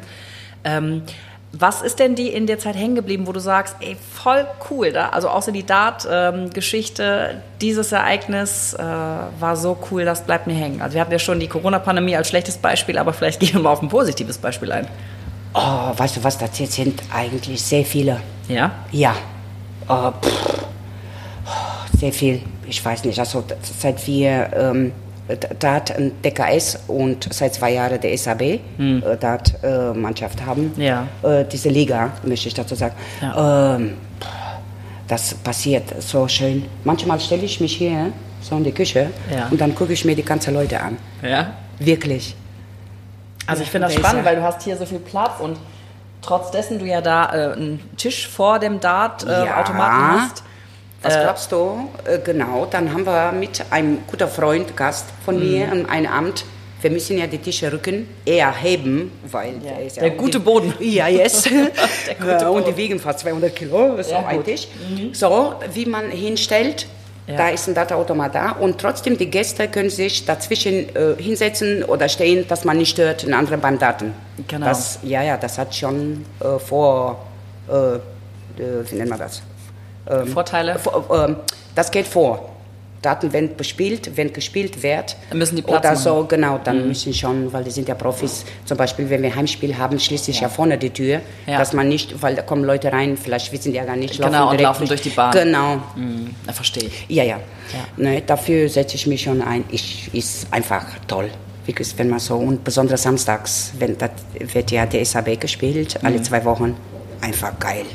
Ähm, 0.64 1.02
was 1.54 1.82
ist 1.82 2.00
denn 2.00 2.16
die 2.16 2.30
in 2.30 2.48
der 2.48 2.60
Zeit 2.60 2.76
hängen 2.76 2.96
geblieben, 2.96 3.28
wo 3.28 3.34
du 3.34 3.40
sagst, 3.40 3.76
ey, 3.82 3.98
voll 4.14 4.48
cool, 4.70 4.94
da, 4.94 5.10
also 5.10 5.28
außer 5.28 5.52
die 5.52 5.66
Dart-Geschichte, 5.66 7.42
dieses 7.60 7.92
Ereignis 7.92 8.74
äh, 8.74 8.80
war 8.82 9.56
so 9.58 9.78
cool, 9.92 10.06
das 10.06 10.24
bleibt 10.24 10.48
mir 10.48 10.54
hängen. 10.54 10.82
Also 10.82 10.94
wir 10.94 11.02
hatten 11.02 11.12
ja 11.12 11.20
schon 11.20 11.40
die 11.40 11.48
Corona-Pandemie 11.48 12.16
als 12.16 12.30
schlechtes 12.30 12.58
Beispiel, 12.58 12.98
aber 12.98 13.12
vielleicht 13.12 13.40
gehen 13.42 13.54
wir 13.54 13.62
mal 13.62 13.72
auf 13.72 13.82
ein 13.82 13.90
positives 13.90 14.38
Beispiel 14.38 14.72
ein. 14.72 14.88
Oh, 15.54 15.92
weißt 15.98 16.18
du 16.18 16.24
was, 16.24 16.38
das 16.38 16.58
jetzt 16.60 16.74
sind 16.74 17.04
eigentlich 17.14 17.62
sehr 17.62 17.84
viele. 17.84 18.22
Ja? 18.48 18.72
Ja. 18.92 19.14
Pff, 19.88 20.66
oh, 21.46 21.98
sehr 21.98 22.14
viel. 22.14 22.42
Ich 22.66 22.84
weiß 22.84 23.04
nicht. 23.04 23.20
Also 23.20 23.44
seit 23.62 24.08
wir 24.08 24.52
ähm, 24.56 24.94
d- 25.36 25.48
Dart 25.60 25.92
ein 25.96 26.12
DKS 26.24 26.80
und 26.88 27.34
seit 27.34 27.54
zwei 27.54 27.74
Jahren 27.74 28.00
der 28.00 28.18
SAB 28.18 28.42
äh, 28.42 28.60
Dart 29.20 29.54
äh, 29.64 29.92
Mannschaft 29.94 30.46
haben. 30.46 30.72
Hm. 30.76 30.82
Ja. 30.82 31.08
Äh, 31.24 31.46
diese 31.46 31.70
Liga 31.70 32.12
möchte 32.24 32.48
ich 32.48 32.54
dazu 32.54 32.76
sagen. 32.76 32.96
Ja. 33.22 33.76
Ähm, 33.76 33.98
das 35.08 35.34
passiert 35.36 35.94
so 36.02 36.28
schön. 36.28 36.66
Manchmal 36.84 37.20
stelle 37.20 37.44
ich 37.44 37.60
mich 37.60 37.76
hier 37.76 38.12
so 38.42 38.56
in 38.56 38.64
die 38.64 38.72
Küche 38.72 39.10
Ja. 39.34 39.48
und 39.52 39.60
dann 39.60 39.76
gucke 39.76 39.94
ich 39.94 40.06
mir 40.06 40.16
die 40.16 40.24
ganzen 40.24 40.54
Leute 40.54 40.80
an. 40.82 40.98
Ja. 41.22 41.52
Wirklich. 41.80 42.36
Also 43.48 43.64
ich 43.64 43.70
finde 43.70 43.88
das 43.88 43.96
spannend, 43.96 44.24
weil 44.24 44.36
du 44.38 44.42
hast 44.44 44.62
hier 44.62 44.78
so 44.78 44.86
viel 44.86 45.00
Platz 45.00 45.40
und 45.40 45.58
trotz 46.22 46.52
dessen 46.52 46.80
du 46.80 46.86
ja 46.86 47.02
da 47.02 47.26
äh, 47.26 47.54
einen 47.54 47.80
Tisch 47.98 48.28
vor 48.28 48.60
dem 48.60 48.80
Dart-Automaten 48.80 49.76
Ja. 50.16 50.20
hast. 50.22 50.44
Was 51.04 51.16
Äh, 51.16 51.22
glaubst 51.24 51.52
du? 51.52 51.90
Äh, 52.06 52.20
genau, 52.24 52.68
dann 52.70 52.92
haben 52.94 53.06
wir 53.06 53.32
mit 53.32 53.64
einem 53.72 54.00
guten 54.10 54.28
Freund, 54.28 54.76
Gast 54.78 55.06
von 55.26 55.36
Mhm. 55.40 55.52
mir, 55.52 55.72
an 55.72 55.86
einem 55.90 56.12
Abend, 56.12 56.46
wir 56.82 56.92
müssen 56.92 57.18
ja 57.18 57.28
die 57.28 57.38
Tische 57.40 57.72
rücken, 57.72 58.08
eher 58.26 58.52
heben, 58.54 59.12
weil 59.32 59.54
Ja, 59.64 59.72
der 59.74 59.86
ist 59.86 59.98
der 59.98 60.08
ja 60.08 60.14
gute 60.16 60.40
die- 60.40 60.46
Boden. 60.46 60.74
Ja, 60.80 61.08
yes. 61.08 61.44
gute 62.20 62.28
Ja, 62.42 62.50
und 62.50 62.68
die 62.68 62.76
wiegen 62.78 63.00
fast 63.00 63.20
200 63.20 63.56
Kilo, 63.56 64.02
so 64.02 64.12
Ja, 64.12 64.26
ein 64.28 64.38
gut. 64.38 64.46
Mhm. 64.48 64.52
Tisch. 64.52 64.68
So, 65.14 65.56
wie 65.74 65.86
man 65.86 66.10
hinstellt, 66.12 66.88
Ja. 67.28 67.36
da 67.38 67.50
ist 67.50 67.68
ein 67.68 67.74
Data-Automat 67.76 68.34
da 68.36 68.52
und 68.54 68.80
trotzdem 68.80 69.18
die 69.18 69.30
Gäste 69.30 69.68
können 69.68 69.90
sich 69.92 70.26
dazwischen 70.26 70.96
äh, 70.96 71.16
hinsetzen 71.18 71.84
oder 71.84 72.10
stehen, 72.10 72.48
dass 72.48 72.64
man 72.66 72.78
nicht 72.78 72.92
stört, 72.92 73.24
den 73.24 73.34
anderen 73.34 73.60
beim 73.62 73.78
Daten. 73.80 74.14
Genau. 74.48 74.66
Das, 74.68 75.00
ja, 75.04 75.22
ja, 75.24 75.38
das 75.38 75.58
hat 75.58 75.74
schon 75.76 76.26
äh, 76.40 76.58
vor, 76.60 77.26
äh, 77.70 77.74
äh, 77.74 78.00
wie 78.90 78.96
nennt 78.96 79.10
man 79.12 79.20
das? 79.20 79.42
Ähm, 80.10 80.28
Vorteile? 80.28 80.78
vor- 80.80 81.06
ähm, 81.28 81.36
das 81.76 81.92
geht 81.92 82.08
vor. 82.08 82.48
Daten, 83.02 83.34
wenn 83.34 83.56
bespielt, 83.58 84.16
wenn 84.16 84.32
gespielt 84.32 84.84
wird. 84.84 85.16
Dann 85.32 85.40
müssen 85.40 85.56
die 85.56 85.64
Platz 85.64 85.80
Oder 85.80 85.90
machen. 85.94 86.04
so, 86.04 86.26
genau, 86.26 86.60
dann 86.64 86.88
müssen 86.88 87.12
schon, 87.16 87.52
weil 87.52 87.64
die 87.64 87.72
sind 87.72 87.88
ja 87.88 87.96
Profis. 87.96 88.46
Zum 88.66 88.78
Beispiel, 88.78 89.10
wenn 89.10 89.24
wir 89.24 89.36
Heimspiel 89.36 89.76
haben, 89.76 90.00
schließt 90.00 90.26
sich 90.26 90.42
ja, 90.42 90.50
vorne 90.50 90.78
die 90.78 90.92
Tür, 90.92 91.20
Ja. 91.48 91.58
dass 91.58 91.74
man 91.74 91.88
nicht, 91.90 92.22
weil 92.22 92.36
da 92.36 92.44
kommen 92.44 92.64
Leute 92.64 92.92
rein, 92.94 93.18
vielleicht 93.18 93.52
wissen 93.52 93.72
die 93.72 93.78
ja 93.80 93.86
gar 93.86 93.96
nicht, 93.96 94.18
Genau, 94.22 94.44
und 94.44 94.52
direkt 94.52 94.62
laufen 94.62 94.88
durch 94.88 95.02
die 95.02 95.10
Bahn. 95.10 95.32
Genau, 95.32 95.82
Hm, 95.96 96.36
ja, 96.46 96.54
verstehe 96.54 96.84
ich. 96.90 97.06
ja, 97.10 97.24
ja. 97.24 97.38
Ja. 97.38 97.80
Ne, 97.98 98.22
dafür 98.22 98.70
setze 98.70 98.96
ich 98.96 99.08
mich 99.08 99.24
schon 99.24 99.42
ein. 99.42 99.64
Ich, 99.72 100.14
ist 100.14 100.46
einfach 100.52 100.86
toll. 101.08 101.30
Wenn 101.98 102.10
man 102.10 102.20
so, 102.20 102.36
und 102.36 102.64
besonders 102.66 103.02
samstags, 103.04 103.72
wenn 103.80 103.98
das 103.98 104.10
wird 104.38 104.70
ja 104.72 104.86
der 104.86 105.04
SAB 105.06 105.38
gespielt, 105.40 105.98
Mhm. 106.02 106.06
alle 106.08 106.22
zwei 106.22 106.44
Wochen. 106.46 106.76
Einfach 107.22 107.58
geil. 107.60 107.86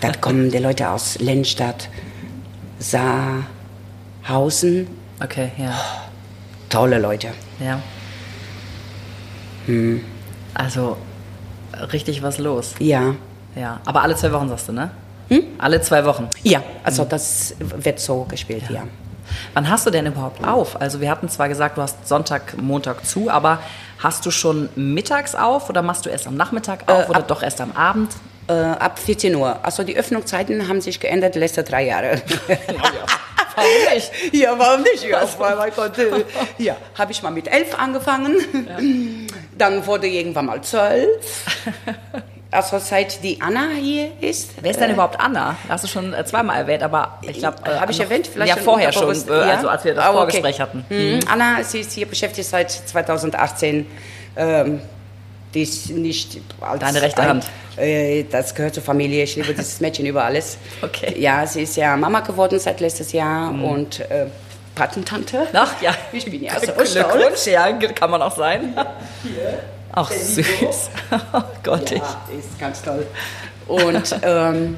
da 0.00 0.12
kommen 0.12 0.50
die 0.50 0.58
Leute 0.58 0.88
aus 0.90 1.18
Lennstadt, 1.18 1.88
Saarhausen, 2.78 4.86
Okay, 5.22 5.50
ja. 5.56 5.74
tolle 6.68 6.98
Leute. 6.98 7.28
Ja. 7.58 7.80
Hm. 9.66 10.02
Also, 10.54 10.96
richtig 11.92 12.22
was 12.22 12.36
los. 12.38 12.74
Ja. 12.78 13.14
Ja. 13.54 13.80
Aber 13.86 14.02
alle 14.02 14.14
zwei 14.14 14.30
Wochen 14.32 14.48
sagst 14.50 14.68
du, 14.68 14.72
ne? 14.72 14.90
Hm? 15.28 15.42
Alle 15.58 15.80
zwei 15.80 16.04
Wochen. 16.04 16.28
Ja, 16.42 16.62
also 16.84 17.04
das 17.04 17.54
wird 17.58 17.98
so 17.98 18.24
gespielt, 18.24 18.64
ja. 18.70 18.84
Wann 19.54 19.68
hast 19.68 19.84
du 19.86 19.90
denn 19.90 20.06
überhaupt 20.06 20.46
auf? 20.46 20.80
Also 20.80 21.00
wir 21.00 21.10
hatten 21.10 21.28
zwar 21.28 21.48
gesagt, 21.48 21.76
du 21.78 21.82
hast 21.82 22.06
Sonntag, 22.06 22.56
Montag 22.62 23.04
zu, 23.04 23.28
aber 23.28 23.58
hast 23.98 24.24
du 24.24 24.30
schon 24.30 24.68
mittags 24.76 25.34
auf 25.34 25.68
oder 25.68 25.82
machst 25.82 26.06
du 26.06 26.10
erst 26.10 26.28
am 26.28 26.36
Nachmittag 26.36 26.88
auf 26.88 27.08
Äh, 27.08 27.10
oder 27.10 27.22
doch 27.22 27.42
erst 27.42 27.60
am 27.60 27.72
Abend? 27.72 28.12
Äh, 28.48 28.52
ab 28.52 28.98
14 28.98 29.34
Uhr. 29.34 29.58
Also 29.62 29.82
die 29.82 29.96
Öffnungszeiten 29.96 30.68
haben 30.68 30.80
sich 30.80 31.00
geändert 31.00 31.34
die 31.34 31.40
letzten 31.40 31.64
drei 31.64 31.84
Jahre. 31.86 32.22
Warum 33.56 33.94
nicht? 33.94 34.12
Ja, 34.34 34.58
warum 34.58 34.82
nicht? 34.82 35.04
Ja, 35.08 35.26
weil, 35.38 35.56
mein 35.56 35.72
Gott, 35.74 35.98
äh, 35.98 36.24
ja, 36.62 36.76
habe 36.94 37.12
ich 37.12 37.22
mal 37.22 37.30
mit 37.30 37.48
elf 37.48 37.78
angefangen. 37.78 38.36
Dann 39.58 39.86
wurde 39.86 40.06
irgendwann 40.06 40.46
mal 40.46 40.60
zwölf. 40.60 41.46
Also 42.50 42.78
seit 42.78 43.22
die 43.24 43.40
Anna 43.40 43.68
hier 43.80 44.10
ist. 44.20 44.50
Wer 44.60 44.70
ist 44.70 44.80
denn 44.80 44.92
überhaupt 44.92 45.18
Anna? 45.18 45.56
Hast 45.68 45.84
du 45.84 45.88
schon 45.88 46.12
äh, 46.12 46.24
zweimal 46.24 46.58
erwähnt, 46.58 46.82
aber 46.82 47.18
ich 47.22 47.38
glaube... 47.38 47.58
Äh, 47.64 47.78
habe 47.80 47.92
ich 47.92 48.00
erwähnt? 48.00 48.26
Vielleicht 48.26 48.56
Ja, 48.56 48.62
vorher 48.62 48.92
schon, 48.92 49.10
äh, 49.10 49.30
ja? 49.30 49.56
also 49.56 49.68
als 49.68 49.84
wir 49.84 49.94
das 49.94 50.04
okay. 50.04 50.14
Vorgespräch 50.14 50.60
hatten. 50.60 50.84
Mhm. 50.88 51.20
Anna, 51.26 51.64
sie 51.64 51.80
ist 51.80 51.92
hier 51.92 52.06
beschäftigt 52.06 52.48
seit 52.48 52.70
2018. 52.70 53.86
Ähm, 54.36 54.80
die 55.56 55.62
ist 55.62 55.88
nicht 55.90 56.38
als 56.60 56.80
Deine 56.80 57.00
rechte 57.02 57.22
ein- 57.22 57.28
Hand. 57.28 57.46
Äh, 57.78 58.24
das 58.30 58.54
gehört 58.54 58.74
zur 58.74 58.82
Familie. 58.82 59.24
Ich 59.24 59.34
liebe 59.36 59.52
dieses 59.54 59.80
Mädchen 59.80 60.06
über 60.06 60.24
alles. 60.24 60.58
Okay. 60.82 61.18
Ja, 61.18 61.46
sie 61.46 61.62
ist 61.62 61.76
ja 61.76 61.96
Mama 61.96 62.20
geworden 62.20 62.58
seit 62.58 62.80
letztes 62.80 63.12
Jahr 63.12 63.50
und 63.50 64.00
äh, 64.00 64.26
Patentante. 64.74 65.46
Ach 65.54 65.72
ja, 65.80 65.94
Ich 66.12 66.26
bin 66.30 66.42
ja 66.44 66.52
so 66.60 66.66
Glückwunsch, 66.72 67.46
ja, 67.46 67.72
kann 67.72 68.10
man 68.10 68.20
auch 68.22 68.36
sein. 68.36 68.74
Ach 69.92 70.10
süß. 70.10 70.90
Oh 71.32 71.42
Gott, 71.62 71.90
ich. 71.92 71.98
Ja, 71.98 72.20
ist 72.38 72.58
ganz 72.60 72.82
toll. 72.82 73.06
Und 73.66 74.14
ähm, 74.22 74.76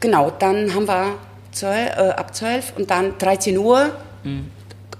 genau, 0.00 0.30
dann 0.38 0.72
haben 0.74 0.86
wir 0.86 1.14
12, 1.52 1.90
äh, 1.96 2.00
ab 2.10 2.34
12 2.34 2.72
und 2.76 2.90
dann 2.90 3.18
13 3.18 3.58
Uhr 3.58 3.90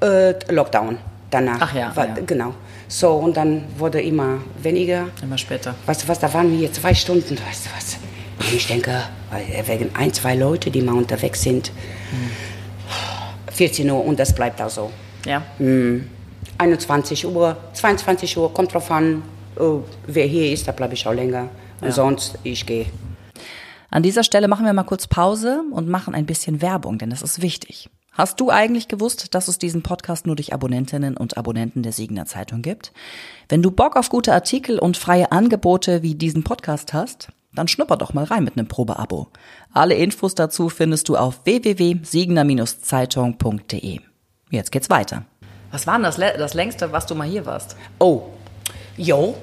äh, 0.02 0.35
Lockdown 0.52 0.98
danach. 1.30 1.58
Ach 1.61 1.74
ja, 1.74 1.94
War, 1.94 2.06
ja. 2.08 2.14
Genau. 2.26 2.54
So, 2.92 3.12
und 3.12 3.38
dann 3.38 3.64
wurde 3.78 4.02
immer 4.02 4.40
weniger. 4.62 5.09
Immer 5.22 5.38
später. 5.38 5.74
Weißt 5.87 6.05
du 6.05 6.09
was, 6.09 6.18
da 6.18 6.33
waren 6.35 6.50
wir 6.50 6.59
hier 6.59 6.72
zwei 6.74 6.92
Stunden, 6.92 7.38
weißt 7.38 7.64
du 7.64 7.70
was. 7.74 7.96
Und 8.38 8.55
ich 8.55 8.66
denke, 8.66 9.02
wegen 9.66 9.96
ein, 9.96 10.12
zwei 10.12 10.35
Leute, 10.35 10.70
die 10.70 10.83
mal 10.83 10.92
unterwegs 10.92 11.40
sind, 11.40 11.72
14 13.50 13.90
Uhr 13.90 14.05
und 14.05 14.18
das 14.18 14.35
bleibt 14.35 14.61
auch 14.61 14.68
so. 14.68 14.90
Ja. 15.24 15.42
21 16.59 17.26
Uhr, 17.26 17.57
22 17.72 18.37
Uhr, 18.37 18.52
kommt 18.52 18.74
drauf 18.74 18.90
an, 18.90 19.22
äh, 19.59 19.62
wer 20.07 20.26
hier 20.26 20.52
ist, 20.52 20.68
da 20.68 20.72
bleibe 20.72 20.92
ich 20.92 21.07
auch 21.07 21.14
länger. 21.14 21.48
Und 21.81 21.94
sonst, 21.94 22.38
ich 22.42 22.66
gehe. 22.66 22.87
An 23.90 24.02
dieser 24.02 24.22
Stelle 24.22 24.48
machen 24.48 24.66
wir 24.66 24.72
mal 24.74 24.85
kurz 24.85 25.07
Pause 25.07 25.62
und 25.72 25.88
machen 25.88 26.14
ein 26.14 26.26
bisschen 26.26 26.61
Werbung, 26.61 26.98
denn 26.98 27.09
das 27.09 27.22
ist 27.22 27.40
wichtig. 27.40 27.88
Hast 28.14 28.40
du 28.40 28.51
eigentlich 28.51 28.88
gewusst, 28.88 29.35
dass 29.35 29.48
es 29.48 29.59
diesen 29.59 29.83
Podcast 29.83 30.27
nur 30.27 30.37
durch 30.37 30.53
Abonnentinnen 30.53 31.16
und 31.16 31.38
Abonnenten 31.38 31.83
der 31.83 31.92
Siegener 31.92 32.27
Zeitung 32.27 32.61
gibt? 32.61 32.92
Wenn 33.48 33.62
du 33.62 33.70
Bock 33.70 33.96
auf 33.96 34.11
gute 34.11 34.35
Artikel 34.35 34.79
und 34.79 34.98
freie 34.98 35.33
Angebote 35.33 36.03
wie 36.03 36.14
diesen 36.14 36.44
Podcast 36.44 36.92
hast, 36.92 37.29
dann 37.55 37.68
schnupper 37.68 37.96
doch 37.96 38.12
mal 38.12 38.25
rein 38.25 38.44
mit 38.44 38.59
einem 38.59 38.68
Probeabo. 38.68 39.29
Alle 39.72 39.94
Infos 39.94 40.35
dazu 40.35 40.68
findest 40.68 41.09
du 41.09 41.16
auf 41.16 41.46
www.siegener-zeitung.de. 41.46 44.01
Jetzt 44.51 44.72
geht's 44.72 44.90
weiter. 44.90 45.25
Was 45.70 45.87
war 45.87 45.94
denn 45.94 46.03
das, 46.03 46.16
das 46.16 46.53
längste, 46.53 46.92
was 46.92 47.07
du 47.07 47.14
mal 47.14 47.27
hier 47.27 47.46
warst? 47.46 47.77
Oh, 47.98 48.25
jo. 48.98 49.37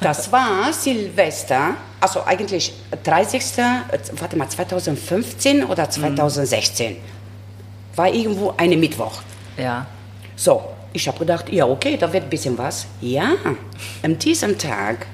Das 0.00 0.32
war 0.32 0.72
Silvester, 0.72 1.76
also 2.00 2.24
eigentlich 2.24 2.74
30. 3.04 3.58
äh, 3.58 3.82
Warte 4.18 4.36
mal, 4.36 4.48
2015 4.48 5.62
oder 5.62 5.88
2016. 5.88 6.96
War 7.96 8.08
irgendwo 8.12 8.54
eine 8.56 8.76
Mittwoch. 8.76 9.22
Ja. 9.56 9.86
So, 10.36 10.62
ich 10.92 11.06
habe 11.06 11.18
gedacht, 11.20 11.48
ja, 11.52 11.66
okay, 11.66 11.96
da 11.96 12.12
wird 12.12 12.24
ein 12.24 12.30
bisschen 12.30 12.56
was. 12.58 12.86
Ja, 13.00 13.32
an 14.02 14.18
diesem 14.18 14.58
Tag, 14.58 15.06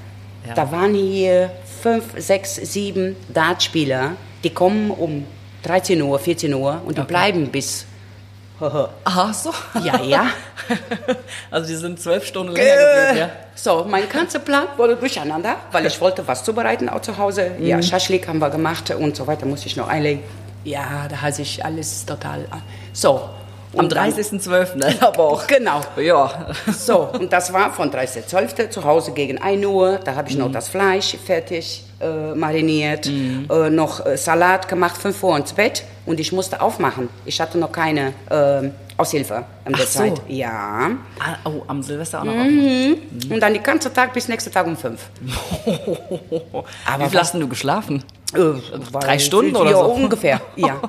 Ja. 0.47 0.53
da 0.55 0.71
waren 0.71 0.93
hier 0.95 1.51
fünf, 1.81 2.05
sechs, 2.17 2.55
sieben 2.55 3.15
Dartspieler, 3.33 4.11
die 4.43 4.49
kommen 4.49 4.89
um 4.91 5.25
13 5.63 6.01
Uhr, 6.01 6.17
14 6.17 6.53
Uhr 6.53 6.81
und 6.85 6.97
die 6.97 7.03
bleiben 7.03 7.47
bis. 7.51 7.85
Ach 9.05 9.33
so. 9.33 9.51
Ja, 9.83 10.01
ja. 10.01 10.25
Also 11.51 11.67
die 11.67 11.75
sind 11.75 11.99
zwölf 11.99 12.25
Stunden 12.25 12.53
länger 12.53 12.75
geblieben, 12.75 13.17
ja. 13.17 13.29
So, 13.55 13.85
mein 13.89 14.07
ganzer 14.07 14.39
Plan 14.39 14.67
wurde 14.77 14.95
durcheinander, 14.95 15.55
weil 15.71 15.85
ich 15.87 15.99
wollte 15.99 16.25
was 16.27 16.43
zubereiten 16.43 16.87
auch 16.87 17.01
zu 17.01 17.17
Hause. 17.17 17.51
Mhm. 17.57 17.65
Ja, 17.65 17.81
Schaschlik 17.81 18.27
haben 18.27 18.39
wir 18.39 18.49
gemacht 18.51 18.91
und 18.91 19.15
so 19.15 19.25
weiter, 19.27 19.45
musste 19.47 19.67
ich 19.67 19.75
noch 19.75 19.87
einlegen. 19.87 20.21
Ja, 20.63 21.07
da 21.09 21.21
hat 21.21 21.35
sich 21.35 21.63
alles 21.63 22.05
total. 22.05 22.45
an- 22.51 22.61
So. 22.93 23.21
Am 23.73 23.85
und 23.85 23.91
dann- 23.95 24.11
30.12. 24.11 24.83
aber 25.01 25.23
auch. 25.23 25.47
Genau. 25.47 25.81
Ja. 25.97 26.47
So, 26.73 27.09
und 27.13 27.31
das 27.31 27.53
war 27.53 27.71
von 27.71 27.89
30.12. 27.91 28.69
zu 28.69 28.83
Hause 28.83 29.11
gegen 29.13 29.37
1 29.41 29.65
Uhr. 29.65 29.99
Da 30.03 30.15
habe 30.15 30.27
ich 30.29 30.35
Mhm. 30.35 30.41
noch 30.43 30.51
das 30.51 30.67
Fleisch 30.69 31.15
fertig 31.25 31.85
äh, 32.01 32.33
mariniert, 32.35 33.07
äh, 33.07 33.69
noch 33.69 34.05
äh, 34.05 34.17
Salat 34.17 34.67
gemacht, 34.67 34.97
5 34.97 35.23
Uhr 35.23 35.37
ins 35.37 35.53
Bett 35.53 35.83
und 36.05 36.19
ich 36.19 36.31
musste 36.33 36.59
aufmachen. 36.61 37.09
Ich 37.25 37.39
hatte 37.39 37.57
noch 37.59 37.71
keine 37.71 38.13
äh, 38.29 38.69
Aushilfe 39.01 39.45
in 39.65 39.73
der 39.73 39.83
Ach 39.83 39.87
so. 39.87 39.99
Zeit. 39.99 40.21
Ja. 40.27 40.91
Ah, 41.19 41.35
oh, 41.45 41.63
am 41.67 41.81
Silvester 41.83 42.21
auch 42.21 42.25
noch. 42.25 42.33
Mhm. 42.33 42.97
Und 43.29 43.39
dann 43.39 43.53
den 43.53 43.63
ganzen 43.63 43.93
Tag 43.93 44.13
bis 44.13 44.27
nächsten 44.27 44.51
Tag 44.51 44.65
um 44.67 44.77
5. 44.77 44.99
Aber 46.85 47.05
Wie 47.05 47.09
viel 47.09 47.19
hast 47.19 47.33
du 47.33 47.47
geschlafen? 47.47 48.03
Äh, 48.33 48.53
Drei 48.99 49.19
Stunden 49.19 49.55
oder 49.55 49.71
ja, 49.71 49.77
so? 49.77 49.85
ungefähr, 49.91 50.41
ja. 50.55 50.79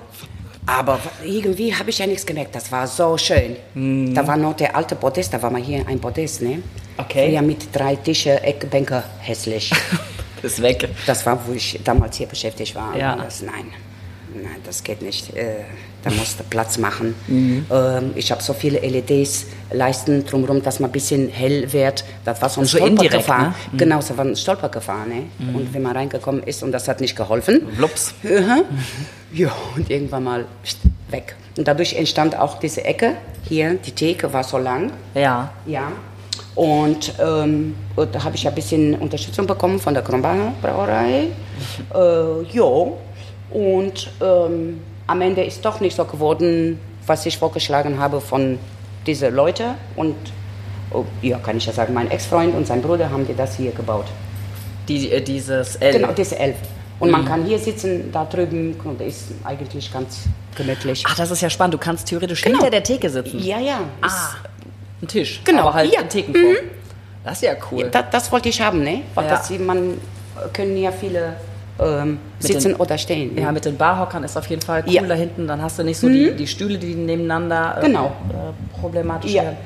Aber 0.64 1.00
irgendwie 1.24 1.74
habe 1.74 1.90
ich 1.90 1.98
ja 1.98 2.06
nichts 2.06 2.24
gemerkt. 2.24 2.54
Das 2.54 2.70
war 2.70 2.86
so 2.86 3.18
schön. 3.18 3.56
Da 4.14 4.24
war 4.26 4.36
noch 4.36 4.54
der 4.54 4.76
alte 4.76 4.94
Podest, 4.94 5.34
da 5.34 5.42
war 5.42 5.50
mal 5.50 5.60
hier 5.60 5.84
ein 5.88 5.98
Podest, 5.98 6.42
ne? 6.42 6.62
Okay. 6.98 7.32
Ja, 7.32 7.42
mit 7.42 7.74
drei 7.74 7.96
Tische, 7.96 8.40
Eckbänke, 8.42 9.02
hässlich. 9.18 9.72
Ist 10.42 10.62
weg. 10.62 10.88
Das 11.06 11.24
war, 11.26 11.38
wo 11.46 11.52
ich 11.52 11.80
damals 11.82 12.16
hier 12.16 12.26
beschäftigt 12.26 12.74
war. 12.74 12.96
Ja. 12.96 13.16
Das, 13.16 13.42
nein, 13.42 13.72
nein, 14.34 14.60
das 14.64 14.82
geht 14.82 15.02
nicht. 15.02 15.34
Äh, 15.36 15.64
da 16.02 16.10
musste 16.10 16.42
Platz 16.44 16.78
machen. 16.78 17.14
Mhm. 17.28 17.66
Ähm, 17.70 18.10
ich 18.16 18.30
habe 18.30 18.42
so 18.42 18.52
viele 18.52 18.80
LEDs, 18.80 19.46
Leisten 19.72 20.24
drumherum, 20.26 20.62
dass 20.62 20.80
man 20.80 20.90
ein 20.90 20.92
bisschen 20.92 21.28
hell 21.28 21.72
wird. 21.72 22.04
Das 22.24 22.40
war 22.42 22.48
so 22.48 22.60
ein 22.60 22.64
Also 22.64 22.78
Stolpergefahr. 22.78 23.42
ne? 23.48 23.54
Mhm. 23.72 23.78
Genau, 23.78 24.00
so 24.00 24.16
war 24.16 24.24
ein 24.24 24.36
Stolpergefahr. 24.36 25.06
Ne? 25.06 25.24
Und 25.54 25.72
wenn 25.72 25.82
man 25.82 25.96
reingekommen 25.96 26.42
ist 26.42 26.62
und 26.62 26.72
das 26.72 26.88
hat 26.88 27.00
nicht 27.00 27.16
geholfen, 27.16 27.62
Wlups. 27.76 28.14
Aha. 28.24 28.62
Ja, 29.32 29.52
und 29.76 29.90
irgendwann 29.90 30.24
mal 30.24 30.44
weg. 31.10 31.36
Und 31.56 31.68
dadurch 31.68 31.94
entstand 31.94 32.36
auch 32.38 32.58
diese 32.58 32.84
Ecke. 32.84 33.12
Hier, 33.48 33.74
die 33.74 33.92
Theke 33.92 34.32
war 34.32 34.44
so 34.44 34.58
lang. 34.58 34.90
Ja. 35.14 35.52
Ja. 35.66 35.92
Und, 36.54 37.14
ähm, 37.22 37.74
und 37.96 38.14
da 38.14 38.24
habe 38.24 38.36
ich 38.36 38.46
ein 38.46 38.54
bisschen 38.54 38.94
Unterstützung 38.96 39.46
bekommen 39.46 39.78
von 39.78 39.94
der 39.94 40.02
Kronbacher 40.02 40.52
Brauerei. 40.60 41.28
Äh, 41.94 42.42
ja. 42.52 42.86
Und 43.50 44.10
ähm, 44.22 44.80
am 45.12 45.20
Ende 45.20 45.44
ist 45.44 45.64
doch 45.64 45.80
nicht 45.80 45.94
so 45.96 46.04
geworden, 46.04 46.78
was 47.06 47.24
ich 47.26 47.38
vorgeschlagen 47.38 47.98
habe 47.98 48.20
von 48.20 48.58
diesen 49.06 49.34
Leuten. 49.34 49.74
Und 49.96 50.16
oh, 50.90 51.04
ja, 51.20 51.38
kann 51.38 51.56
ich 51.58 51.66
ja 51.66 51.72
sagen, 51.72 51.94
mein 51.94 52.10
Ex-Freund 52.10 52.54
und 52.54 52.66
sein 52.66 52.82
Bruder 52.82 53.10
haben 53.10 53.26
dir 53.26 53.34
das 53.36 53.56
hier 53.56 53.72
gebaut. 53.72 54.06
Die, 54.88 55.10
äh, 55.12 55.20
dieses 55.20 55.76
L. 55.76 55.92
Genau, 55.92 56.12
diese 56.12 56.38
elf. 56.38 56.56
Und 56.98 57.10
man 57.10 57.24
kann 57.24 57.44
hier 57.44 57.58
sitzen, 57.58 58.10
da 58.12 58.24
drüben, 58.24 58.76
und 58.84 59.00
das 59.00 59.08
ist 59.08 59.24
eigentlich 59.44 59.92
ganz 59.92 60.20
gemütlich. 60.56 61.02
Ach, 61.06 61.16
das 61.16 61.30
ist 61.32 61.40
ja 61.42 61.50
spannend. 61.50 61.74
Du 61.74 61.78
kannst 61.78 62.06
theoretisch 62.06 62.42
Genau. 62.42 62.58
hinter 62.58 62.70
der 62.70 62.82
Theke 62.84 63.10
sitzen. 63.10 63.40
Ja, 63.42 63.58
ja. 63.58 63.80
Ah, 64.02 64.34
ein 65.02 65.08
Tisch. 65.08 65.40
Genau, 65.44 65.62
Aber 65.62 65.74
halt 65.74 65.92
ja. 65.92 66.00
in 66.02 66.08
Thekenform. 66.08 66.56
Das 67.24 67.34
ist 67.34 67.42
ja 67.42 67.54
cool. 67.70 67.88
Da, 67.90 68.02
das 68.02 68.30
wollte 68.30 68.48
ich 68.48 68.60
haben, 68.60 68.82
ne? 68.84 69.02
Weil 69.14 69.24
Ja. 69.26 69.30
das, 69.32 69.50
man 69.58 69.98
können 70.52 70.76
ja 70.76 70.92
viele 70.92 71.34
ähm, 71.80 72.18
sitzen 72.38 72.68
den- 72.70 72.76
oder 72.76 72.98
stehen. 72.98 73.36
Ja, 73.38 73.50
mit 73.52 73.64
den 73.64 73.76
Barhockern 73.76 74.24
ist 74.24 74.36
auf 74.36 74.46
jeden 74.46 74.62
Fall 74.62 74.84
cool 74.86 74.92
Ja. 74.92 75.02
da 75.02 75.14
hinten. 75.14 75.46
Dann 75.48 75.62
hast 75.62 75.78
du 75.78 75.82
nicht 75.84 75.98
so 75.98 76.08
die, 76.08 76.32
die 76.32 76.46
Stühle, 76.46 76.78
die 76.78 76.94
nebeneinander 76.94 77.78
äh, 77.78 77.86
Genau. 77.86 78.06
äh, 78.30 78.78
problematisch 78.80 79.32
Ja. 79.32 79.42
werden. 79.44 79.56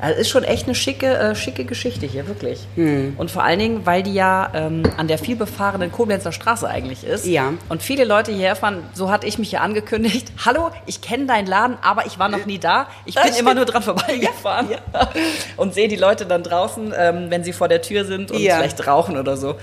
Also 0.00 0.20
ist 0.20 0.28
schon 0.28 0.44
echt 0.44 0.66
eine 0.66 0.76
schicke, 0.76 1.06
äh, 1.12 1.34
schicke 1.34 1.64
Geschichte 1.64 2.06
hier, 2.06 2.28
wirklich. 2.28 2.68
Hm. 2.76 3.14
Und 3.18 3.32
vor 3.32 3.42
allen 3.42 3.58
Dingen, 3.58 3.80
weil 3.84 4.04
die 4.04 4.14
ja 4.14 4.48
ähm, 4.54 4.84
an 4.96 5.08
der 5.08 5.18
vielbefahrenen 5.18 5.90
Koblenzer 5.90 6.30
Straße 6.30 6.68
eigentlich 6.68 7.02
ist. 7.02 7.26
Ja. 7.26 7.52
Und 7.68 7.82
viele 7.82 8.04
Leute 8.04 8.30
hierher 8.30 8.54
fahren, 8.54 8.84
so 8.94 9.10
hatte 9.10 9.26
ich 9.26 9.38
mich 9.40 9.50
ja 9.50 9.60
angekündigt. 9.60 10.30
Hallo, 10.46 10.70
ich 10.86 11.00
kenne 11.00 11.26
deinen 11.26 11.48
Laden, 11.48 11.76
aber 11.82 12.06
ich 12.06 12.16
war 12.20 12.28
noch 12.28 12.46
nie 12.46 12.58
da. 12.60 12.86
Ich 13.06 13.16
bin 13.16 13.34
immer 13.40 13.54
nur 13.54 13.64
dran 13.64 13.82
vorbeigefahren 13.82 14.68
und 15.56 15.74
sehe 15.74 15.88
die 15.88 15.96
Leute 15.96 16.26
dann 16.26 16.44
draußen, 16.44 16.94
ähm, 16.96 17.26
wenn 17.30 17.42
sie 17.42 17.52
vor 17.52 17.66
der 17.66 17.82
Tür 17.82 18.04
sind 18.04 18.30
und 18.30 18.38
Ja. 18.38 18.58
vielleicht 18.58 18.86
rauchen 18.86 19.16
oder 19.16 19.36
so. 19.36 19.56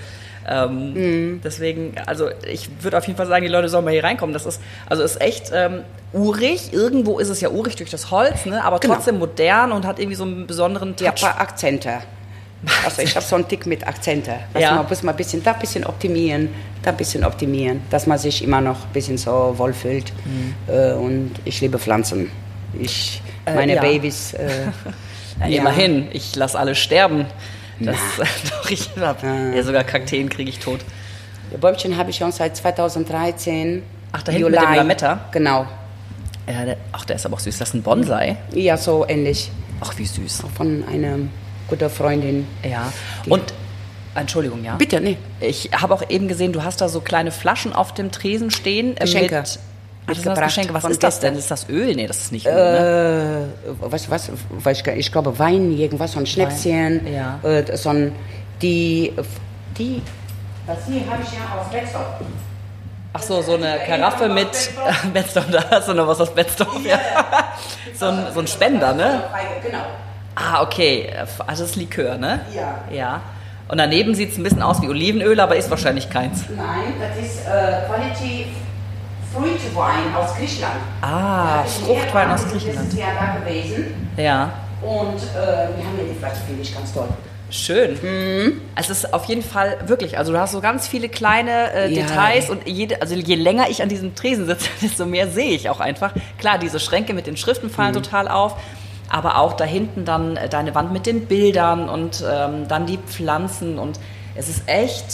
Ähm, 0.48 1.40
Deswegen, 1.42 1.94
also 2.06 2.28
ich 2.50 2.68
würde 2.80 2.98
auf 2.98 3.06
jeden 3.06 3.16
Fall 3.16 3.26
sagen, 3.26 3.42
die 3.44 3.50
Leute 3.50 3.68
sollen 3.68 3.84
mal 3.84 3.90
hier 3.92 4.04
reinkommen. 4.04 4.32
Das 4.32 4.46
ist, 4.46 4.60
also 4.88 5.02
ist 5.02 5.20
echt 5.20 5.50
ähm, 5.52 5.80
urig. 6.12 6.72
Irgendwo 6.72 7.18
ist 7.18 7.28
es 7.30 7.40
ja 7.40 7.48
urig 7.50 7.76
durch 7.76 7.90
das 7.90 8.10
Holz, 8.10 8.46
ne? 8.46 8.62
aber 8.64 8.78
Genau. 8.78 8.94
trotzdem 8.94 9.18
modern 9.18 9.72
und 9.72 9.84
hat 9.86 9.98
irgendwie 9.98 10.16
so 10.16 10.24
einen 10.24 10.46
besonderen 10.46 10.94
Ja, 11.00 11.10
Touch. 11.10 11.24
ein 11.24 11.32
paar 11.32 11.40
Akzente. 11.40 11.90
Also 12.84 13.02
ich 13.02 13.14
habe 13.14 13.24
so 13.24 13.36
einen 13.36 13.46
Tick 13.46 13.66
mit 13.66 13.86
Akzente. 13.86 14.32
Weißt 14.52 14.62
Ja. 14.62 14.74
man 14.76 14.86
muss 14.88 15.02
mal 15.02 15.12
ein 15.12 15.16
bisschen 15.16 15.42
da 15.42 15.52
ein 15.52 15.58
bisschen 15.60 15.84
optimieren, 15.84 16.48
da 16.82 16.90
ein 16.90 16.96
bisschen 16.96 17.22
optimieren, 17.24 17.82
dass 17.90 18.06
man 18.06 18.18
sich 18.18 18.42
immer 18.42 18.60
noch 18.60 18.84
ein 18.86 18.92
bisschen 18.92 19.18
so 19.18 19.54
wohlfühlt. 19.56 20.12
Äh, 20.66 20.92
und 20.92 21.32
ich 21.44 21.60
liebe 21.60 21.78
Pflanzen. 21.78 22.30
Ich, 22.80 23.20
Äh, 23.44 23.54
meine 23.54 23.74
ja. 23.76 23.82
Babys. 23.82 24.32
Äh, 24.32 24.48
Ja, 25.40 25.46
ja. 25.48 25.60
Immerhin, 25.60 26.08
ich 26.12 26.34
lasse 26.34 26.58
alle 26.58 26.74
sterben. 26.74 27.26
Das, 27.80 27.96
doch, 28.50 28.70
ich 28.70 28.88
hab, 28.98 29.22
Ah. 29.22 29.54
ja, 29.54 29.62
sogar 29.62 29.84
Kakteen 29.84 30.28
kriege 30.28 30.50
ich 30.50 30.58
tot. 30.58 30.80
Bäumchen 31.60 31.96
habe 31.96 32.10
ich 32.10 32.16
schon 32.16 32.32
seit 32.32 32.56
2013. 32.56 33.82
Ach, 34.12 34.22
da 34.22 34.32
hinten 34.32 34.50
mit 34.50 34.60
dem 34.60 34.74
Lametta? 34.74 35.20
Genau. 35.32 35.66
Ja, 36.48 36.64
der, 36.64 36.76
ach, 36.92 37.04
der 37.04 37.16
ist 37.16 37.26
aber 37.26 37.34
auch 37.34 37.40
süß. 37.40 37.58
Das 37.58 37.68
ist 37.68 37.74
ein 37.74 37.82
Bonsai. 37.82 38.36
Ja, 38.52 38.76
so 38.76 39.04
ähnlich. 39.08 39.50
Ach, 39.80 39.92
wie 39.98 40.06
süß. 40.06 40.44
Von 40.56 40.84
einer 40.90 41.18
guten 41.68 41.90
Freundin. 41.90 42.46
Ja. 42.68 42.92
Und, 43.28 43.42
Entschuldigung, 44.14 44.64
ja. 44.64 44.76
Bitte, 44.76 45.00
nee. 45.00 45.16
Ich 45.40 45.70
habe 45.76 45.92
auch 45.94 46.08
eben 46.08 46.28
gesehen, 46.28 46.52
du 46.52 46.62
hast 46.64 46.80
da 46.80 46.88
so 46.88 47.00
kleine 47.00 47.30
Flaschen 47.32 47.72
auf 47.72 47.92
dem 47.94 48.10
Tresen 48.10 48.50
stehen. 48.50 48.96
äh, 48.96 49.00
Geschenke. 49.00 49.36
Mit, 49.40 49.58
Das 50.06 50.18
das 50.18 50.24
Mitgebracht 50.24 50.48
Geschenke. 50.48 50.74
Was 50.74 50.84
ist 50.84 51.02
das 51.02 51.20
denn? 51.20 51.34
Ist 51.34 51.50
das 51.50 51.68
Öl? 51.68 51.94
Nee, 51.94 52.06
das 52.06 52.18
ist 52.18 52.32
nicht 52.32 52.46
Öl. 52.46 52.54
Ne? 52.54 53.48
Äh, 53.66 53.72
du 54.06 54.10
was? 54.10 54.30
Weiß 54.50 54.82
ich, 54.94 55.12
glaube 55.12 55.38
Wein, 55.38 55.72
irgendwas, 55.76 56.12
so 56.12 56.20
ein 56.20 56.26
Schnäpschen. 56.26 57.12
Ja. 57.12 57.40
Äh, 57.42 57.76
so 57.76 57.90
ein, 57.90 58.12
die, 58.62 59.12
die, 59.76 60.00
das 60.66 60.78
hier 60.86 61.00
habe 61.10 61.22
ich 61.22 61.32
ja 61.32 61.60
aus 61.60 61.72
Wetzlar. 61.72 62.20
Ach 63.12 63.22
so, 63.22 63.40
so 63.40 63.54
eine 63.54 63.78
Karaffe 63.86 64.28
mit 64.28 64.48
Betzdorf. 65.12 65.46
Da 65.50 65.64
hast 65.70 65.88
du 65.88 65.94
noch 65.94 66.06
was 66.06 66.20
aus 66.20 66.34
Betzdorf. 66.34 66.84
Ja. 66.84 66.98
So, 67.98 68.04
ein, 68.08 68.26
so 68.34 68.40
ein 68.40 68.46
Spender, 68.46 68.92
ne? 68.92 69.22
Genau. 69.62 69.78
Ah, 70.34 70.60
okay. 70.62 71.10
Also 71.46 71.62
das 71.62 71.70
ist 71.70 71.76
Likör, 71.76 72.18
ne? 72.18 72.40
Ja. 72.54 72.82
Ja. 72.94 73.22
Und 73.68 73.78
daneben 73.78 74.14
sieht 74.14 74.32
es 74.32 74.36
ein 74.36 74.42
bisschen 74.42 74.60
aus 74.60 74.82
wie 74.82 74.88
Olivenöl, 74.88 75.40
aber 75.40 75.56
ist 75.56 75.70
wahrscheinlich 75.70 76.10
keins. 76.10 76.44
Nein, 76.54 76.92
das 77.00 77.24
ist 77.24 77.46
äh, 77.46 77.86
Quality 77.86 78.48
Fruit 79.36 79.74
Wine 79.74 80.16
aus 80.18 80.34
Griechenland. 80.36 80.80
Ah, 81.02 81.62
ist 81.66 81.78
Fruchtwein 81.82 82.30
aus 82.30 82.44
Griechenland. 82.48 82.78
letztes 82.84 82.98
Jahr 83.00 83.10
da 83.18 83.38
gewesen. 83.44 84.08
Ja. 84.16 84.52
Und 84.82 85.16
äh, 85.16 85.34
wir 85.76 85.84
haben 85.84 85.96
hier 85.96 86.12
die 86.12 86.18
Flasche, 86.18 86.40
finde 86.46 86.62
ich 86.62 86.74
ganz 86.74 86.92
toll. 86.92 87.08
Schön. 87.50 87.96
Mhm. 88.02 88.60
Es 88.74 88.90
ist 88.90 89.14
auf 89.14 89.24
jeden 89.26 89.42
Fall 89.42 89.76
wirklich, 89.86 90.18
also 90.18 90.32
du 90.32 90.38
hast 90.40 90.52
so 90.52 90.60
ganz 90.60 90.88
viele 90.88 91.08
kleine 91.08 91.72
äh, 91.72 91.92
Ja. 91.94 92.02
Details 92.06 92.50
und 92.50 92.66
jede, 92.66 93.00
also 93.00 93.14
je 93.14 93.34
länger 93.36 93.68
ich 93.70 93.82
an 93.82 93.88
diesem 93.88 94.14
Tresen 94.14 94.46
sitze, 94.46 94.68
desto 94.82 95.06
mehr 95.06 95.28
sehe 95.28 95.50
ich 95.52 95.68
auch 95.70 95.80
einfach. 95.80 96.12
Klar, 96.38 96.58
diese 96.58 96.80
Schränke 96.80 97.14
mit 97.14 97.26
den 97.26 97.36
Schriften 97.36 97.70
fallen 97.70 97.90
Mhm. 97.92 98.02
total 98.02 98.28
auf, 98.28 98.56
aber 99.08 99.38
auch 99.38 99.52
da 99.52 99.64
hinten 99.64 100.04
dann 100.04 100.36
äh, 100.36 100.48
deine 100.48 100.74
Wand 100.74 100.92
mit 100.92 101.06
den 101.06 101.26
Bildern 101.26 101.88
und 101.88 102.24
ähm, 102.28 102.66
dann 102.68 102.86
die 102.86 102.98
Pflanzen 102.98 103.78
und 103.78 104.00
es 104.34 104.48
ist 104.48 104.62
echt 104.66 105.04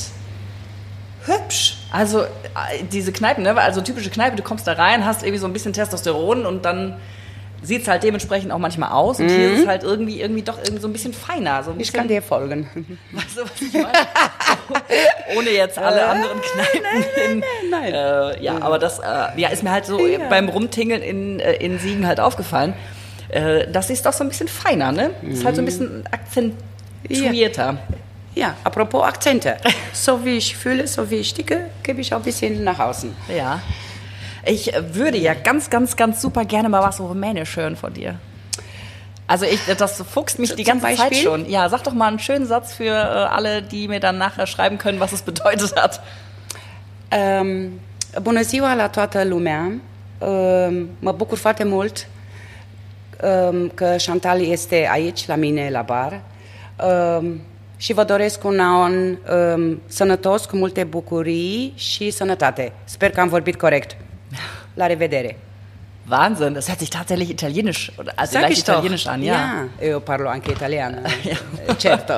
hübsch. 1.26 1.76
Also 1.93 2.22
äh, 2.22 2.26
diese 2.90 3.12
Kneipen, 3.12 3.45
ne? 3.45 3.55
also 3.57 3.80
typische 3.82 4.09
Kneipe, 4.11 4.36
du 4.36 4.43
kommst 4.43 4.66
da 4.66 4.72
rein, 4.72 5.05
hast 5.05 5.22
irgendwie 5.22 5.38
so 5.38 5.47
ein 5.47 5.53
bisschen 5.53 5.72
Testosteron 5.74 6.47
und 6.47 6.64
dann 6.64 6.97
sieht 7.64 7.82
es 7.82 7.88
halt 7.88 8.03
dementsprechend 8.03 8.51
auch 8.51 8.59
manchmal 8.59 8.90
aus 8.90 9.20
und 9.20 9.28
hier 9.28 9.53
ist 9.53 9.61
es 9.61 9.66
halt 9.68 9.84
irgendwie, 9.84 10.20
irgendwie 10.20 10.43
doch 10.43 10.59
irgendwie 10.59 10.80
so 10.80 10.88
ein 10.88 10.93
bisschen 10.93 11.12
feiner. 11.12 11.62
So 11.62 11.70
ein 11.70 11.76
Mhm. 11.76 11.80
Ich 11.82 11.86
bisschen, 11.88 11.99
kann 12.01 12.09
dir 12.09 12.20
folgen. 12.22 12.68
Weißt 13.12 13.36
du, 13.36 13.43
was 13.43 13.51
ich 13.61 13.72
meine? 13.74 13.93
Ohne 15.38 15.51
jetzt 15.51 15.78
alle 15.78 16.05
anderen 16.09 16.40
Kneipen 16.40 17.05
in. 17.34 17.45
nein. 17.70 17.93
Äh, 17.95 18.43
ja, 18.43 18.57
aber 18.61 18.78
das 18.80 18.99
äh, 18.99 19.03
ja, 19.40 19.51
ist 19.51 19.62
mir 19.62 19.70
halt 19.70 19.86
so 19.86 20.01
beim 20.28 20.49
Rumtingeln 20.49 21.03
in, 21.03 21.38
äh, 21.38 21.53
in 21.55 21.78
Siegen 21.78 22.07
halt 22.07 22.18
aufgefallen. 22.18 22.74
Äh, 23.28 23.68
das 23.70 23.90
ist 23.90 24.05
doch 24.07 24.12
so 24.12 24.24
ein 24.24 24.28
bisschen 24.28 24.49
feiner, 24.49 24.90
ne? 24.90 25.11
Ist 25.22 25.45
halt 25.45 25.55
so 25.55 25.62
ein 25.62 25.66
bisschen 25.66 26.05
akzentuierter. 26.11 27.64
Ja, 27.64 27.78
apropos 28.64 29.05
Akzente. 29.05 29.57
So 29.93 30.24
wie 30.24 30.37
ich 30.39 30.57
fühle, 30.57 30.87
so 30.87 31.11
wie 31.11 31.16
ich 31.16 31.35
ticke, 31.35 31.68
gebe 31.83 32.01
ich 32.01 32.14
auch 32.14 32.18
ein 32.18 32.24
bisschen 32.24 32.64
nach 32.64 32.78
außen. 32.78 33.14
Ja. 33.28 33.61
Ich 34.45 34.72
würde 34.93 35.18
ja 35.18 35.35
ganz, 35.35 35.68
ganz, 35.68 35.97
ganz 35.97 36.22
super 36.22 36.45
gerne 36.45 36.68
mal 36.68 36.83
was 36.83 36.99
Rumänisch 36.99 37.57
hören 37.57 37.76
von 37.76 37.93
dir. 37.93 38.18
Also 39.26 39.45
ich, 39.45 39.61
das 39.76 40.03
fuchst 40.03 40.39
mich 40.39 40.55
die 40.55 40.64
ganze 40.64 40.95
Zeit 40.97 41.16
schon. 41.16 41.49
Ja, 41.49 41.68
sag 41.68 41.85
doch 41.85 41.93
mal 41.93 42.09
einen 42.09 42.18
schönen 42.18 42.47
Satz 42.47 42.74
für 42.74 42.85
äh, 42.85 43.35
alle, 43.37 43.62
die 43.62 43.87
mir 43.87 44.01
dann 44.01 44.18
nachher 44.18 44.47
schreiben 44.47 44.78
können, 44.78 44.99
was 44.99 45.12
es 45.12 45.22
bedeutet 45.22 45.74
hat. 45.76 46.01
Um, 47.11 47.80
bună 48.22 48.43
ziua 48.43 48.74
la 48.74 48.89
toată 48.89 49.24
lumea! 49.24 49.72
Um, 50.18 50.89
mă 50.99 51.12
bucur 51.12 51.39
foarte 51.39 51.64
mult 51.64 52.07
um, 53.22 53.68
că 53.68 53.97
Chantal 53.99 54.41
este 54.41 54.89
aici 54.91 55.26
la 55.26 55.35
mine 55.35 55.70
la 55.70 55.83
bar 55.83 56.20
um, 57.18 57.41
și 57.83 57.93
vă 57.93 58.05
doresc 58.05 58.45
un 58.45 58.61
an 58.61 58.93
um, 59.55 59.80
sănătos, 59.87 60.45
cu 60.45 60.57
multe 60.57 60.85
bucurii 60.85 61.72
și 61.76 62.11
sănătate. 62.11 62.72
Sper 62.85 63.11
că 63.11 63.20
am 63.20 63.28
vorbit 63.28 63.57
corect. 63.59 63.97
La 64.74 64.87
revedere! 64.87 65.39
Wahnsinn, 66.11 66.53
das 66.53 66.66
hört 66.66 66.78
sich 66.78 66.91
tatsächlich 66.91 67.30
italienisch, 67.30 67.89
oder- 67.99 68.12
also 68.14 68.33
Sag 68.33 68.43
leicht 68.43 68.57
ich 68.57 68.64
doch. 68.64 68.74
italienisch 68.74 69.07
an, 69.07 69.20
ja. 69.22 69.33
Ja, 69.80 69.87
io 69.87 69.99
parlo 70.01 70.28
anche 70.28 70.51
italiano. 70.51 70.97
Certo. 71.85 72.14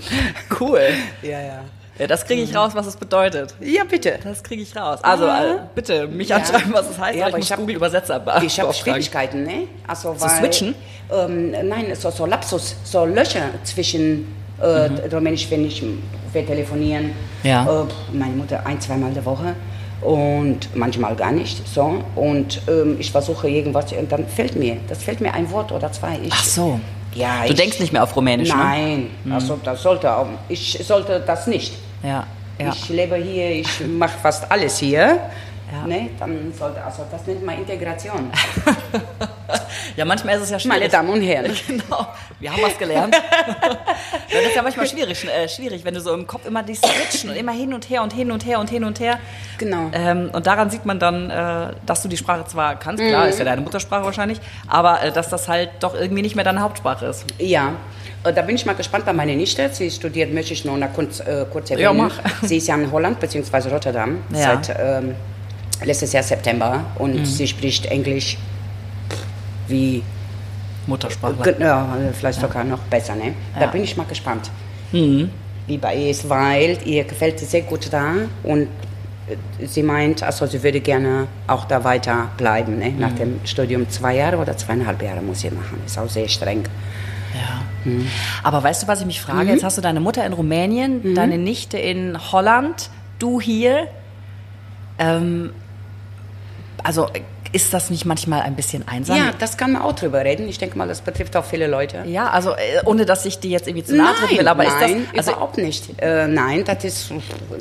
Cool. 0.58 0.80
ja, 1.22 1.40
ja. 1.50 1.60
Ja, 1.98 2.06
das 2.06 2.24
kriege 2.26 2.42
ich 2.42 2.54
raus, 2.54 2.74
was 2.74 2.86
es 2.86 2.96
bedeutet. 2.96 3.54
Ja, 3.60 3.82
bitte. 3.84 4.18
Das 4.24 4.42
kriege 4.42 4.62
ich 4.62 4.76
raus. 4.76 4.98
Also 5.02 5.24
äh, 5.26 5.58
bitte 5.74 6.06
mich 6.06 6.32
anschreiben, 6.34 6.72
was 6.72 6.86
es 6.90 6.98
heißt. 6.98 7.18
Ja, 7.18 7.26
aber 7.26 7.38
ich 7.38 7.44
ich 7.44 7.50
hab- 7.52 7.58
Google 7.58 7.74
Übersetzer 7.76 8.16
Ich 8.42 8.60
habe. 8.60 8.72
Schwierigkeiten, 8.72 9.42
ne? 9.44 9.58
Also, 9.86 10.14
Zu 10.14 10.28
switchen? 10.28 10.74
Ähm, 11.12 11.50
nein, 11.72 11.86
so, 11.94 12.10
so 12.10 12.24
Lapsus, 12.26 12.76
so 12.84 13.04
Löcher 13.04 13.46
zwischen 13.64 14.08
äh, 14.60 15.14
Rumänisch, 15.14 15.50
wenn 15.50 15.64
ich 15.66 15.82
wir 16.32 16.46
telefonieren. 16.46 17.06
Mhm. 17.06 17.48
Ja. 17.48 17.64
Äh, 17.64 18.16
meine 18.16 18.34
Mutter 18.34 18.64
ein, 18.66 18.80
zweimal 18.80 19.12
die 19.12 19.24
Woche 19.24 19.54
und 20.00 20.74
manchmal 20.76 21.14
gar 21.16 21.32
nicht. 21.32 21.66
So. 21.66 22.02
Und 22.14 22.60
ähm, 22.68 22.96
ich 22.98 23.10
versuche 23.10 23.48
irgendwas 23.48 23.92
und 23.92 24.10
dann 24.10 24.26
fällt 24.26 24.56
mir, 24.56 24.76
das 24.88 25.02
fällt 25.02 25.20
mir 25.20 25.32
ein 25.34 25.50
Wort 25.50 25.72
oder 25.72 25.90
zwei. 25.92 26.18
Ich, 26.22 26.32
Ach 26.32 26.44
so. 26.44 26.80
Ja, 27.14 27.42
Du 27.44 27.50
ich, 27.52 27.56
denkst 27.56 27.80
nicht 27.80 27.92
mehr 27.92 28.02
auf 28.02 28.14
Rumänisch, 28.14 28.50
ne? 28.50 28.54
Mhm. 28.54 28.60
Nein, 28.62 29.10
also 29.30 29.58
das 29.64 29.82
sollte 29.82 30.14
auch, 30.14 30.26
ich 30.48 30.78
sollte 30.86 31.22
das 31.26 31.46
nicht. 31.46 31.72
Ja, 32.02 32.26
ja. 32.60 32.72
Ich 32.72 32.88
lebe 32.90 33.16
hier, 33.16 33.50
ich 33.50 33.68
mache 33.86 34.18
fast 34.22 34.50
alles 34.50 34.78
hier. 34.78 35.18
Ja. 35.72 35.86
Ne, 35.86 36.10
dann 36.18 36.52
sollte, 36.58 36.82
also 36.82 37.04
das 37.10 37.26
nennt 37.26 37.44
man 37.44 37.58
Integration. 37.58 38.30
Ja, 39.96 40.04
manchmal 40.04 40.36
ist 40.36 40.42
es 40.44 40.50
ja 40.50 40.58
schwierig. 40.60 40.78
Meine 40.80 40.88
Damen 40.90 41.08
und 41.10 41.22
Herren. 41.22 41.50
Genau, 41.66 42.06
wir 42.38 42.52
haben 42.52 42.62
was 42.62 42.78
gelernt. 42.78 43.14
ja, 43.16 43.20
das 44.32 44.42
ist 44.46 44.54
ja 44.54 44.62
manchmal 44.62 44.86
schwierig, 44.86 45.26
äh, 45.26 45.48
schwierig, 45.48 45.84
wenn 45.84 45.94
du 45.94 46.00
so 46.00 46.14
im 46.14 46.26
Kopf 46.26 46.46
immer 46.46 46.62
die 46.62 46.74
switchen 46.76 47.30
und 47.30 47.36
immer 47.36 47.50
hin 47.52 47.74
und 47.74 47.88
her 47.90 48.02
und 48.02 48.12
hin 48.12 48.30
und 48.30 48.44
her 48.46 48.60
und 48.60 48.70
hin 48.70 48.84
und 48.84 49.00
her. 49.00 49.18
Genau. 49.56 49.90
Ähm, 49.92 50.30
und 50.32 50.46
daran 50.46 50.70
sieht 50.70 50.84
man 50.86 51.00
dann, 51.00 51.30
äh, 51.30 51.72
dass 51.84 52.02
du 52.02 52.08
die 52.08 52.16
Sprache 52.16 52.44
zwar 52.46 52.78
kannst, 52.78 53.02
klar, 53.02 53.24
Mhm. 53.24 53.30
ist 53.30 53.38
ja 53.40 53.44
deine 53.44 53.60
Muttersprache 53.62 54.04
wahrscheinlich, 54.04 54.38
aber 54.68 55.02
äh, 55.02 55.10
dass 55.10 55.30
das 55.30 55.48
halt 55.48 55.70
doch 55.80 55.94
irgendwie 55.94 56.22
nicht 56.22 56.36
mehr 56.36 56.44
deine 56.44 56.60
Hauptsprache 56.60 57.06
ist. 57.06 57.24
Ja, 57.38 57.72
äh, 58.22 58.32
da 58.32 58.42
bin 58.42 58.54
ich 58.54 58.64
mal 58.66 58.74
gespannt 58.76 59.04
bei 59.04 59.12
meiner 59.12 59.34
Nichte. 59.34 59.68
Sie 59.72 59.90
studiert, 59.90 60.32
möchte 60.32 60.52
ich 60.52 60.64
noch 60.64 60.76
kurz, 60.94 61.18
äh, 61.20 61.44
kurz 61.50 61.70
Ja, 61.70 61.76
erwähnen. 61.78 61.96
mach. 62.06 62.42
Sie 62.42 62.58
ist 62.58 62.68
ja 62.68 62.76
in 62.76 62.92
Holland 62.92 63.18
bzw. 63.18 63.68
Rotterdam 63.70 64.18
Ja. 64.32 64.60
seit 64.62 64.76
ähm, 64.78 65.14
letztes 65.84 66.12
Jahr 66.12 66.22
September 66.22 66.84
und 66.96 67.14
Mhm. 67.14 67.24
sie 67.24 67.46
spricht 67.46 67.86
Englisch 67.86 68.36
wie, 69.68 70.02
Muttersprache. 70.86 71.56
Ja, 71.60 71.86
vielleicht 72.18 72.40
sogar 72.40 72.64
noch 72.64 72.78
besser. 72.80 73.14
Ne? 73.14 73.34
Da 73.54 73.60
Ja. 73.62 73.66
Mhm. 73.66 73.72
bin 73.72 73.84
ich 73.84 73.96
mal 73.96 74.06
gespannt, 74.06 74.50
wie 74.90 75.78
bei 75.78 75.94
ihr 75.96 76.10
ist, 76.10 76.28
weil 76.30 76.78
ihr 76.86 77.04
gefällt 77.04 77.42
es 77.42 77.50
sehr 77.50 77.60
gut 77.62 77.92
da 77.92 78.12
und 78.42 78.68
äh, 79.28 79.66
sie 79.66 79.82
meint, 79.82 80.22
also 80.22 80.46
sie 80.46 80.62
würde 80.62 80.80
gerne 80.80 81.26
auch 81.46 81.66
da 81.66 81.84
weiter 81.84 82.28
bleiben. 82.38 82.78
Ne? 82.78 82.88
Mhm. 82.90 82.98
Nach 83.00 83.12
dem 83.12 83.40
Studium 83.44 83.86
zwei 83.90 84.16
Jahre 84.16 84.38
oder 84.38 84.56
zweieinhalb 84.56 85.02
Jahre 85.02 85.20
muss 85.20 85.40
sie 85.40 85.50
machen. 85.50 85.78
Ist 85.84 85.98
auch 85.98 86.08
sehr 86.08 86.26
streng. 86.28 86.64
Ja. 87.34 87.60
Aber 88.42 88.62
weißt 88.62 88.82
du, 88.84 88.88
was 88.88 89.00
ich 89.00 89.06
mich 89.06 89.20
frage? 89.20 89.50
Jetzt 89.50 89.62
hast 89.64 89.76
du 89.76 89.82
deine 89.82 90.00
Mutter 90.00 90.24
in 90.24 90.32
Rumänien, 90.32 91.14
deine 91.14 91.36
Nichte 91.36 91.76
in 91.78 92.16
Holland, 92.32 92.88
du 93.18 93.40
hier. 93.40 93.88
Ähm, 94.98 95.50
also 96.84 97.08
ist 97.52 97.72
das 97.72 97.88
nicht 97.88 98.04
manchmal 98.04 98.42
ein 98.42 98.54
bisschen 98.56 98.86
einsam? 98.86 99.16
Ja, 99.16 99.30
das 99.38 99.56
kann 99.56 99.72
man 99.72 99.80
auch 99.82 99.94
drüber 99.94 100.22
reden. 100.22 100.48
Ich 100.48 100.58
denke 100.58 100.76
mal, 100.76 100.86
das 100.86 101.00
betrifft 101.00 101.34
auch 101.34 101.44
viele 101.46 101.66
Leute. 101.66 102.02
Ja, 102.06 102.28
also 102.28 102.50
äh, 102.52 102.84
ohne 102.84 103.06
dass 103.06 103.24
ich 103.24 103.38
dir 103.38 103.50
jetzt 103.50 103.66
irgendwie 103.66 103.86
zu 103.86 103.96
nahe 103.96 104.14
treten 104.16 104.38
will, 104.40 104.48
aber 104.48 104.64
nein, 104.64 104.72
ist 104.74 104.80
das 105.14 105.18
also 105.18 105.30
überhaupt 105.32 105.56
nicht. 105.56 106.02
Äh, 106.02 106.26
nein, 106.28 106.64
das 106.66 106.84
ist 106.84 107.10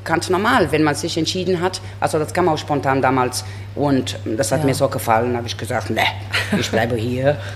ganz 0.03 0.29
normal, 0.29 0.71
wenn 0.73 0.83
man 0.83 0.93
sich 0.95 1.17
entschieden 1.17 1.61
hat. 1.61 1.79
Also 2.01 2.19
das 2.19 2.33
kam 2.33 2.49
auch 2.49 2.57
spontan 2.57 3.01
damals 3.01 3.45
und 3.75 4.17
das 4.25 4.51
hat 4.51 4.59
Ja. 4.59 4.65
mir 4.65 4.75
so 4.75 4.89
gefallen. 4.89 5.37
habe 5.37 5.47
ich 5.47 5.57
gesagt, 5.57 5.89
ne, 5.89 6.01
ich 6.59 6.69
bleibe 6.69 6.95
hier. 6.95 7.37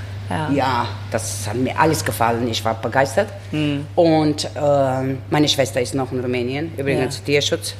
Ja. 0.55 0.88
das 1.12 1.45
hat 1.45 1.57
mir 1.57 1.78
alles 1.78 2.05
gefallen. 2.05 2.47
Ich 2.47 2.64
war 2.64 2.76
begeistert. 2.76 3.28
Hm. 3.49 3.86
Und 3.95 4.47
ähm, 4.55 5.18
meine 5.30 5.49
Schwester 5.49 5.82
ist 5.82 5.93
noch 5.93 6.09
in 6.14 6.22
Rumänien. 6.22 6.72
Übrigens 6.78 7.18
Ja. 7.18 7.24
Tierschutz. 7.26 7.74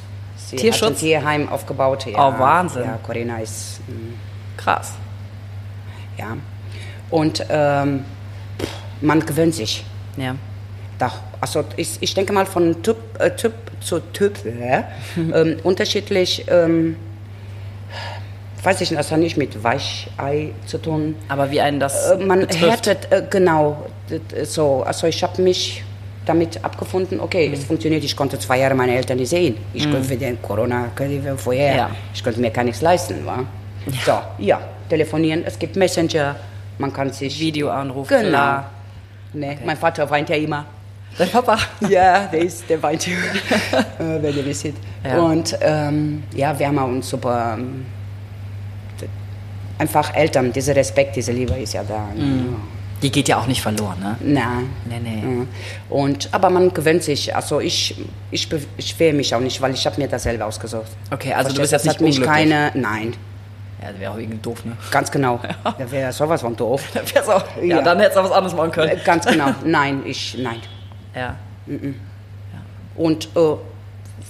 Sie 0.52 0.56
Tierschutz? 0.56 0.82
hat 0.82 0.90
ein 0.92 0.96
Tierheim 0.96 1.48
aufgebaut. 1.48 2.06
Ja, 2.06 2.28
Oh, 2.28 2.38
Wahnsinn. 2.38 2.84
Ja, 2.84 2.98
Corinna 3.02 3.38
ist 3.38 3.80
mm, 3.88 4.14
krass. 4.58 4.92
ja. 6.18 6.36
Und 7.10 7.44
ähm, 7.50 8.04
man 9.00 9.20
gewöhnt 9.26 9.54
sich. 9.54 9.84
Ja. 10.16 10.34
Doch, 10.98 11.16
also 11.40 11.64
ich, 11.76 11.98
ich 12.00 12.14
denke 12.14 12.32
mal 12.32 12.46
von 12.46 12.82
Typ, 12.82 12.96
äh, 13.18 13.30
typ 13.34 13.52
zu 13.80 14.00
Typ 14.12 14.38
äh, 14.46 14.82
ähm, 15.16 15.56
unterschiedlich. 15.62 16.44
Ähm, 16.48 16.96
weiß 18.62 18.80
ich 18.80 18.90
nicht, 18.90 19.00
das 19.00 19.10
hat 19.10 19.18
nicht 19.18 19.36
mit 19.36 19.62
Weichei 19.64 20.52
zu 20.66 20.78
tun. 20.78 21.16
Aber 21.28 21.50
wie 21.50 21.60
einen 21.60 21.80
das 21.80 22.10
Äh, 22.12 22.16
man 22.18 22.40
betrifft. 22.40 22.86
härtet, 22.86 23.12
äh, 23.12 23.24
genau, 23.28 23.86
so. 24.44 24.82
Also 24.84 25.06
ich 25.08 25.22
habe 25.22 25.42
mich 25.42 25.82
damit 26.26 26.64
abgefunden, 26.64 27.20
okay, 27.20 27.48
Mhm. 27.48 27.54
es 27.54 27.64
funktioniert, 27.64 28.04
ich 28.04 28.14
konnte 28.16 28.38
zwei 28.38 28.58
Jahre 28.60 28.74
meine 28.74 28.94
Eltern 28.94 29.18
nicht 29.18 29.28
sehen. 29.30 29.56
Ich 29.74 29.84
konnte 29.90 30.04
für 30.04 30.16
den 30.16 30.40
Corona, 30.40 30.90
vorher, 31.36 31.74
Ja. 31.76 31.90
ich 32.14 32.22
konnte 32.22 32.40
mir 32.40 32.50
gar 32.50 32.64
nichts 32.64 32.80
leisten. 32.80 33.26
Wa? 33.26 33.44
So, 34.06 34.12
ja, 34.38 34.60
telefonieren, 34.88 35.42
es 35.44 35.58
gibt 35.58 35.74
Messenger, 35.76 36.36
man 36.78 36.92
kann 36.92 37.12
sich... 37.12 37.38
Videoanruf, 37.40 38.06
Genau. 38.08 38.28
klar. 38.28 38.70
Ne, 39.34 39.58
Mein 39.64 39.76
Vater 39.76 40.08
weint 40.10 40.28
ja 40.28 40.36
immer. 40.36 40.64
Dein 41.18 41.28
Papa. 41.28 41.56
Ja, 41.88 42.26
der, 42.32 42.40
ist, 42.40 42.68
der 42.70 42.82
weint 42.82 43.06
immer, 43.08 43.16
äh, 44.16 44.22
wenn 44.22 44.36
ihr 44.36 44.44
wisst. 44.46 44.66
Ja. 45.04 45.18
Und 45.20 45.56
ähm, 45.60 46.22
ja, 46.34 46.56
wir 46.58 46.68
haben 46.68 46.78
uns 46.78 47.08
super. 47.10 47.56
Ähm, 47.58 47.84
einfach 49.78 50.14
Eltern, 50.14 50.52
dieser 50.52 50.76
Respekt, 50.76 51.16
diese 51.16 51.32
Liebe 51.32 51.54
ist 51.54 51.72
ja 51.74 51.82
da. 51.82 52.06
Mhm. 52.16 52.56
Die 53.02 53.10
geht 53.10 53.28
ja 53.28 53.38
auch 53.40 53.46
nicht 53.46 53.60
verloren, 53.62 53.98
ne? 54.00 54.16
Nein. 54.20 54.70
Nee, 54.88 55.00
nee. 55.02 55.22
Ja. 55.40 55.46
Und, 55.90 56.28
aber 56.32 56.50
man 56.50 56.72
gewöhnt 56.72 57.02
sich. 57.02 57.34
Also 57.34 57.60
ich, 57.60 57.96
ich 58.30 58.48
beschwere 58.48 59.12
mich 59.12 59.34
auch 59.34 59.40
nicht, 59.40 59.60
weil 59.60 59.74
ich 59.74 59.84
habe 59.86 60.00
mir 60.00 60.08
das 60.08 60.22
selber 60.22 60.46
ausgesucht. 60.46 60.86
Okay, 61.10 61.32
also 61.34 61.50
du 61.52 61.60
bist 61.60 61.70
Verstehst 61.70 61.72
jetzt 61.72 61.86
das 61.86 61.94
hat 61.94 62.00
nicht 62.00 62.18
mich 62.20 62.28
unglücklich. 62.28 62.50
keine. 62.72 62.80
Nein, 62.80 63.14
Ja, 63.82 63.88
das 63.90 63.98
wäre 64.00 64.12
auch 64.12 64.18
irgendwie 64.18 64.38
doof, 64.38 64.64
ne? 64.64 64.76
ganz 64.92 65.10
genau. 65.10 65.40
Da 65.64 65.90
wäre 65.90 66.12
sowas 66.12 66.40
von 66.42 66.54
doof. 66.54 66.82
Wär's 67.12 67.28
auch, 67.28 67.44
ja, 67.58 67.64
Ja. 67.76 67.82
dann 67.82 67.98
hättest 67.98 68.18
du 68.18 68.22
was 68.22 68.30
anderes 68.30 68.56
machen 68.56 68.70
können. 68.70 68.90
Äh, 68.90 68.98
Ganz 69.04 69.26
genau. 69.26 69.48
Nein, 69.64 70.02
ich, 70.06 70.36
nein. 70.38 70.60
Ja. 71.14 71.34
Und 72.94 73.28
äh, 73.36 73.40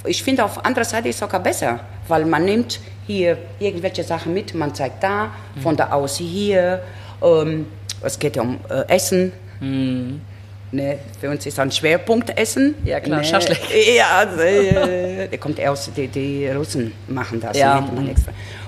ich 0.09 0.23
finde 0.23 0.45
auf 0.45 0.65
anderer 0.65 0.85
Seite 0.85 1.09
ist 1.09 1.17
es 1.17 1.21
sogar 1.21 1.41
besser, 1.41 1.81
weil 2.09 2.25
man 2.25 2.45
nimmt 2.45 2.81
hier 3.07 3.39
irgendwelche 3.59 4.03
Sachen 4.05 4.33
mit, 4.33 4.55
man 4.55 4.75
zeigt 4.75 5.03
da, 5.03 5.31
von 5.63 5.77
da 5.77 5.91
aus 5.91 6.17
hier. 6.19 6.83
Ähm, 7.23 7.67
es 8.03 8.19
geht 8.19 8.37
ja 8.37 8.43
um 8.43 8.59
äh, 8.69 8.89
Essen. 8.89 9.33
Ne, 9.61 10.99
für 11.21 11.29
uns 11.29 11.45
ist 11.45 11.59
ein 11.59 11.71
Schwerpunkt 11.71 12.37
Essen. 12.39 12.75
Ja, 12.85 12.99
klar, 13.01 13.19
ne, 13.19 13.25
Schaschlik. 13.25 13.59
Ja, 13.97 14.19
also, 14.19 14.41
äh, 14.41 15.29
der 15.29 15.39
kommt 15.39 15.61
aus, 15.61 15.91
die, 15.95 16.09
die 16.09 16.49
Russen 16.49 16.93
machen 17.09 17.41
das. 17.41 17.59
Ja. 17.59 17.81
ne. 17.81 18.15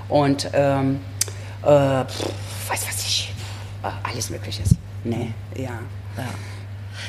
Und 0.08 0.48
ähm, 0.52 1.00
äh, 1.62 1.66
weiß 1.66 2.06
was 2.68 3.04
ich, 3.06 3.32
äh, 3.82 3.88
alles 4.08 4.28
Mögliches. 4.28 4.70
Ne, 5.02 5.32
ja. 5.56 5.70
Ja. 6.16 6.24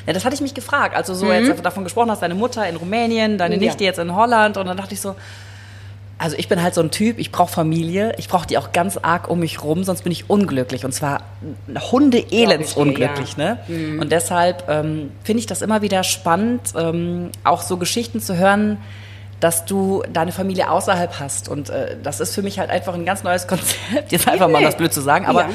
Ja, 0.07 0.13
das 0.13 0.23
hatte 0.23 0.36
ich 0.36 0.41
mich 0.41 0.53
gefragt. 0.53 0.95
Also 0.95 1.13
so 1.13 1.32
jetzt 1.32 1.63
davon 1.65 1.84
gesprochen 1.84 2.11
hast, 2.11 2.21
deine 2.21 2.36
Mutter 2.36 2.67
in 2.67 2.76
Rumänien, 2.76 3.38
deine 3.38 3.57
Mhm. 3.57 3.61
Ja. 3.63 3.67
Nichte 3.67 3.84
jetzt 3.84 3.99
in 3.99 4.15
Holland 4.15 4.57
und 4.57 4.65
dann 4.65 4.78
dachte 4.78 4.93
ich 4.93 5.01
so, 5.01 5.15
also 6.18 6.38
ich 6.38 6.47
bin 6.47 6.63
halt 6.63 6.74
so 6.74 6.82
ein 6.82 6.91
Typ, 6.91 7.20
ich 7.20 7.32
brauche 7.32 7.51
Familie, 7.51 8.13
ich 8.18 8.30
brauche 8.30 8.47
die 8.47 8.57
auch 8.57 8.72
ganz 8.72 8.97
arg 8.97 9.30
um 9.30 9.39
mich 9.39 9.63
rum, 9.63 9.84
sonst 9.84 10.03
bin 10.03 10.11
ich 10.11 10.30
unglücklich 10.30 10.86
und 10.86 10.93
zwar 10.93 11.24
hundeelends 11.91 12.30
Glaub 12.30 12.59
ich 12.59 12.74
dir, 12.74 12.80
unglücklich. 12.80 13.38
Ne? 13.38 13.57
Und 13.99 14.11
deshalb 14.11 14.70
ähm, 14.70 15.11
finde 15.24 15.39
ich 15.41 15.45
das 15.45 15.61
immer 15.61 15.82
wieder 15.82 16.03
spannend, 16.03 16.61
ähm, 16.78 17.32
auch 17.43 17.61
so 17.61 17.78
Geschichten 17.78 18.22
zu 18.22 18.38
hören, 18.38 18.78
dass 19.41 19.66
du 19.66 20.03
deine 20.11 20.32
Familie 20.32 20.72
außerhalb 20.72 21.20
hast 21.20 21.49
und 21.49 21.70
äh, 21.70 21.97
das 22.01 22.22
ist 22.22 22.34
für 22.34 22.41
mich 22.41 22.59
halt 22.59 22.70
einfach 22.70 22.93
ein 22.93 23.05
ganz 23.05 23.24
neues 23.24 23.47
Konzept, 23.47 24.11
jetzt 24.11 24.28
einfach 24.28 24.47
mal 24.47 24.63
das 24.63 24.78
blöd 24.78 24.93
zu 24.93 25.01
sagen, 25.01 25.26
aber 25.26 25.41
Ja. 25.41 25.49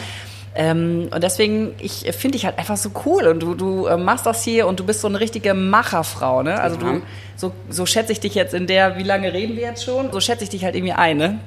Ähm, 0.54 1.08
und 1.14 1.22
deswegen, 1.22 1.74
ich 1.80 2.04
finde 2.16 2.36
dich 2.36 2.44
halt 2.44 2.58
einfach 2.58 2.76
so 2.76 2.90
cool 3.06 3.28
und 3.28 3.40
du, 3.40 3.54
du 3.54 3.86
äh, 3.86 3.96
machst 3.96 4.26
das 4.26 4.42
hier 4.42 4.66
und 4.66 4.80
du 4.80 4.84
bist 4.84 5.00
so 5.00 5.06
eine 5.08 5.20
richtige 5.20 5.54
Macherfrau, 5.54 6.42
ne? 6.42 6.60
Also 6.60 6.76
Ja. 6.76 6.92
du, 6.94 7.02
so, 7.36 7.52
so 7.68 7.86
schätze 7.86 8.10
ich 8.12 8.20
dich 8.20 8.34
jetzt 8.34 8.52
in 8.52 8.66
der, 8.66 8.96
wie 8.98 9.04
lange 9.04 9.32
reden 9.32 9.54
wir 9.56 9.62
jetzt 9.62 9.84
schon? 9.84 10.10
So 10.12 10.20
schätze 10.20 10.42
ich 10.44 10.50
dich 10.50 10.64
halt 10.64 10.74
irgendwie 10.74 10.92
ein, 10.94 11.16
ne? 11.18 11.38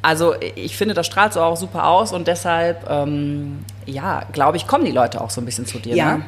Also 0.00 0.34
ich 0.56 0.76
finde, 0.76 0.94
das 0.94 1.06
strahlt 1.06 1.32
so 1.32 1.40
auch 1.40 1.56
super 1.56 1.86
aus 1.86 2.12
und 2.12 2.26
deshalb, 2.28 2.88
ähm, 2.88 3.64
ja, 3.86 4.22
glaube 4.32 4.56
ich, 4.56 4.66
kommen 4.66 4.84
die 4.84 4.90
Leute 4.92 5.20
auch 5.20 5.30
so 5.30 5.40
ein 5.40 5.44
bisschen 5.44 5.66
zu 5.66 5.78
dir, 5.78 5.94
Ja. 5.96 6.16
ne? 6.18 6.22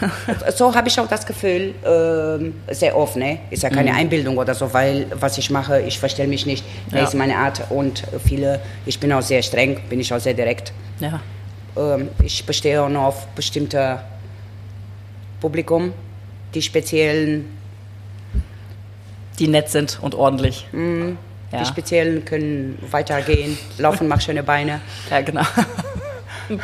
so 0.56 0.74
habe 0.74 0.88
ich 0.88 0.98
auch 0.98 1.06
das 1.08 1.26
Gefühl, 1.26 1.74
ähm, 1.84 2.54
sehr 2.70 2.96
oft, 2.96 3.14
ne? 3.16 3.38
Ist 3.50 3.62
ja 3.62 3.68
keine 3.70 3.90
Mhm. 3.92 3.96
Einbildung 3.98 4.38
oder 4.38 4.54
so, 4.54 4.72
weil 4.72 5.06
was 5.20 5.36
ich 5.38 5.50
mache, 5.50 5.82
ich 5.82 5.98
verstelle 5.98 6.28
mich 6.28 6.46
nicht. 6.46 6.64
Das 6.90 7.00
Ja. 7.00 7.04
ist 7.08 7.14
meine 7.14 7.36
Art 7.36 7.62
und 7.70 8.02
viele, 8.24 8.58
ich 8.86 8.98
bin 8.98 9.12
auch 9.12 9.22
sehr 9.22 9.42
streng, 9.42 9.78
bin 9.90 10.00
ich 10.00 10.12
auch 10.14 10.18
sehr 10.20 10.34
direkt. 10.34 10.72
Ja. 10.98 11.20
Ähm, 11.76 12.08
ich 12.22 12.44
bestehe 12.46 12.82
auch 12.82 12.88
noch 12.88 13.02
auf 13.04 13.26
bestimmte 13.28 14.00
Publikum, 15.40 15.92
die 16.54 16.62
speziellen, 16.62 17.50
Die 19.38 19.48
nett 19.48 19.68
sind 19.68 19.98
und 20.00 20.14
ordentlich. 20.14 20.66
Ja. 20.72 21.60
die 21.60 21.66
speziellen 21.66 22.24
können 22.24 22.78
weitergehen, 22.90 23.56
laufen, 23.78 24.08
machen 24.08 24.20
schöne 24.22 24.42
Beine. 24.42 24.80
Ja, 25.10 25.20
genau. 25.20 25.42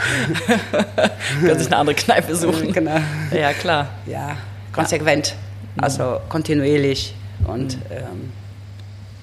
Können 1.40 1.58
sich 1.58 1.66
eine 1.66 1.76
andere 1.76 1.96
Kneipe 1.96 2.34
suchen. 2.36 2.72
Genau. 2.72 2.98
Ja, 3.32 3.52
klar. 3.52 3.88
Ja, 4.06 4.36
konsequent, 4.72 5.34
also 5.76 6.20
kontinuierlich 6.28 7.14
und 7.46 7.78
ähm, 7.90 8.32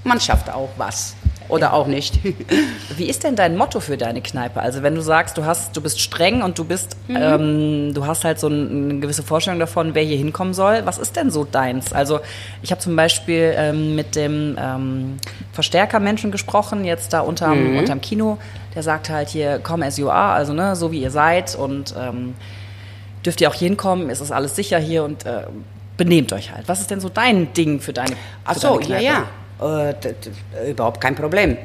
man 0.03 0.19
schafft 0.19 0.49
auch 0.49 0.69
was 0.77 1.15
oder 1.49 1.73
auch 1.73 1.87
nicht. 1.87 2.19
Wie 2.95 3.09
ist 3.09 3.23
denn 3.23 3.35
dein 3.35 3.57
Motto 3.57 3.79
für 3.79 3.97
deine 3.97 4.21
Kneipe? 4.21 4.61
Also 4.61 4.83
wenn 4.83 4.95
du 4.95 5.01
sagst, 5.01 5.37
du 5.37 5.45
hast, 5.45 5.75
du 5.75 5.81
bist 5.81 5.99
streng 5.99 6.41
und 6.41 6.57
du 6.59 6.63
bist, 6.63 6.95
ähm, 7.09 7.91
du 7.93 8.05
hast 8.05 8.23
halt 8.23 8.39
so 8.39 8.47
ein, 8.47 8.91
eine 8.91 8.99
gewisse 8.99 9.23
Vorstellung 9.23 9.59
davon, 9.59 9.95
wer 9.95 10.03
hier 10.03 10.17
hinkommen 10.17 10.53
soll. 10.53 10.81
Was 10.85 10.99
ist 10.99 11.15
denn 11.15 11.31
so 11.31 11.43
deins? 11.43 11.91
Also 11.91 12.19
ich 12.61 12.71
habe 12.71 12.79
zum 12.79 12.95
Beispiel 12.95 13.53
ähm, 13.57 13.95
mit 13.95 14.15
dem 14.15 14.55
ähm, 14.59 15.17
Verstärkermenschen 15.51 16.31
gesprochen, 16.31 16.85
jetzt 16.85 17.13
da 17.13 17.21
unterm, 17.21 17.77
unterm 17.77 17.99
Kino. 17.99 18.37
Der 18.75 18.83
sagt 18.83 19.09
halt 19.09 19.29
hier, 19.29 19.59
come 19.59 19.85
as 19.85 19.97
you 19.97 20.09
are, 20.09 20.33
also 20.33 20.53
ne, 20.53 20.75
so 20.75 20.91
wie 20.91 21.01
ihr 21.01 21.11
seid 21.11 21.55
und 21.55 21.95
ähm, 21.99 22.35
dürft 23.25 23.41
ihr 23.41 23.49
auch 23.49 23.55
hier 23.55 23.67
hinkommen, 23.67 24.09
es 24.09 24.21
ist 24.21 24.31
alles 24.31 24.55
sicher 24.55 24.77
hier 24.77 25.03
und 25.03 25.25
äh, 25.25 25.43
benehmt 25.97 26.31
euch 26.31 26.53
halt. 26.53 26.67
Was 26.67 26.79
ist 26.79 26.91
denn 26.91 26.99
so 26.99 27.09
dein 27.09 27.51
Ding 27.53 27.81
für 27.81 27.91
deine, 27.91 28.15
Ach 28.45 28.53
für 28.53 28.59
so, 28.59 28.79
deine 28.79 28.81
ja, 28.81 28.87
Kneipe? 28.87 29.03
ja, 29.05 29.23
äh, 29.61 29.93
überhaupt 30.69 31.01
kein 31.01 31.15
Problem. 31.15 31.57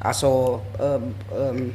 Also 0.00 0.60
ähm, 0.80 1.14
ähm, 1.36 1.74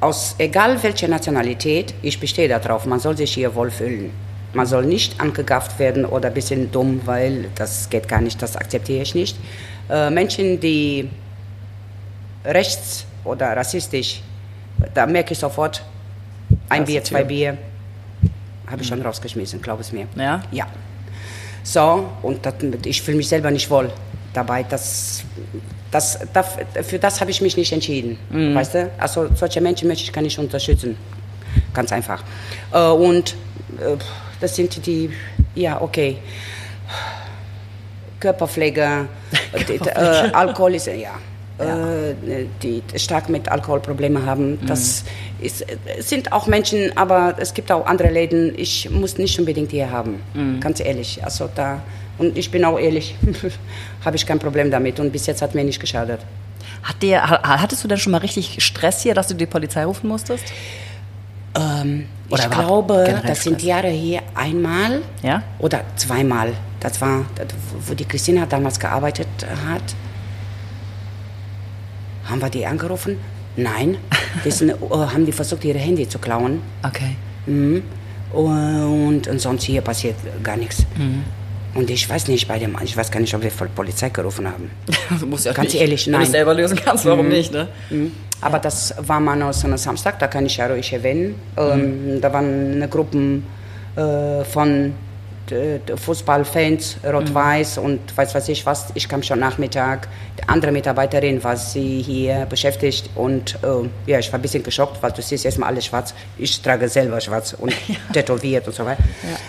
aus 0.00 0.34
egal 0.38 0.82
welcher 0.82 1.08
Nationalität, 1.08 1.94
ich 2.02 2.18
bestehe 2.18 2.48
darauf, 2.48 2.86
man 2.86 2.98
soll 2.98 3.16
sich 3.16 3.32
hier 3.32 3.54
wohlfühlen. 3.54 4.10
Man 4.52 4.66
soll 4.66 4.84
nicht 4.84 5.18
angegafft 5.20 5.78
werden 5.78 6.04
oder 6.04 6.28
ein 6.28 6.34
bisschen 6.34 6.70
dumm, 6.70 7.00
weil 7.06 7.46
das 7.54 7.88
geht 7.88 8.08
gar 8.08 8.20
nicht, 8.20 8.42
das 8.42 8.56
akzeptiere 8.56 9.02
ich 9.02 9.14
nicht. 9.14 9.36
Äh, 9.88 10.10
Menschen, 10.10 10.60
die 10.60 11.08
rechts 12.44 13.06
oder 13.24 13.56
rassistisch, 13.56 14.20
da 14.92 15.06
merke 15.06 15.32
ich 15.32 15.38
sofort, 15.38 15.82
ein 16.68 16.84
Bier, 16.84 17.02
zwei 17.04 17.24
Bier, 17.24 17.56
habe 18.66 18.82
ich 18.82 18.88
schon 18.88 19.00
rausgeschmissen, 19.00 19.62
glaub 19.62 19.80
es 19.80 19.92
mir. 19.92 20.06
Ja? 20.16 20.42
Ja. 20.50 20.66
So, 21.62 22.08
und 22.22 22.44
das, 22.44 22.54
ich 22.84 23.00
fühle 23.00 23.18
mich 23.18 23.28
selber 23.28 23.50
nicht 23.50 23.70
wohl 23.70 23.90
dabei. 24.32 24.64
Das, 24.68 25.24
das, 25.90 26.18
für 26.82 26.98
das 26.98 27.20
habe 27.20 27.30
ich 27.30 27.40
mich 27.40 27.56
nicht 27.56 27.72
entschieden. 27.72 28.18
Weißt 28.54 28.74
du? 28.74 28.90
Also 28.98 29.28
solche 29.34 29.60
Menschen 29.60 29.88
möchte 29.88 30.04
ich 30.04 30.12
gar 30.12 30.22
nicht 30.22 30.38
unterstützen. 30.38 30.96
Ganz 31.74 31.92
einfach. 31.92 32.22
Äh, 32.72 32.78
und 32.78 33.34
äh, 33.78 33.96
das 34.40 34.56
sind 34.56 34.84
die, 34.86 35.10
ja, 35.54 35.80
okay. 35.80 36.18
Körperpflege, 38.20 39.08
die, 39.68 39.74
äh, 39.74 40.30
Alkohol 40.32 40.74
ist, 40.74 40.86
ja. 40.86 41.18
Äh, 41.58 42.14
die 42.62 42.82
stark 42.96 43.28
mit 43.28 43.48
Alkohol 43.48 43.80
Probleme 43.80 44.24
haben. 44.24 44.58
Das 44.66 45.04
ist, 45.40 45.64
sind 45.98 46.32
auch 46.32 46.46
Menschen, 46.46 46.96
aber 46.96 47.34
es 47.38 47.52
gibt 47.52 47.70
auch 47.70 47.86
andere 47.86 48.10
Läden. 48.10 48.54
Ich 48.56 48.88
muss 48.90 49.18
nicht 49.18 49.38
unbedingt 49.38 49.70
hier 49.70 49.90
haben, 49.90 50.20
ganz 50.60 50.80
ehrlich. 50.80 51.22
Also 51.22 51.48
da 51.54 51.82
und 52.18 52.36
ich 52.38 52.50
bin 52.50 52.64
auch 52.64 52.78
ehrlich, 52.78 53.16
habe 54.04 54.16
ich 54.16 54.26
kein 54.26 54.38
Problem 54.38 54.70
damit 54.70 55.00
und 55.00 55.12
bis 55.12 55.26
jetzt 55.26 55.42
hat 55.42 55.54
mir 55.54 55.64
nicht 55.64 55.80
geschadet. 55.80 56.20
Hat 56.82 57.00
dir, 57.02 57.22
ha- 57.28 57.60
hattest 57.60 57.82
du 57.84 57.88
denn 57.88 57.98
schon 57.98 58.12
mal 58.12 58.18
richtig 58.18 58.62
Stress 58.64 59.02
hier, 59.02 59.14
dass 59.14 59.28
du 59.28 59.34
die 59.34 59.46
Polizei 59.46 59.84
rufen 59.84 60.08
musstest? 60.08 60.44
Ähm, 61.54 62.06
ich 62.28 62.50
glaube, 62.50 63.20
das 63.26 63.42
sind? 63.44 63.62
Jahre 63.62 63.88
hier 63.90 64.20
einmal 64.34 65.02
Ja? 65.22 65.42
oder 65.58 65.82
zweimal. 65.96 66.54
Das 66.80 67.00
war, 67.00 67.26
wo 67.86 67.94
die 67.94 68.04
Christina 68.06 68.46
damals 68.46 68.80
gearbeitet 68.80 69.28
hat. 69.68 69.82
Haben 72.24 72.40
wir 72.40 72.48
die 72.50 72.64
angerufen? 72.66 73.18
Nein. 73.56 73.98
Sind, 74.48 74.70
äh, 74.70 74.74
haben 74.90 75.26
die 75.26 75.32
versucht, 75.32 75.62
ihre 75.64 75.78
Handy 75.78 76.08
zu 76.08 76.18
klauen. 76.18 76.62
Okay. 76.82 77.16
Mhm. 77.46 77.82
Und, 78.32 79.28
und 79.28 79.38
sonst 79.40 79.64
hier 79.64 79.82
passiert 79.82 80.16
gar 80.42 80.56
nichts. 80.56 80.86
Und 81.74 81.88
ich 81.90 82.08
weiß 82.08 82.28
nicht 82.28 82.46
bei 82.48 82.58
dem, 82.58 82.76
ich 82.84 82.96
weiß 82.96 83.10
gar 83.10 83.20
nicht, 83.20 83.34
ob 83.34 83.42
wir 83.42 83.50
voll 83.50 83.68
Polizei 83.74 84.10
gerufen 84.10 84.46
haben. 84.46 84.70
Du 85.20 85.26
musst 85.26 85.46
ja 85.46 85.52
Ganz 85.52 85.72
nicht, 85.72 85.80
ehrlich, 85.80 86.06
Wenn 86.06 86.12
du 86.14 86.18
nein. 86.20 86.30
selber 86.30 86.54
lösen 86.54 86.78
kannst, 86.84 87.04
warum 87.06 87.28
nicht, 87.28 87.52
ne? 87.52 87.68
Mhm. 87.90 88.12
Aber 88.40 88.58
das 88.58 88.94
war 88.98 89.20
mal 89.20 89.36
noch 89.36 89.52
so 89.52 89.68
ein 89.68 89.78
Samstag, 89.78 90.18
da 90.18 90.26
kann 90.26 90.44
ich 90.46 90.56
ja 90.56 90.66
ruhig 90.66 90.92
erwähnen. 90.92 91.36
Ähm, 91.56 92.20
Da 92.20 92.32
waren 92.32 92.72
eine 92.72 92.88
Gruppe 92.88 93.40
äh, 93.96 94.44
von 94.44 94.92
Fußballfans, 95.96 96.96
Rot-Weiß 97.04 97.78
und 97.78 98.16
weiß 98.16 98.34
was 98.34 98.48
ich 98.48 98.64
was. 98.66 98.88
Ich 98.94 99.08
kam 99.08 99.22
schon 99.22 99.38
Nachmittag. 99.38 100.08
Die 100.38 100.48
andere 100.48 100.72
Mitarbeiterin 100.72 101.42
war 101.44 101.56
sie 101.56 102.02
hier 102.02 102.46
beschäftigt 102.46 103.10
und 103.14 103.58
äh, 103.62 104.10
ja, 104.10 104.18
ich 104.18 104.32
war 104.32 104.38
ein 104.38 104.42
bisschen 104.42 104.62
geschockt, 104.62 105.02
weil 105.02 105.12
du 105.12 105.22
siehst 105.22 105.44
erstmal 105.44 105.70
alles 105.70 105.86
schwarz. 105.86 106.14
Ich 106.38 106.60
trage 106.62 106.88
selber 106.88 107.20
schwarz 107.20 107.54
und 107.58 107.74
tätowiert 108.12 108.66
und 108.66 108.74
so 108.74 108.84
weiter. 108.84 109.02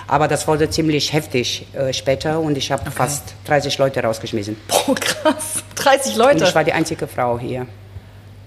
Aber 0.08 0.28
das 0.28 0.48
wurde 0.48 0.70
ziemlich 0.70 1.14
heftig 1.14 1.68
äh, 1.74 1.94
später 1.94 2.40
und 2.40 2.58
ich 2.58 2.72
habe 2.72 2.90
fast 2.92 3.34
30 3.46 3.78
Leute 3.78 4.02
rausgeschmissen. 4.04 4.58
Boah, 4.68 4.96
krass. 4.96 5.64
30 5.76 6.14
Und 6.14 6.18
Leute. 6.18 6.44
ich 6.46 6.56
war 6.56 6.64
die 6.64 6.74
einzige 6.74 7.08
Frau 7.08 7.40
hier. 7.40 7.66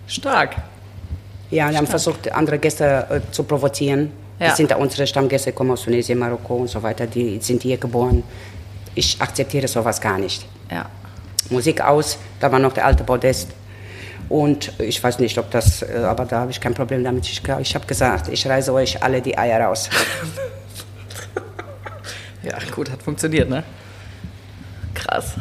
Stark. 0.07 0.57
Ja, 1.51 1.71
wir 1.71 1.79
haben 1.79 1.87
versucht, 1.87 2.33
andere 2.33 2.59
Gäste 2.59 3.07
äh, 3.09 3.33
zu 3.33 3.45
provozieren. 3.45 4.11
Ja. 4.39 4.49
Das 4.49 4.57
sind 4.57 4.75
unsere 4.77 5.07
Stammgäste, 5.07 5.53
kommen 5.53 5.71
aus 5.71 5.85
Tunesien, 5.85 6.19
Marokko 6.19 6.57
und 6.57 6.69
so 6.69 6.83
weiter, 6.83 7.07
die 7.07 7.39
sind 7.41 7.63
hier 7.63 7.79
geboren. 7.79 8.23
Ich 8.95 9.21
akzeptiere 9.21 9.69
sowas 9.69 10.01
gar 10.01 10.19
nicht. 10.19 10.47
Ja. 10.71 10.87
Musik 11.51 11.81
aus, 11.81 12.19
da 12.41 12.51
war 12.51 12.59
noch 12.59 12.73
der 12.73 12.87
alte 12.87 13.05
Podest. 13.05 13.51
Und 14.29 14.73
ich 14.81 15.03
weiß 15.03 15.21
nicht, 15.21 15.39
ob 15.39 15.51
das, 15.51 15.83
äh, 15.83 16.03
aber 16.05 16.25
da 16.25 16.41
habe 16.41 16.51
ich 16.51 16.61
kein 16.61 16.75
Problem 16.75 17.05
damit. 17.05 17.27
Ich, 17.27 17.41
ich 17.61 17.75
habe 17.75 17.87
gesagt, 17.87 18.29
ich 18.29 18.47
reiße 18.47 18.73
euch 18.73 19.03
alle 19.03 19.23
die 19.23 19.39
Eier 19.39 19.61
raus. 19.61 19.89
Ja, 22.43 22.59
gut, 22.73 22.89
hat 22.93 23.03
funktioniert, 23.03 23.51
ne? 23.51 23.65
Krass. 24.95 25.35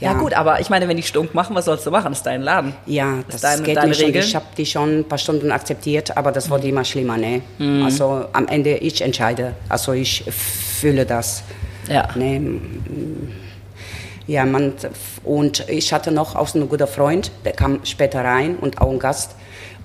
Ja. 0.00 0.12
Ja. 0.12 0.18
gut, 0.18 0.32
aber 0.32 0.60
ich 0.60 0.70
meine, 0.70 0.86
wenn 0.86 0.96
die 0.96 1.02
stunk 1.02 1.34
machen, 1.34 1.56
was 1.56 1.64
sollst 1.64 1.84
du 1.86 1.90
machen? 1.90 2.10
Das 2.10 2.18
ist 2.18 2.26
dein 2.26 2.42
Laden. 2.42 2.72
Ja, 2.86 3.16
Das 3.26 3.26
das, 3.26 3.34
ist 3.34 3.44
deine- 3.44 3.62
geht 3.62 3.76
deine 3.76 3.94
schon. 3.94 4.04
Regel? 4.06 4.22
Ich 4.22 4.34
habe 4.36 4.46
die 4.56 4.64
schon 4.66 5.00
ein 5.00 5.04
paar 5.04 5.18
Stunden 5.18 5.50
akzeptiert, 5.50 6.16
aber 6.16 6.30
das 6.30 6.48
wurde 6.50 6.68
immer 6.68 6.84
schlimmer. 6.84 7.16
Ne? 7.16 7.42
Mhm. 7.58 7.82
Also 7.84 8.26
am 8.32 8.46
Ende 8.46 8.76
ich 8.76 9.02
entscheide. 9.02 9.54
Also 9.68 9.92
ich 9.92 10.24
fühle 10.30 11.04
das. 11.04 11.42
Ja. 11.88 12.08
Ne? 12.14 12.60
Ja, 14.26 14.44
man, 14.44 14.74
und 15.24 15.68
ich 15.68 15.92
hatte 15.92 16.12
noch 16.12 16.36
auch 16.36 16.54
einen 16.54 16.68
guten 16.68 16.86
Freund, 16.86 17.30
der 17.44 17.52
kam 17.52 17.80
später 17.84 18.22
rein 18.22 18.56
und 18.56 18.80
auch 18.80 18.90
ein 18.90 18.98
Gast. 18.98 19.34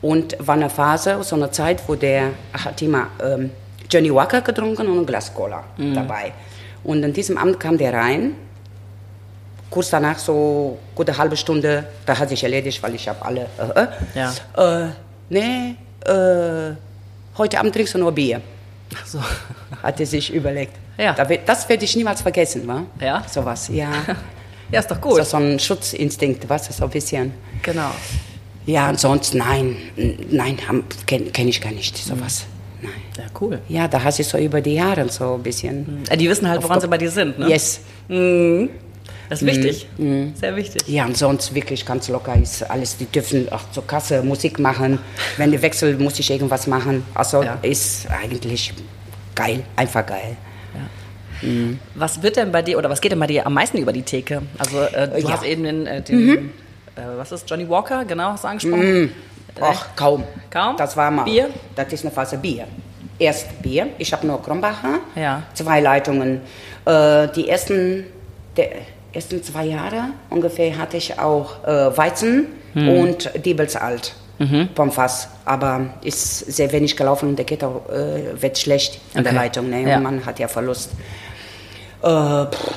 Und 0.01 0.35
war 0.45 0.55
eine 0.55 0.69
Phase, 0.69 1.17
so 1.23 1.37
eine 1.37 1.49
Zeit, 1.51 1.81
wo 1.87 1.95
der 1.95 2.31
hat 2.51 2.81
immer 2.81 3.07
ähm, 3.23 3.51
Johnny 3.89 4.13
Walker 4.13 4.41
getrunken 4.41 4.87
und 4.89 4.99
ein 4.99 5.05
Glas 5.05 5.33
Cola 5.33 5.63
Mhm. 5.77 5.93
dabei. 5.95 6.33
Und 6.83 7.03
an 7.05 7.13
diesem 7.13 7.37
Abend 7.37 7.57
kam 7.59 7.77
der 7.77 7.93
rein 7.93 8.35
kurz 9.73 9.89
danach, 9.89 10.19
so 10.19 10.77
gute 10.95 11.17
halbe 11.17 11.35
Stunde, 11.35 11.85
da 12.05 12.17
hat 12.17 12.29
sich 12.29 12.43
erledigt, 12.43 12.81
weil 12.83 12.93
ich 12.95 13.07
habe 13.07 13.23
alle. 13.25 13.41
Äh, 13.57 13.81
äh, 13.81 13.87
Ja. 14.13 14.33
Äh, 14.85 14.89
nee, 15.29 15.75
äh, 16.05 16.75
heute 17.37 17.59
Abend 17.59 17.73
trinkst 17.73 17.93
du 17.95 17.97
nur 17.97 18.11
Bier, 18.11 18.39
Ach 18.95 19.05
so. 19.05 19.19
hat 19.81 19.99
er 19.99 20.05
sich 20.05 20.31
überlegt. 20.33 20.73
Ja. 20.97 21.13
Das 21.45 21.67
werde 21.67 21.83
ich 21.85 21.95
niemals 21.95 22.21
vergessen, 22.21 22.67
wa? 22.67 22.83
Ja? 23.01 23.23
Sowas, 23.29 23.69
ja. 23.71 23.89
Ja, 24.71 24.79
ist 24.79 24.89
doch 24.89 24.99
gut. 24.99 25.17
So, 25.17 25.23
so 25.23 25.37
ein 25.37 25.59
Schutzinstinkt, 25.59 26.49
was 26.49 26.65
so 26.75 26.83
ein 26.85 26.89
bisschen. 26.89 27.31
Genau. 27.61 27.91
Ja, 28.65 28.89
und 28.89 28.99
sonst 28.99 29.35
nein, 29.35 29.75
nein, 30.31 30.57
kenne 31.05 31.25
kenn 31.25 31.47
ich 31.47 31.61
gar 31.61 31.71
nicht, 31.71 31.95
sowas. 31.95 32.45
Nein. 32.81 32.91
Ja, 33.17 33.23
cool. 33.39 33.59
Ja, 33.69 33.87
da 33.87 34.01
hast 34.03 34.17
du 34.17 34.23
so 34.23 34.37
über 34.39 34.61
die 34.61 34.73
Jahre 34.75 35.07
so 35.09 35.35
ein 35.35 35.43
bisschen. 35.43 36.03
Äh, 36.09 36.17
Die 36.17 36.27
wissen 36.27 36.49
halt, 36.49 36.63
woran 36.63 36.79
sie 36.81 36.87
bei 36.87 36.97
dir 36.97 37.11
sind, 37.11 37.37
ne? 37.37 37.49
Yes. 37.49 37.81
Das 39.29 39.41
ist 39.41 39.47
wichtig. 39.47 39.87
Sehr 40.35 40.55
wichtig. 40.55 40.87
Ja, 40.87 41.05
und 41.05 41.17
sonst 41.17 41.53
wirklich 41.55 41.85
ganz 41.85 42.07
locker 42.09 42.35
ist 42.35 42.69
alles. 42.69 42.97
Die 42.97 43.05
dürfen 43.05 43.51
auch 43.51 43.61
zur 43.71 43.85
Kasse 43.87 44.21
Musik 44.21 44.59
machen. 44.59 44.99
Wenn 45.37 45.51
die 45.51 45.61
wechseln, 45.61 46.01
muss 46.03 46.19
ich 46.19 46.29
irgendwas 46.29 46.67
machen. 46.67 47.03
Also 47.13 47.41
Ja. 47.43 47.57
ist 47.61 48.07
eigentlich 48.09 48.73
geil, 49.35 49.63
einfach 49.75 50.05
geil. 50.05 50.35
Was 51.95 52.21
wird 52.23 52.37
denn 52.37 52.51
bei 52.51 52.61
dir 52.61 52.77
oder 52.77 52.89
was 52.89 53.01
geht 53.01 53.11
denn 53.11 53.19
bei 53.19 53.27
dir 53.27 53.45
am 53.45 53.53
meisten 53.53 53.77
über 53.77 53.91
die 53.91 54.03
Theke? 54.03 54.43
Also 54.57 54.79
äh, 54.81 55.07
du 55.09 55.17
Ja. 55.17 55.27
Mhm. 55.27 55.31
hast 55.33 55.43
eben 55.43 55.63
den, 55.63 55.87
äh, 55.87 56.01
den 56.01 56.29
äh, 56.95 57.01
was 57.17 57.31
ist 57.33 57.49
Johnny 57.49 57.67
Walker, 57.67 58.05
genau, 58.05 58.29
hast 58.29 58.43
du 58.45 58.47
angesprochen? 58.47 59.11
Äh, 59.55 59.59
Ach, 59.61 59.87
kaum. 59.95 60.23
Kaum? 60.49 60.77
Das 60.77 60.95
war 60.95 61.11
mal. 61.11 61.23
Bier? 61.25 61.49
Das 61.75 61.91
ist 61.91 62.05
eine 62.05 62.11
Phase 62.13 62.37
Bier. 62.37 62.65
Erst 63.19 63.61
Bier. 63.61 63.87
Ich 63.97 64.11
habe 64.13 64.25
nur 64.25 64.41
Krombacher. 64.41 64.99
Ja. 65.15 65.43
Zwei 65.53 65.81
Leitungen. 65.81 66.41
Äh, 66.85 67.27
die 67.35 67.49
ersten, 67.49 68.05
der 68.55 68.69
ersten 69.13 69.41
zwei 69.43 69.65
Jahre 69.65 70.05
ungefähr 70.29 70.77
hatte 70.77 70.97
ich 70.97 71.17
auch 71.19 71.63
äh, 71.65 71.95
Weizen 71.97 72.47
Hm. 72.73 72.89
und 72.89 73.45
Diebelsalt 73.45 74.13
Mhm. 74.39 74.69
vom 74.75 74.91
Fass. 74.91 75.27
Aber 75.45 75.93
ist 76.03 76.39
sehr 76.39 76.71
wenig 76.71 76.97
gelaufen 76.97 77.29
und 77.29 77.35
der 77.37 77.45
auch, 77.67 77.87
äh, 77.89 78.41
wird 78.41 78.57
schlecht 78.57 78.99
an 79.13 79.23
der 79.23 79.31
Okay. 79.33 79.41
Leitung. 79.43 79.69
Ne? 79.69 79.87
Ja. 79.87 79.99
Man 79.99 80.25
hat 80.25 80.39
ja 80.39 80.47
Verlust. 80.47 80.89
Äh, 82.01 82.07
pff, 82.45 82.73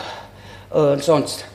äh, 0.75 0.99
sonst. 0.99 1.47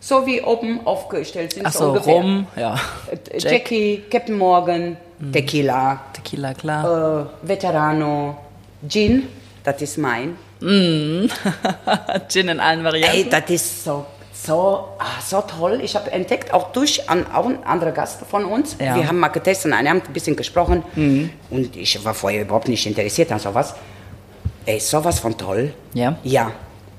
So 0.00 0.26
wie 0.26 0.40
oben 0.42 0.84
aufgestellt 0.86 1.52
sind. 1.52 1.66
Ach 1.66 1.72
so 1.72 1.78
so, 1.78 1.88
ungefähr. 1.90 2.14
Rum, 2.14 2.46
ja. 2.56 2.74
Äh, 3.30 3.38
Jackie, 3.38 4.02
Captain 4.10 4.36
Morgan, 4.36 4.96
Tequila, 5.32 6.00
Tequila, 6.12 6.54
klar. 6.54 7.28
äh, 7.42 7.48
Veterano, 7.48 8.36
Gin, 8.88 9.28
das 9.64 9.80
ist 9.82 9.98
mein. 9.98 10.36
Gin 12.28 12.48
in 12.48 12.60
allen 12.60 12.82
Varianten. 12.84 13.16
Ey, 13.16 13.28
das 13.28 13.50
ist 13.50 13.84
so, 13.84 14.06
so, 14.32 14.88
ah, 14.98 15.20
so 15.24 15.42
toll. 15.42 15.80
Ich 15.82 15.94
habe 15.94 16.10
entdeckt, 16.10 16.52
auch 16.52 16.72
durch 16.72 17.08
an, 17.08 17.26
auch 17.32 17.46
ein 17.46 17.62
anderer 17.64 17.92
Gast 17.92 18.20
von 18.28 18.44
uns. 18.44 18.76
Ja. 18.78 18.92
Mhm. 18.92 19.00
Wir 19.00 19.08
haben 19.08 19.18
mal 19.18 19.28
getestet, 19.28 19.72
und 19.72 19.78
haben 19.78 20.02
ein 20.06 20.12
bisschen 20.12 20.36
gesprochen. 20.36 20.82
Und 21.50 21.76
ich 21.76 22.04
war 22.04 22.14
vorher 22.14 22.42
überhaupt 22.42 22.68
nicht 22.68 22.86
interessiert 22.86 23.30
an 23.32 23.38
sowas. 23.38 23.74
Ey, 24.64 24.80
sowas 24.80 25.20
von 25.20 25.36
toll. 25.36 25.72
Ja? 25.94 26.18
Ja, 26.24 26.52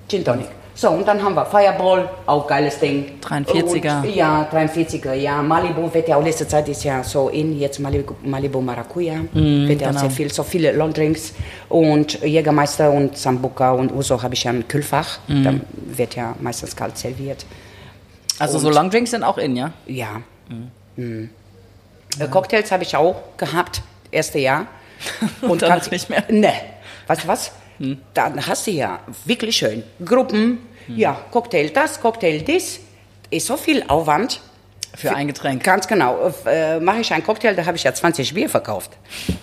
Gin 0.08 0.24
Tonic. 0.24 0.48
So, 0.78 0.92
und 0.92 1.08
dann 1.08 1.24
haben 1.24 1.34
wir 1.34 1.44
Fireball, 1.44 2.08
auch 2.28 2.46
geiles 2.46 2.78
Ding. 2.78 3.14
43er. 3.20 4.04
Und, 4.04 4.16
ja, 4.16 4.48
43er, 4.54 5.14
ja. 5.14 5.42
Malibu 5.42 5.92
wird 5.92 6.08
ja 6.08 6.18
auch 6.18 6.24
letzte 6.24 6.48
Zeit 6.48 6.70
ist 6.70 6.84
ja 6.84 7.04
so 7.04 7.30
in, 7.30 7.60
jetzt 7.60 7.80
Malibu, 7.80 8.14
Malibu 8.24 8.62
Maracuja. 8.62 9.22
wird 9.34 9.82
ja 9.82 9.88
genau. 9.88 10.02
sehr 10.02 10.12
viel, 10.12 10.32
so 10.32 10.44
viele 10.44 10.74
Longdrinks. 10.74 11.34
Und 11.68 12.22
Jägermeister 12.22 12.92
und 12.92 13.18
Sambuca 13.18 13.72
und 13.72 13.92
Uso 13.92 14.22
habe 14.22 14.36
ich 14.36 14.44
ja 14.44 14.52
ein 14.52 14.68
Kühlfach. 14.68 15.18
Da 15.28 15.56
wird 15.98 16.16
ja 16.16 16.36
meistens 16.40 16.76
kalt 16.76 16.96
serviert. 16.96 17.44
also 18.38 18.60
so 18.60 18.70
Longdrinks 18.70 19.10
sind 19.10 19.24
auch 19.24 19.40
in, 19.40 19.56
ja? 19.56 19.72
Ja. 19.88 20.22
Mhm. 20.96 21.32
Äh, 22.20 22.28
Cocktails 22.28 22.72
habe 22.72 22.84
ich 22.84 22.96
auch 22.96 23.16
gehabt, 23.38 23.82
erste 24.12 24.38
Jahr. 24.38 24.68
Und 25.42 25.64
danach 25.64 25.90
nicht 25.90 26.08
mehr? 26.08 26.24
Ne. 26.30 26.54
Weißt 27.08 27.24
du 27.24 27.28
was? 27.28 27.52
Dann 28.14 28.46
hast 28.48 28.68
du 28.68 28.72
ja 28.72 29.00
wirklich 29.26 29.58
schön 29.58 29.84
Gruppen, 30.04 30.60
ja, 30.88 31.20
Cocktail 31.32 31.70
das, 31.70 32.00
Cocktail 32.00 32.40
dies. 32.42 32.80
Ist 33.30 33.48
so 33.48 33.58
viel 33.58 33.84
Aufwand. 33.88 34.40
Für 34.96 35.14
ein 35.14 35.28
Getränk. 35.28 35.64
Ganz 35.64 35.88
genau. 35.88 36.32
Äh, 36.46 36.80
Mache 36.80 37.02
ich 37.02 37.14
einen 37.14 37.24
Cocktail, 37.24 37.54
da 37.56 37.66
habe 37.66 37.78
ich 37.78 37.84
ja 37.84 37.94
20 37.94 38.34
Bier 38.34 38.50
verkauft. 38.50 38.92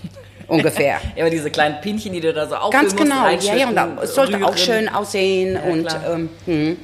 Ungefähr. 0.48 1.00
Ja, 1.14 1.22
aber 1.24 1.30
diese 1.30 1.50
kleinen 1.50 1.80
Pinchen, 1.80 2.12
die 2.12 2.20
du 2.20 2.32
da 2.32 2.46
so 2.48 2.56
auffüllen 2.56 2.72
Ganz 2.82 2.92
musst, 2.94 3.04
genau, 3.04 3.28
ja, 3.28 3.30
ja, 3.54 3.68
und 3.68 3.76
reinschütten, 3.78 3.96
da- 3.96 4.02
es 4.02 4.14
sollte 4.14 4.36
auch 4.38 4.48
rühren. 4.48 4.58
schön 4.58 4.88
aussehen. 4.88 5.54
Ja, 5.54 5.62
und, 5.62 5.98
ähm, 6.06 6.28
hm. 6.46 6.76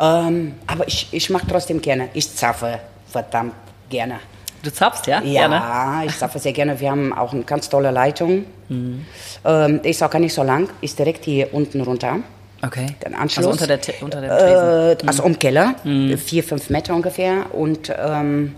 ähm, 0.00 0.54
aber 0.66 0.88
ich, 0.88 1.08
ich 1.10 1.30
mache 1.30 1.46
trotzdem 1.48 1.80
gerne. 1.82 2.08
Ich 2.14 2.34
zapfe 2.34 2.80
verdammt 3.06 3.54
gerne. 3.90 4.20
Du 4.62 4.70
zapfst, 4.72 5.06
ja? 5.06 5.22
Ja, 5.22 5.48
Gerne? 5.48 6.06
ich 6.06 6.16
zapfe 6.18 6.38
sehr 6.38 6.52
gerne. 6.52 6.78
Wir 6.78 6.90
haben 6.90 7.12
auch 7.12 7.32
eine 7.32 7.42
ganz 7.44 7.68
tolle 7.68 7.90
Leitung. 7.90 8.44
Ähm, 8.68 9.04
der 9.44 9.84
ist 9.84 10.02
auch 10.02 10.10
gar 10.10 10.18
nicht 10.18 10.34
so 10.34 10.42
lang, 10.42 10.68
ist 10.80 10.98
direkt 10.98 11.24
hier 11.24 11.52
unten 11.54 11.80
runter. 11.80 12.18
Okay. 12.62 12.86
Den 13.04 13.14
Anschluss. 13.14 13.46
Also 13.46 13.50
unter 13.50 13.66
der, 13.66 13.80
Te- 13.80 13.94
unter 14.02 14.20
der 14.20 14.38
Tresen. 14.38 15.06
Äh, 15.06 15.08
also 15.08 15.22
um 15.24 15.38
Keller, 15.38 15.74
vier, 16.18 16.44
fünf 16.44 16.68
Meter 16.68 16.94
ungefähr. 16.94 17.54
Und 17.54 17.90
ähm, 17.98 18.54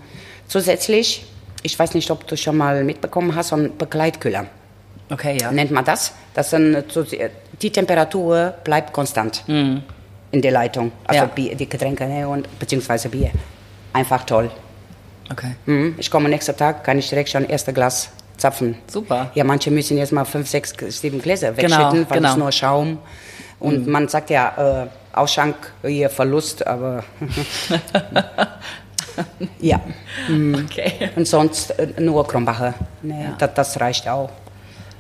zusätzlich, 0.49 1.25
ich 1.63 1.79
weiß 1.79 1.95
nicht, 1.95 2.11
ob 2.11 2.27
du 2.27 2.37
schon 2.37 2.57
mal 2.57 2.83
mitbekommen 2.83 3.35
hast, 3.37 3.49
so 3.49 3.57
ein 3.57 3.77
Begleitkühler 3.79 4.47
Okay, 5.11 5.39
ja. 5.41 5.53
nennt 5.53 5.71
man 5.71 5.85
das. 5.85 6.13
Das 6.35 6.51
sind, 6.51 6.85
so- 6.91 7.05
die 7.61 7.71
Temperatur 7.71 8.55
bleibt 8.65 8.93
konstant 8.93 9.45
in 9.47 9.83
der 10.33 10.51
Leitung. 10.51 10.91
Also 11.07 11.23
Ja. 11.23 11.27
Bier, 11.27 11.55
die 11.55 11.69
Getränke 11.69 12.07
ne, 12.07 12.29
und 12.29 12.49
beziehungsweise 12.59 13.09
Bier. 13.09 13.31
Einfach 13.93 14.25
toll. 14.25 14.51
Okay. 15.31 15.55
Mhm. 15.67 15.95
Ich 15.99 16.11
komme 16.11 16.29
nächsten 16.29 16.57
Tag, 16.57 16.85
kann 16.85 16.99
ich 16.99 17.09
direkt 17.09 17.31
schon 17.31 17.45
erste 17.45 17.73
Glas 17.73 18.11
zapfen. 18.37 18.77
Super. 18.87 19.31
Ja, 19.35 19.45
manche 19.45 19.71
müssen 19.71 19.97
jetzt 19.97 20.13
mal 20.13 20.25
fünf, 20.25 20.49
sechs, 20.49 20.75
sieben 20.89 21.21
Gläser 21.21 21.53
Genau, 21.53 21.77
wegschütten, 21.77 22.11
weil 22.11 22.19
genau. 22.19 22.31
es 22.31 22.37
nur 22.37 22.53
Schaum. 22.53 22.99
Und 23.59 23.87
man 23.87 24.09
sagt 24.09 24.31
ja, 24.31 24.85
äh, 24.85 25.17
Ausschank, 25.17 25.55
hier 25.87 26.11
Verlust, 26.11 26.67
aber 26.67 27.05
ja. 29.61 29.81
Okay. 30.29 31.11
Und 31.15 31.29
sonst 31.29 31.71
äh, 31.79 32.01
nur 32.01 32.27
Krombacher. 32.27 32.75
Ne, 33.03 33.35
das, 33.39 33.51
das 33.55 33.81
reicht 33.81 34.09
auch. 34.09 34.31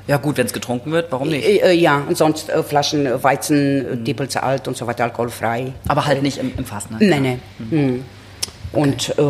Ja 0.06 0.16
gut, 0.16 0.36
wenn 0.36 0.46
es 0.46 0.52
getrunken 0.52 0.90
wird, 0.90 1.12
warum 1.12 1.28
nicht? 1.28 1.46
Äh, 1.46 1.58
äh, 1.58 1.72
ja, 1.72 2.02
und 2.06 2.16
sonst 2.16 2.50
äh, 2.50 2.62
Flaschen 2.62 3.06
äh, 3.06 3.22
Weizen, 3.22 4.00
mhm. 4.00 4.04
Diepelze 4.04 4.42
alt 4.42 4.66
und 4.68 4.76
so 4.76 4.86
weiter, 4.86 5.04
alkoholfrei. 5.04 5.72
Aber 5.88 6.06
halt 6.06 6.22
nicht 6.22 6.38
im, 6.38 6.52
im 6.56 6.64
Fass, 6.64 6.90
ne? 6.90 6.98
Nein, 7.00 7.22
nein. 7.22 7.42
Mhm. 7.58 8.04
Und 8.72 9.16
äh, 9.18 9.22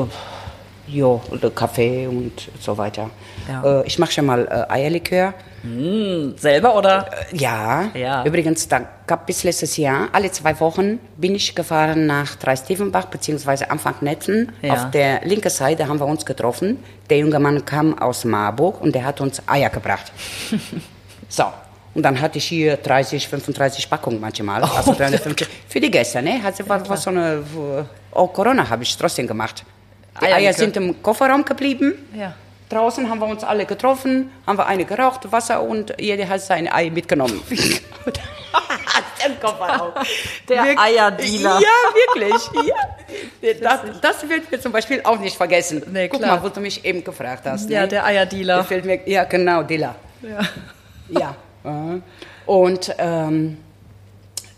jo, 0.93 1.21
oder 1.31 1.51
Kaffee 1.51 2.07
und 2.07 2.49
so 2.61 2.77
weiter. 2.77 3.11
Ja. 3.49 3.81
Äh, 3.81 3.87
ich 3.87 3.99
mache 3.99 4.13
schon 4.13 4.27
mal 4.27 4.47
äh, 4.47 4.73
Eierlikör. 4.73 5.35
Selber 6.37 6.77
oder? 6.77 7.09
Ja. 7.33 7.91
Ja. 7.95 8.25
Übrigens, 8.25 8.67
da 8.67 8.81
gab 9.07 9.27
bis 9.27 9.45
letztes 9.45 9.77
Jahr, 9.77 10.09
alle 10.13 10.31
zwei 10.33 10.59
Wochen 10.59 10.99
bin 11.17 11.37
ich 11.37 11.55
gefahren 11.55 12.07
nach 12.07 12.35
Dreistevenbach 12.35 13.07
beziehungsweise 13.07 13.71
Anfang 13.71 13.95
Netzen. 14.01 14.51
Ja. 14.61 14.73
Auf 14.73 14.91
der 14.91 15.25
linken 15.25 15.51
Seite 15.51 15.87
haben 15.87 16.01
wir 16.01 16.07
uns 16.07 16.27
getroffen. 16.27 16.79
Der 17.09 17.19
junge 17.19 17.39
Mann 17.39 17.65
kam 17.65 17.97
aus 17.97 18.25
Marburg 18.25 18.81
und 18.81 18.93
der 18.95 19.05
hat 19.05 19.21
uns 19.21 19.41
Eier 19.47 19.71
gebracht. 19.71 20.11
so. 21.29 21.45
Und 21.95 22.03
dann 22.03 22.21
hatte 22.21 22.39
ich 22.39 22.47
hier 22.47 22.79
30, 22.79 23.29
35 23.29 23.89
Packungen 23.89 24.19
manchmal. 24.19 24.63
Also 24.63 24.95
350. 24.95 25.47
Für 25.69 25.79
die 25.79 25.91
Gäste, 25.91 26.23
ne? 26.23 26.43
Hat, 26.43 26.67
war, 26.67 26.89
war 26.89 26.97
so 26.97 27.11
eine, 27.11 27.45
oh, 28.13 28.27
Corona 28.29 28.69
habe 28.69 28.83
ich 28.83 28.97
trotzdem 28.97 29.27
gemacht. 29.27 29.63
Die 30.21 30.25
Eierlikör. 30.27 30.37
Eier 30.49 30.53
sind 30.55 30.77
im 30.77 31.03
Kofferraum 31.03 31.45
geblieben. 31.45 31.95
Ja. 32.15 32.35
Draußen 32.69 33.09
haben 33.11 33.19
wir 33.21 33.27
uns 33.27 33.45
alle 33.45 33.67
getroffen, 33.67 34.31
haben 34.47 34.57
wir 34.59 34.67
eine 34.67 34.85
geraucht, 34.87 35.31
Wasser 35.31 35.63
und 35.63 35.95
jeder 36.01 36.27
hat 36.29 36.41
sein 36.41 36.69
Ei 36.73 36.89
mitgenommen. 36.91 37.41
Im 39.27 39.41
Kofferraum. 39.41 39.93
Der 40.49 40.65
Wirk- 40.65 40.79
Eierdealer. 40.81 41.61
Ja, 41.61 41.95
wirklich. 41.95 42.43
Ja. 43.43 43.53
Das, 43.61 43.81
das 44.01 44.27
wird 44.29 44.51
mir 44.51 44.59
zum 44.59 44.73
Beispiel 44.73 45.03
auch 45.05 45.19
nicht 45.19 45.37
vergessen. 45.37 45.83
Nee, 45.93 46.09
Guck 46.09 46.21
klar. 46.23 46.37
mal, 46.37 46.43
wo 46.43 46.49
du 46.49 46.61
mich 46.61 46.83
eben 46.85 47.05
gefragt 47.05 47.45
hast. 47.45 47.69
Ja, 47.69 47.83
ne? 47.83 47.89
der 47.89 48.07
Eierdealer. 48.07 48.65
Mir, 48.85 49.01
ja, 49.07 49.25
genau, 49.25 49.63
Dilla. 49.65 49.95
Ja. 50.23 50.41
Ja. 51.09 52.01
Und 52.47 52.95
ähm, 52.97 53.59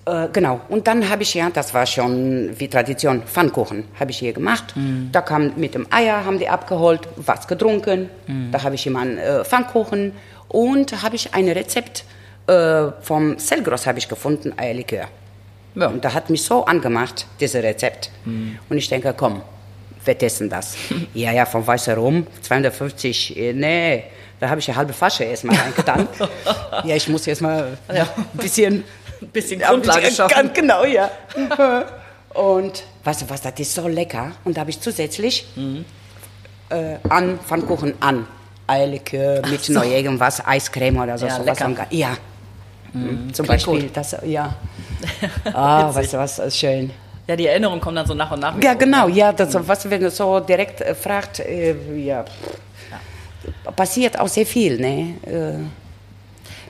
äh, 0.07 0.29
genau. 0.33 0.61
Und 0.69 0.87
dann 0.87 1.09
habe 1.09 1.23
ich 1.23 1.35
ja, 1.35 1.51
das 1.51 1.73
war 1.75 1.87
schon 1.87 2.51
wie 2.59 2.69
Tradition, 2.69 3.23
Pfannkuchen 3.23 3.85
habe 3.99 4.11
ich 4.11 4.19
hier 4.19 4.33
gemacht. 4.33 4.75
Da 5.13 5.23
kam 5.23 5.53
mit 5.57 5.75
dem 5.75 5.87
Eier, 5.91 6.25
haben 6.25 6.39
die 6.39 6.49
abgeholt, 6.49 7.09
was 7.17 7.47
getrunken. 7.47 8.11
Da 8.53 8.63
habe 8.63 8.75
ich 8.75 8.87
immer 8.87 9.01
einen 9.01 9.19
äh, 9.19 9.45
Pfannkuchen 9.45 10.13
und 10.49 11.03
habe 11.03 11.17
ich 11.17 11.35
ein 11.35 11.49
Rezept 11.49 12.05
äh, 12.47 12.91
vom 13.01 13.39
Selgros 13.39 13.87
habe 13.87 13.99
ich 13.99 14.09
gefunden, 14.09 14.53
Eierlikör. 14.57 15.09
Ja. 15.75 15.89
Und 15.89 16.05
da 16.05 16.13
hat 16.13 16.31
mich 16.31 16.43
so 16.43 16.65
angemacht, 16.65 17.27
dieses 17.41 17.63
Rezept. 17.63 18.11
Und 18.69 18.77
ich 18.77 18.89
denke, 18.89 19.15
komm, 19.17 19.43
wir 20.05 20.17
testen 20.19 20.49
das. 20.49 20.77
ja, 21.15 21.33
ja, 21.33 21.47
von 21.47 21.67
Weißer 21.67 21.97
Rum, 21.97 22.27
250, 22.43 23.37
äh, 23.37 23.53
nee, 23.53 24.05
da 24.39 24.51
habe 24.51 24.61
ich 24.61 24.69
eine 24.69 24.77
halbe 24.77 24.93
Flasche 24.93 25.25
erstmal 25.25 25.57
reingetan. 25.65 26.07
ja, 26.85 26.95
ich 26.95 27.09
muss 27.09 27.27
erstmal 27.27 27.79
ein 27.89 28.07
bisschen, 28.35 28.85
Ein 29.25 29.31
bisschen 29.31 29.61
ja, 29.61 29.71
Grundlage 29.71 30.11
schaffen. 30.11 30.35
Ganz 30.35 30.53
genau, 30.55 30.85
ja. 30.85 31.11
Und 32.35 32.83
weißt 33.05 33.23
du 33.23 33.31
was, 33.31 33.43
das 33.43 33.53
ist 33.59 33.75
so 33.75 33.87
lecker. 33.89 34.33
Und 34.45 34.57
da 34.57 34.63
habe 34.63 34.71
ich 34.71 34.81
zusätzlich 34.81 35.47
äh, 36.71 36.97
an 37.09 37.39
Pfannkuchen 37.39 37.95
an. 38.01 38.27
Eierlikör 38.67 39.43
mit 39.49 39.69
noch 39.69 39.85
irgendwas, 39.85 40.45
Eiscreme 40.47 40.99
oder 41.03 41.19
so. 41.19 41.27
Ja, 41.27 41.37
so 41.37 41.43
lecker. 41.43 41.51
Was 41.51 41.59
dann- 41.77 41.87
ja. 41.91 42.17
Zum 42.93 43.33
klingt 43.33 43.47
Beispiel, 43.49 43.83
gut. 43.83 43.91
das, 43.97 44.17
ja. 44.25 44.55
Ah, 45.53 45.93
weißt 45.95 46.13
du 46.15 46.19
was, 46.19 46.39
ist 46.39 46.57
schön. 46.59 46.91
Ja, 47.27 47.37
die 47.37 47.47
Erinnerung 47.47 47.81
kommt 47.81 47.97
dann 47.99 48.07
so 48.07 48.15
nach 48.15 48.31
und 48.31 48.41
nach. 48.41 48.55
Ja, 48.63 48.75
genau, 48.75 49.09
ja, 49.09 49.33
das, 49.33 49.55
was 49.67 49.89
wenn 49.91 50.01
du 50.01 50.11
so 50.11 50.41
direkt 50.41 50.81
äh, 50.81 50.95
fragt, 50.95 51.41
äh, 51.41 51.75
ja, 51.97 52.23
pff, 52.25 53.75
passiert 53.77 54.19
auch 54.19 54.29
sehr 54.29 54.47
viel, 54.47 54.79
ne? 54.79 55.15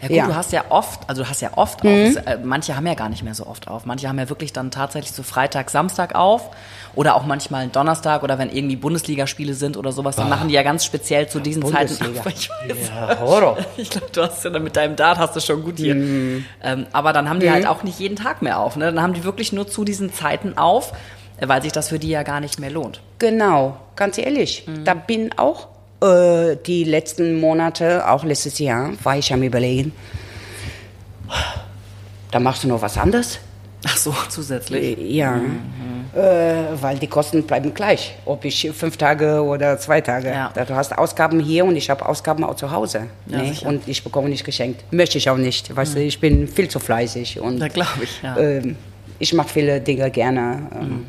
Ja 0.05 0.09
gut, 0.09 0.16
Ja. 0.16 0.26
du 0.26 0.34
hast 0.36 0.52
ja 0.52 0.64
oft, 0.68 1.00
also 1.09 1.22
du 1.22 1.28
hast 1.28 1.40
ja 1.42 1.50
oft 1.57 1.80
auf, 1.80 1.84
Mhm. 1.84 2.14
das, 2.14 2.24
äh, 2.24 2.38
manche 2.42 2.76
haben 2.76 2.86
ja 2.86 2.94
gar 2.94 3.09
nicht 3.09 3.22
mehr 3.22 3.34
so 3.34 3.46
oft 3.46 3.68
auf. 3.68 3.86
Manche 3.86 4.09
haben 4.09 4.18
ja 4.18 4.28
wirklich 4.28 4.52
dann 4.52 4.70
tatsächlich 4.70 5.12
so 5.12 5.22
Freitag, 5.22 5.70
Samstag 5.70 6.14
auf 6.14 6.50
oder 6.94 7.16
auch 7.16 7.24
manchmal 7.24 7.68
Donnerstag 7.68 8.22
oder 8.22 8.38
wenn 8.38 8.50
irgendwie 8.50 8.76
Bundesligaspiele 8.76 9.55
sind 9.55 9.76
oder 9.76 9.92
sowas, 9.92 10.16
dann 10.16 10.28
machen 10.28 10.48
die 10.48 10.55
ja 10.55 10.62
ganz 10.62 10.84
speziell 10.84 11.28
zu 11.28 11.40
diesen 11.40 11.62
Zeiten 11.66 11.96
Bundesliga. 11.96 12.20
auf. 12.20 12.26
Ich 12.34 12.50
weiß. 12.50 12.88
Ja, 12.88 13.20
Horror. 13.20 13.59
Ich 13.76 13.90
glaube, 13.90 14.07
du 14.12 14.22
hast 14.22 14.44
ja 14.44 14.50
dann 14.50 14.62
mit 14.62 14.76
deinem 14.76 14.96
Dart 14.96 15.18
hast 15.18 15.34
du 15.36 15.40
schon 15.40 15.62
gut 15.62 15.78
hier. 15.78 15.94
Mhm. 15.94 16.44
Ähm, 16.62 16.86
aber 16.92 17.12
dann 17.12 17.28
haben 17.28 17.40
die 17.40 17.50
halt 17.50 17.66
auch 17.66 17.82
nicht 17.82 17.98
jeden 17.98 18.16
Tag 18.16 18.42
mehr 18.42 18.59
auf. 18.61 18.76
Ne? 18.76 18.86
Dann 18.92 19.02
haben 19.02 19.14
die 19.14 19.24
wirklich 19.24 19.52
nur 19.52 19.66
zu 19.66 19.84
diesen 19.84 20.12
Zeiten 20.12 20.57
auf, 20.59 20.92
äh, 21.38 21.48
weil 21.48 21.62
sich 21.62 21.72
das 21.72 21.88
für 21.88 21.98
die 21.98 22.09
ja 22.11 22.22
gar 22.22 22.40
nicht 22.40 22.61
mehr 22.61 22.70
lohnt. 22.70 23.00
Genau, 23.18 23.76
ganz 23.96 24.18
ehrlich. 24.18 24.64
Mhm. 24.66 24.84
Da 24.84 24.94
bin 24.94 25.30
auch 25.38 25.68
äh, 26.03 26.57
die 26.66 26.84
letzten 26.84 27.38
Monate, 27.40 28.09
auch 28.09 28.24
letztes 28.24 28.59
Jahr, 28.59 28.90
war 29.03 29.16
ich 29.18 29.32
am 29.32 29.42
Überlegen, 29.42 29.92
da 32.30 32.40
machst 32.40 32.64
du 32.64 32.68
noch 32.68 32.82
was 32.82 32.97
anderes. 32.99 33.38
Ach 33.86 33.97
so, 33.97 34.14
zusätzlich. 34.30 34.99
Äh, 34.99 35.03
Ja, 35.12 35.32
Mhm. 35.32 36.18
äh, 36.18 36.80
weil 36.82 36.99
die 36.99 37.07
Kosten 37.07 37.42
bleiben 37.42 37.74
gleich, 37.74 38.14
ob 38.24 38.45
ich 38.47 38.70
fünf 38.74 38.97
Tage 38.97 39.42
oder 39.42 39.78
zwei 39.78 40.01
Tage. 40.01 40.28
Ja. 40.30 40.51
Du 40.64 40.74
hast 40.74 40.97
Ausgaben 40.97 41.38
hier 41.40 41.64
und 41.66 41.76
ich 41.76 41.90
habe 41.90 42.05
Ausgaben 42.07 42.45
auch 42.45 42.57
zu 42.57 42.70
Hause. 42.70 43.09
Ja, 43.26 43.42
ne? 43.42 43.53
Und 43.66 43.86
ich 43.86 44.03
bekomme 44.03 44.28
nicht 44.30 44.45
geschenkt. 44.45 44.84
Möchte 44.90 45.18
ich 45.18 45.28
auch 45.28 45.36
nicht. 45.36 45.74
Weißt 45.74 45.97
du, 45.97 46.01
ich 46.01 46.18
bin 46.18 46.49
viel 46.49 46.68
zu 46.68 46.78
fleißig 46.80 47.40
und 47.40 47.59
Da 47.61 47.68
glaube 47.68 48.05
ich, 48.05 48.22
ja. 48.22 48.36
ähm, 48.38 48.76
ich 49.18 49.32
mache 49.34 49.49
viele 49.51 49.80
Dinge 49.80 50.11
gerne. 50.11 50.66
Ähm, 50.80 51.07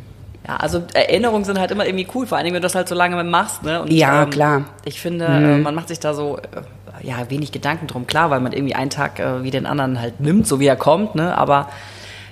Ja, 0.47 0.57
also 0.57 0.83
Erinnerungen 0.93 1.43
sind 1.43 1.59
halt 1.59 1.71
immer 1.71 1.85
irgendwie 1.85 2.07
cool, 2.13 2.27
vor 2.27 2.37
allem 2.37 2.47
wenn 2.47 2.53
du 2.55 2.59
das 2.61 2.75
halt 2.75 2.87
so 2.87 2.95
lange 2.95 3.23
machst. 3.23 3.63
Ne? 3.63 3.81
Und, 3.81 3.91
Ja, 3.91 4.25
klar. 4.25 4.59
Mhm. 4.59 4.65
Ich 4.85 4.99
finde, 4.99 5.25
äh, 5.25 5.57
man 5.57 5.73
macht 5.73 5.87
sich 5.87 5.99
da 5.99 6.13
so 6.13 6.37
äh, 6.37 7.07
ja 7.07 7.29
wenig 7.29 7.51
Gedanken 7.51 7.87
drum. 7.87 8.05
Klar, 8.05 8.29
weil 8.29 8.39
man 8.41 8.53
irgendwie 8.53 8.75
einen 8.75 8.89
Tag 8.91 9.19
äh, 9.19 9.43
wie 9.43 9.51
den 9.51 9.65
anderen 9.65 9.99
halt 9.99 10.19
nimmt, 10.19 10.45
so 10.47 10.59
wie 10.59 10.67
er 10.67 10.75
kommt. 10.75 11.15
Ne? 11.15 11.35
Aber 11.35 11.69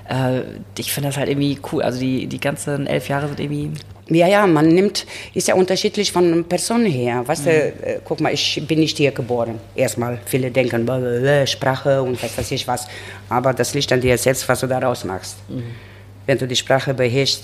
äh, 0.07 0.41
ich 0.77 0.93
finde 0.93 1.09
das 1.09 1.17
halt 1.17 1.29
irgendwie 1.29 1.59
cool. 1.71 1.81
Also 1.81 1.99
die, 1.99 2.27
die 2.27 2.39
ganzen 2.39 2.85
elf 2.85 3.09
Jahre 3.09 3.27
sind 3.27 3.39
irgendwie 3.39 3.71
Ja, 4.09 4.27
ja, 4.27 4.45
man 4.45 4.67
nimmt, 4.67 5.07
ist 5.33 5.47
ja 5.47 5.55
unterschiedlich 5.55 6.11
von 6.11 6.43
Person 6.43 6.85
her. 6.85 7.23
Weißt 7.25 7.45
du, 7.47 7.49
äh, 7.49 7.99
guck 8.03 8.19
mal, 8.19 8.31
ich 8.33 8.61
bin 8.67 8.79
nicht 8.79 8.97
hier 8.97 9.11
geboren. 9.11 9.59
Erstmal, 9.75 10.19
viele 10.25 10.51
denken, 10.51 10.85
blablabla, 10.85 11.47
Sprache 11.47 12.03
und 12.03 12.21
was 12.21 12.37
weiß 12.37 12.51
ich 12.51 12.67
was. 12.67 12.85
Aber 13.29 13.53
das 13.53 13.73
liegt 13.73 13.91
an 13.91 14.01
dir 14.01 14.17
selbst, 14.19 14.47
was 14.47 14.59
du 14.59 14.67
daraus 14.67 15.03
machst. 15.03 15.37
Wenn 16.27 16.37
du 16.37 16.47
die 16.47 16.55
Sprache 16.55 16.93
beherrschst, 16.93 17.43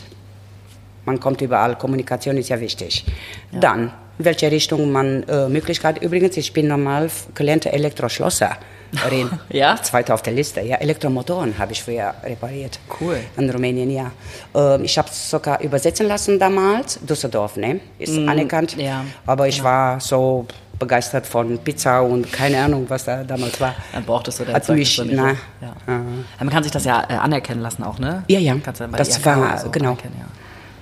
man 1.06 1.20
kommt 1.20 1.42
überall, 1.42 1.78
Kommunikation 1.78 2.38
ist 2.38 2.50
ja 2.50 2.60
wichtig. 2.60 3.06
Dann, 3.52 3.92
welche 4.18 4.52
Richtung 4.52 4.92
man 4.92 5.24
äh, 5.24 5.48
Möglichkeit, 5.50 6.02
übrigens, 6.02 6.38
ich 6.38 6.52
bin 6.54 6.68
normal 6.68 7.10
gelernte 7.36 7.72
Elektroschlosserin. 7.72 8.58
Ja? 9.50 9.80
Zweite 9.82 10.14
auf 10.16 10.22
der 10.24 10.34
Liste, 10.34 10.62
ja, 10.62 10.78
Elektromotoren 10.78 11.58
habe 11.60 11.72
ich 11.74 11.84
früher 11.84 12.14
repariert. 12.24 12.80
Cool. 13.00 13.18
In 13.38 13.50
Rumänien, 13.50 13.90
ja. 13.92 14.12
Ähm, 14.56 14.84
ich 14.84 14.98
habe 14.98 15.08
es 15.10 15.30
sogar 15.30 15.62
übersetzen 15.62 16.08
lassen 16.08 16.40
damals. 16.40 17.00
Düsseldorf, 17.02 17.56
ne? 17.56 17.80
Ist 18.00 18.18
anerkannt. 18.18 18.76
ja, 18.78 19.06
Aber 19.28 19.48
ich 19.48 19.64
war 19.64 20.00
so 20.00 20.46
begeistert 20.80 21.28
von 21.28 21.58
Pizza 21.60 22.02
und 22.02 22.32
keine 22.32 22.64
Ahnung, 22.64 22.86
was 22.88 23.04
da 23.06 23.24
damals 23.24 23.60
war. 23.62 23.76
Dann 23.94 24.04
brauchtest 24.06 24.40
du 24.40 24.48
Hat 24.48 24.64
Zeugnis 24.66 24.98
mich, 24.98 25.08
nicht. 25.08 25.16
na, 25.18 25.30
Ja. 25.62 25.76
Ja, 25.88 26.02
Man 26.40 26.50
kann 26.50 26.64
sich 26.64 26.72
das 26.72 26.86
ja 26.86 27.04
äh, 27.10 27.14
anerkennen 27.14 27.62
lassen 27.62 27.84
auch, 27.84 28.00
ne? 28.00 28.24
Ja, 28.28 28.40
ja. 28.40 28.56
Das 28.64 28.80
war- 29.26 29.58
so 29.60 29.70
genau. 29.70 29.90
anerkennen, 29.90 30.16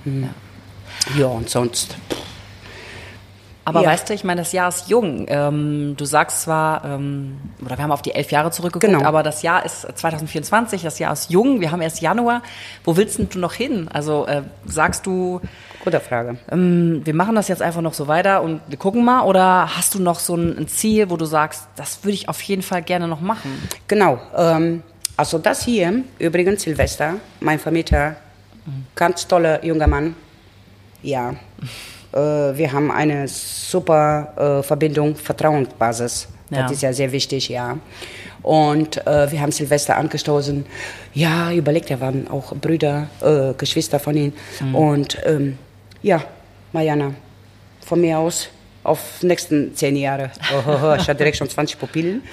ja. 0.04 0.28
ja, 1.18 1.26
und 1.26 1.48
sonst. 1.48 1.96
Aber 3.64 3.82
Ja. 3.82 3.90
weißt 3.90 4.08
du, 4.08 4.14
ich 4.14 4.24
meine, 4.24 4.40
das 4.40 4.52
Jahr 4.52 4.70
ist 4.70 4.88
jung. 4.88 5.26
Ähm, 5.28 5.94
du 5.98 6.04
sagst 6.06 6.40
zwar, 6.40 6.86
ähm, 6.86 7.36
oder 7.62 7.76
wir 7.76 7.84
haben 7.84 7.92
auf 7.92 8.00
die 8.00 8.12
elf 8.14 8.30
Jahre 8.32 8.50
zurückgeguckt, 8.50 8.90
Genau. 8.90 9.06
aber 9.06 9.22
das 9.22 9.42
Jahr 9.42 9.62
ist 9.66 9.82
2024, 9.94 10.80
das 10.82 10.98
Jahr 10.98 11.12
ist 11.12 11.30
jung, 11.30 11.60
wir 11.60 11.70
haben 11.70 11.82
erst 11.82 12.00
Januar. 12.00 12.40
Wo 12.84 12.96
willst 12.96 13.18
denn 13.18 13.28
du 13.28 13.38
noch 13.38 13.52
hin? 13.52 13.88
Also 13.92 14.26
äh, 14.26 14.40
sagst 14.64 15.04
du, 15.04 15.42
Gute 15.84 16.00
Frage. 16.00 16.38
ähm, 16.50 17.02
wir 17.04 17.14
machen 17.14 17.34
das 17.34 17.48
jetzt 17.48 17.60
einfach 17.60 17.82
noch 17.82 17.92
so 17.92 18.08
weiter 18.08 18.40
und 18.42 18.62
wir 18.68 18.78
gucken 18.78 19.04
mal, 19.04 19.24
oder 19.24 19.68
hast 19.76 19.94
du 19.94 20.00
noch 20.00 20.18
so 20.18 20.34
ein, 20.34 20.66
Ziel, 20.66 21.10
wo 21.10 21.18
du 21.18 21.26
sagst, 21.26 21.68
das 21.76 22.02
würde 22.04 22.14
ich 22.14 22.30
auf 22.30 22.40
jeden 22.40 22.62
Fall 22.62 22.80
gerne 22.80 23.06
noch 23.06 23.20
machen? 23.20 23.68
Genau. 23.86 24.18
Ähm, 24.34 24.82
also 25.18 25.36
das 25.36 25.62
hier, 25.62 26.04
übrigens 26.18 26.62
Silvester, 26.62 27.16
mein 27.40 27.58
Vermieter, 27.58 28.16
ganz 28.94 29.26
toller 29.26 29.64
junger 29.64 29.86
Mann. 29.86 30.14
Ja. 31.02 31.34
Äh, 32.12 32.18
wir 32.18 32.72
haben 32.72 32.90
eine 32.90 33.28
super 33.28 34.60
äh, 34.60 34.62
Verbindung, 34.62 35.16
Vertrauensbasis. 35.16 36.28
Ja. 36.50 36.62
Das 36.62 36.72
ist 36.72 36.82
ja 36.82 36.92
sehr 36.92 37.12
wichtig, 37.12 37.48
ja. 37.48 37.78
Und 38.42 39.06
äh, 39.06 39.30
wir 39.30 39.40
haben 39.40 39.52
Silvester 39.52 39.96
angestoßen. 39.96 40.64
Ja, 41.12 41.52
überlegt, 41.52 41.90
da 41.90 42.00
waren 42.00 42.28
auch 42.28 42.54
Brüder, 42.54 43.08
äh, 43.20 43.52
Geschwister 43.54 43.98
von 43.98 44.16
ihm. 44.16 44.32
Und 44.72 45.18
ähm, 45.24 45.58
ja, 46.02 46.22
Mariana, 46.72 47.14
von 47.84 48.00
mir 48.00 48.18
aus 48.18 48.48
auf 48.84 49.22
nächsten 49.22 49.74
zehn 49.74 49.96
Jahre. 49.96 50.30
Oh, 50.52 50.62
oh, 50.66 50.70
oh, 50.70 50.94
ich 50.98 51.08
hatte 51.08 51.16
direkt 51.16 51.36
schon 51.36 51.48
20 51.48 51.78
Pupillen. 51.78 52.22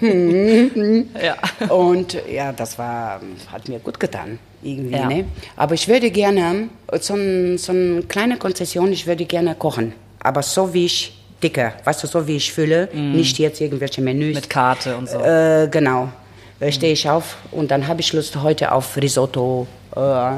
Ja. 0.00 1.36
Und 1.68 2.16
ja, 2.30 2.52
das 2.52 2.78
war, 2.78 3.20
hat 3.50 3.68
mir 3.68 3.78
gut 3.78 3.98
getan, 3.98 4.38
irgendwie. 4.62 4.94
Ja. 4.94 5.06
Ne? 5.06 5.24
Aber 5.56 5.74
ich 5.74 5.88
würde 5.88 6.10
gerne, 6.10 6.68
so, 7.00 7.14
ein, 7.14 7.58
so 7.58 7.72
eine 7.72 8.02
kleine 8.02 8.36
Konzession, 8.36 8.92
ich 8.92 9.06
würde 9.06 9.24
gerne 9.24 9.54
kochen. 9.54 9.92
Aber 10.20 10.42
so 10.42 10.72
wie 10.72 10.86
ich 10.86 11.16
dicke, 11.42 11.72
weißt 11.84 12.02
du, 12.02 12.06
so 12.06 12.26
wie 12.26 12.36
ich 12.36 12.52
fühle, 12.52 12.88
nicht 12.92 13.38
jetzt 13.38 13.60
irgendwelche 13.60 14.00
Menüs. 14.02 14.34
Mit 14.34 14.50
Karte 14.50 14.96
und 14.96 15.08
so. 15.08 15.18
Äh, 15.18 15.68
genau. 15.70 16.08
Da 16.58 16.72
stehe 16.72 16.92
ich 16.92 17.08
auf 17.08 17.36
und 17.50 17.70
dann 17.70 17.86
habe 17.86 18.00
ich 18.00 18.12
Lust 18.12 18.36
heute 18.42 18.72
auf 18.72 18.96
Risotto, 18.96 19.66
äh, 19.94 20.30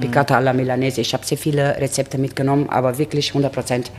Piccata 0.00 0.36
alla 0.36 0.52
Milanese. 0.52 1.00
Ich 1.00 1.12
habe 1.12 1.24
sehr 1.24 1.38
viele 1.38 1.76
Rezepte 1.80 2.18
mitgenommen, 2.18 2.68
aber 2.68 2.98
wirklich 2.98 3.30
100 3.30 3.52
Prozent. 3.52 3.90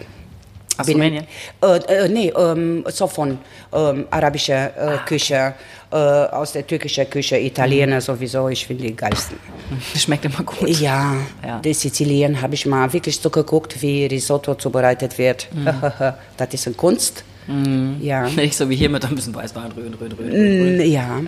Aus 0.77 0.87
Rumänien? 0.87 1.25
Äh, 1.61 1.77
äh, 2.05 2.07
nee, 2.09 2.31
ähm, 2.37 2.83
so 2.87 3.07
von 3.07 3.37
ähm, 3.73 4.05
arabischer 4.11 4.95
äh, 4.95 4.97
Küche, 5.05 5.53
äh, 5.91 5.95
aus 5.95 6.51
der 6.53 6.65
türkischen 6.67 7.09
Küche, 7.09 7.37
Italiener 7.37 8.01
sowieso, 8.01 8.49
ich 8.49 8.65
finde 8.65 8.83
die 8.83 8.95
geilsten. 8.95 9.37
Schmeckt 9.95 10.25
immer 10.25 10.43
gut. 10.43 10.67
Ja, 10.69 11.15
Ja. 11.45 11.59
die 11.59 11.73
Sizilien 11.73 12.41
habe 12.41 12.53
ich 12.55 12.65
mal 12.65 12.91
wirklich 12.93 13.19
so 13.19 13.29
geguckt, 13.29 13.81
wie 13.81 14.05
Risotto 14.05 14.55
zubereitet 14.55 15.17
wird. 15.17 15.47
Mhm. 15.53 15.67
das 16.37 16.53
ist 16.53 16.67
eine 16.67 16.75
Kunst. 16.75 17.23
Ja. 18.01 18.27
Nicht 18.35 18.57
so 18.57 18.69
wie 18.69 18.75
hier 18.75 18.89
mit 18.89 19.05
ein 19.05 19.15
bisschen 19.15 19.33
Weißwein, 19.33 19.71
rühren, 19.71 19.93
rühren, 19.93 20.11
rühren. 20.11 20.31
rühren. 20.31 20.91
Ja. 20.91 21.21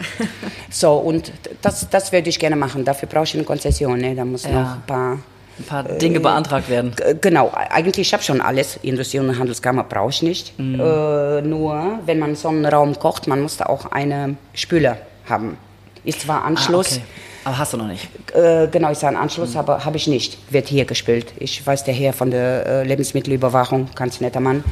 So, 0.70 0.93
und 0.95 1.32
das, 1.62 1.89
das 1.89 2.12
würde 2.12 2.28
ich 2.30 2.38
gerne 2.38 2.58
machen. 2.58 2.84
Dafür 2.84 3.08
brauche 3.08 3.24
ich 3.24 3.36
eine 3.36 3.45
Konzession. 3.45 3.97
Ne? 4.00 4.14
Da 4.16 4.26
muss 4.26 4.43
Ja. 4.43 4.50
noch 4.52 4.72
ein 4.76 4.82
paar. 4.86 5.20
Ein 5.60 5.66
paar 5.66 5.84
Dinge 5.84 6.20
beantragt 6.20 6.70
werden. 6.70 6.93
Genau, 7.22 7.51
eigentlich 7.53 8.07
ich 8.07 8.14
habe 8.14 8.24
schon 8.24 8.41
alles. 8.41 8.80
Industrie- 8.82 9.20
und 9.20 9.38
Handelskammer 9.38 9.84
brauche 9.84 10.10
ich 10.12 10.22
nicht. 10.22 10.57
Mhm. 10.57 10.80
Äh, 10.80 11.41
nur, 11.41 11.99
wenn 12.05 12.20
man 12.20 12.36
so 12.36 12.47
einen 12.47 12.66
Raum 12.66 12.97
kocht, 12.97 13.28
man 13.28 13.41
muss 13.41 13.57
da 13.57 13.66
auch 13.66 13.91
eine 13.91 14.36
Spüle 14.53 14.97
haben. 15.30 15.57
Ist 16.05 16.22
zwar 16.22 16.45
Anschluss. 16.45 16.93
Ah, 16.93 16.95
okay. 16.95 17.03
Aber 17.45 17.57
hast 17.57 17.74
du 17.74 17.78
noch 17.78 17.88
nicht. 17.88 18.07
Äh, 18.34 18.68
genau, 18.68 18.91
ist 18.91 19.03
ein 19.03 19.16
Anschluss, 19.16 19.55
aber 19.55 19.84
habe 19.86 19.97
ich 19.97 20.07
nicht. 20.07 20.38
Wird 20.51 20.68
hier 20.68 20.86
gespült. 20.86 21.28
Ich 21.39 21.66
weiß, 21.66 21.84
der 21.86 21.93
Herr 21.93 22.14
von 22.14 22.32
der 22.32 22.66
äh, 22.66 22.84
Lebensmittelüberwachung, 22.84 23.89
ganz 23.95 24.20
netter 24.22 24.39
Mann. 24.41 24.64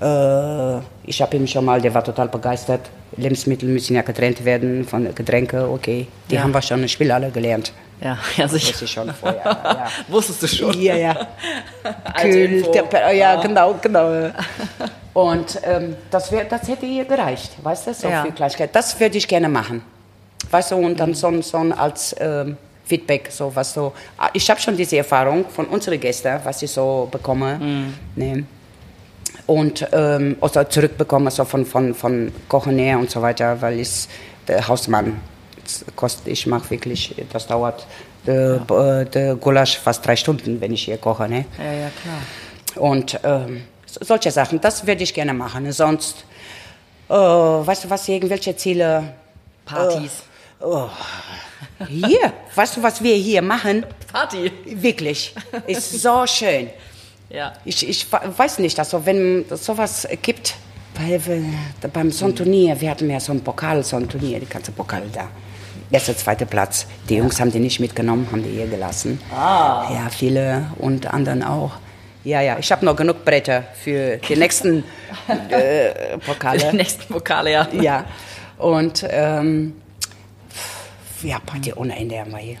Äh, 0.00 0.78
ich 1.04 1.20
habe 1.22 1.36
ihn 1.36 1.48
schon 1.48 1.64
mal, 1.64 1.80
der 1.80 1.94
war 1.94 2.04
total 2.04 2.28
begeistert. 2.28 2.80
Lebensmittel 3.16 3.68
müssen 3.68 3.94
ja 3.96 4.02
getrennt 4.02 4.44
werden 4.44 4.84
von 4.86 5.14
Getränke, 5.14 5.68
okay. 5.68 6.06
Die 6.30 6.34
Ja. 6.36 6.42
haben 6.42 6.52
wir 6.54 6.62
schon 6.62 6.80
im 6.82 6.88
Spiel 6.88 7.10
alle 7.10 7.30
gelernt. 7.30 7.72
Ja, 8.02 8.18
ja 8.36 8.48
sicher. 8.48 8.68
Wusste 8.70 8.84
ich 8.84 8.90
schon 8.90 9.14
vorher. 9.14 9.42
ja. 9.44 9.88
Wusstest 10.08 10.42
du 10.42 10.48
schon. 10.48 10.80
Ja, 10.80 10.96
ja. 10.96 11.14
Kühl. 12.20 12.62
Temper 12.72 13.12
ja, 13.12 13.40
genau, 13.40 13.74
genau. 13.80 14.30
Und 15.14 15.60
ähm, 15.64 15.96
das, 16.10 16.32
wär, 16.32 16.44
das 16.44 16.66
hätte 16.68 16.86
ihr 16.86 17.04
gereicht, 17.04 17.52
weißt 17.62 17.86
du, 17.88 17.94
so 17.94 18.08
Ja. 18.08 18.22
viel 18.22 18.32
Gleichheit. 18.32 18.74
Das 18.74 18.98
würde 18.98 19.18
ich 19.18 19.28
gerne 19.28 19.48
machen. 19.48 19.82
Weißt 20.50 20.72
du, 20.72 20.76
und 20.76 20.98
dann 20.98 21.14
so, 21.14 21.40
so 21.42 21.58
als 21.58 22.16
ähm, 22.18 22.56
Feedback, 22.84 23.28
so 23.30 23.54
was 23.54 23.72
so. 23.74 23.92
Ah, 24.18 24.30
Ich 24.32 24.48
habe 24.50 24.60
schon 24.60 24.76
diese 24.76 24.96
Erfahrung 24.96 25.44
von 25.48 25.66
unseren 25.66 26.00
Gästen, 26.00 26.40
was 26.44 26.62
ich 26.62 26.70
so 26.70 27.08
bekomme. 27.10 27.58
Ne? 28.16 28.44
Und 29.46 29.86
ähm, 29.92 30.36
also 30.40 30.64
zurückbekomme, 30.64 31.30
so 31.30 31.44
von, 31.44 31.64
von, 31.66 31.94
von 31.94 32.32
Kochen 32.48 32.78
her 32.78 32.98
und 32.98 33.10
so 33.10 33.20
weiter, 33.22 33.60
weil 33.60 33.80
ich 33.80 34.06
der 34.48 34.66
Hausmann 34.66 35.20
das 35.30 35.31
kostet, 35.96 36.28
ich 36.28 36.46
mache 36.46 36.70
wirklich, 36.70 37.14
das 37.32 37.46
dauert 37.46 37.86
der, 38.26 38.60
äh, 38.70 39.04
der 39.10 39.34
Gulasch 39.36 39.78
fast 39.78 40.04
drei 40.06 40.16
Stunden, 40.16 40.60
wenn 40.60 40.72
ich 40.72 40.84
hier 40.84 40.98
koche. 40.98 41.28
Ne? 41.28 41.44
Ja, 41.58 41.72
ja, 41.72 41.90
klar. 42.02 42.82
Und 42.90 43.18
ähm, 43.24 43.62
so- 43.86 44.04
solche 44.04 44.30
Sachen, 44.30 44.60
das 44.60 44.86
würde 44.86 45.02
ich 45.02 45.12
gerne 45.12 45.34
machen. 45.34 45.70
Sonst, 45.72 46.24
äh, 47.08 47.14
weißt 47.14 47.84
du 47.84 47.90
was, 47.90 48.08
irgendwelche 48.08 48.56
Ziele? 48.56 49.14
Partys. 49.64 50.22
Hier, 51.88 52.32
weißt 52.54 52.76
du, 52.76 52.82
was 52.82 53.02
wir 53.02 53.14
hier 53.16 53.42
machen? 53.42 53.84
Party. 54.12 54.50
Wirklich, 54.64 55.34
ist 55.66 56.00
so 56.00 56.26
schön. 56.26 56.70
Ja. 57.30 57.52
Ich, 57.64 57.88
ich 57.88 58.06
weiß 58.12 58.58
nicht, 58.60 58.78
also 58.78 59.04
wenn 59.06 59.44
es 59.50 59.64
sowas 59.64 60.06
gibt, 60.20 60.54
äh, 61.00 61.18
beim 61.92 62.10
Sonnturnier, 62.12 62.80
wir 62.80 62.90
hatten 62.90 63.08
ja 63.10 63.18
so 63.18 63.32
ein 63.32 63.40
Pokal, 63.42 63.82
so 63.82 63.96
ein 63.96 64.08
Turnier, 64.08 64.38
die 64.38 64.46
ganze 64.46 64.70
Pokal 64.72 65.02
da. 65.12 65.28
Erster, 65.92 66.16
zweiter 66.16 66.46
Platz. 66.46 66.86
Die 67.08 67.16
Jungs 67.16 67.38
haben 67.38 67.52
die 67.52 67.58
nicht 67.60 67.78
mitgenommen, 67.78 68.26
haben 68.32 68.42
die 68.42 68.50
hier 68.50 68.66
gelassen. 68.66 69.20
Ah. 69.34 69.88
Ja, 69.92 70.08
viele 70.10 70.66
und 70.78 71.06
anderen 71.12 71.42
auch. 71.42 71.72
Ja, 72.24 72.40
ja, 72.40 72.56
ich 72.58 72.70
habe 72.72 72.84
noch 72.84 72.96
genug 72.96 73.24
Bretter 73.24 73.64
für 73.82 74.16
die 74.16 74.36
nächsten 74.36 74.84
äh, 75.50 76.16
Pokale. 76.24 76.58
Die 76.70 76.76
nächsten 76.76 77.12
Pokale, 77.12 77.52
ja. 77.52 77.68
Ja, 77.72 78.04
und 78.58 79.04
ähm, 79.10 79.74
ja, 81.22 81.38
Party 81.44 81.72
ohne 81.74 81.96
Ende 81.96 82.18
haben 82.20 82.30
wir 82.30 82.38
hier. 82.38 82.56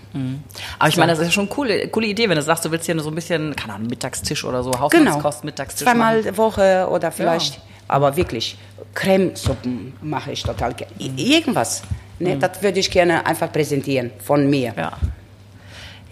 Aber 0.78 0.88
ich 0.88 0.96
meine, 0.96 1.12
das 1.12 1.20
ist 1.20 1.26
ja 1.26 1.30
schon 1.32 1.44
eine 1.46 1.54
coole, 1.54 1.88
coole 1.88 2.08
Idee, 2.08 2.28
wenn 2.28 2.36
du 2.36 2.42
sagst, 2.42 2.64
du 2.64 2.70
willst 2.70 2.86
hier 2.86 2.94
nur 2.96 3.04
so 3.04 3.10
ein 3.10 3.14
bisschen, 3.14 3.56
keine 3.56 3.74
Ahnung, 3.74 3.86
Mittagstisch 3.88 4.44
oder 4.44 4.62
so, 4.62 4.70
Genau. 4.72 4.82
Hausmannskost, 4.90 5.44
Mittagstisch 5.44 5.84
Zweimal 5.86 6.18
machen. 6.18 6.30
die 6.32 6.36
Woche 6.38 6.88
oder 6.90 7.10
vielleicht, 7.12 7.60
aber 7.88 8.16
wirklich, 8.16 8.56
Cremesuppen 8.94 9.94
mache 10.02 10.32
ich 10.32 10.42
total 10.42 10.74
gerne. 10.74 10.92
Mhm. 10.98 11.16
Irgendwas, 11.18 11.82
ne, 12.18 12.36
das 12.36 12.62
würde 12.62 12.80
ich 12.80 12.90
gerne 12.90 13.24
einfach 13.26 13.50
präsentieren 13.52 14.10
von 14.24 14.48
mir. 14.48 14.72
Ja. 14.76 14.92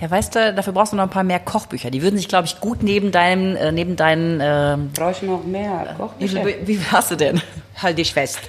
Ja, 0.01 0.11
weißt 0.11 0.35
du, 0.35 0.55
dafür 0.55 0.73
brauchst 0.73 0.95
du 0.95 0.97
noch 0.97 1.03
ein 1.05 1.11
paar 1.11 1.25
mehr 1.25 1.41
Kochbücher. 1.41 1.91
Die 1.91 2.01
würden 2.01 2.17
sich, 2.17 2.27
glaube 2.27 2.47
ich, 2.47 2.59
gut 2.59 2.83
neben 2.83 3.13
deinem, 3.13 3.55
äh, 3.55 3.71
neben 3.71 3.97
deinen, 3.97 4.41
ähm, 4.43 4.91
Brauche 4.95 5.11
ich 5.11 5.21
noch 5.23 5.45
mehr 5.45 5.89
wie, 5.91 5.95
Kochbücher? 6.03 6.45
wie 6.67 6.77
viel 6.79 6.91
hast 6.93 7.11
du 7.11 7.17
denn? 7.17 7.43
Halt 7.83 7.99
dich 7.99 8.15
fest. 8.15 8.41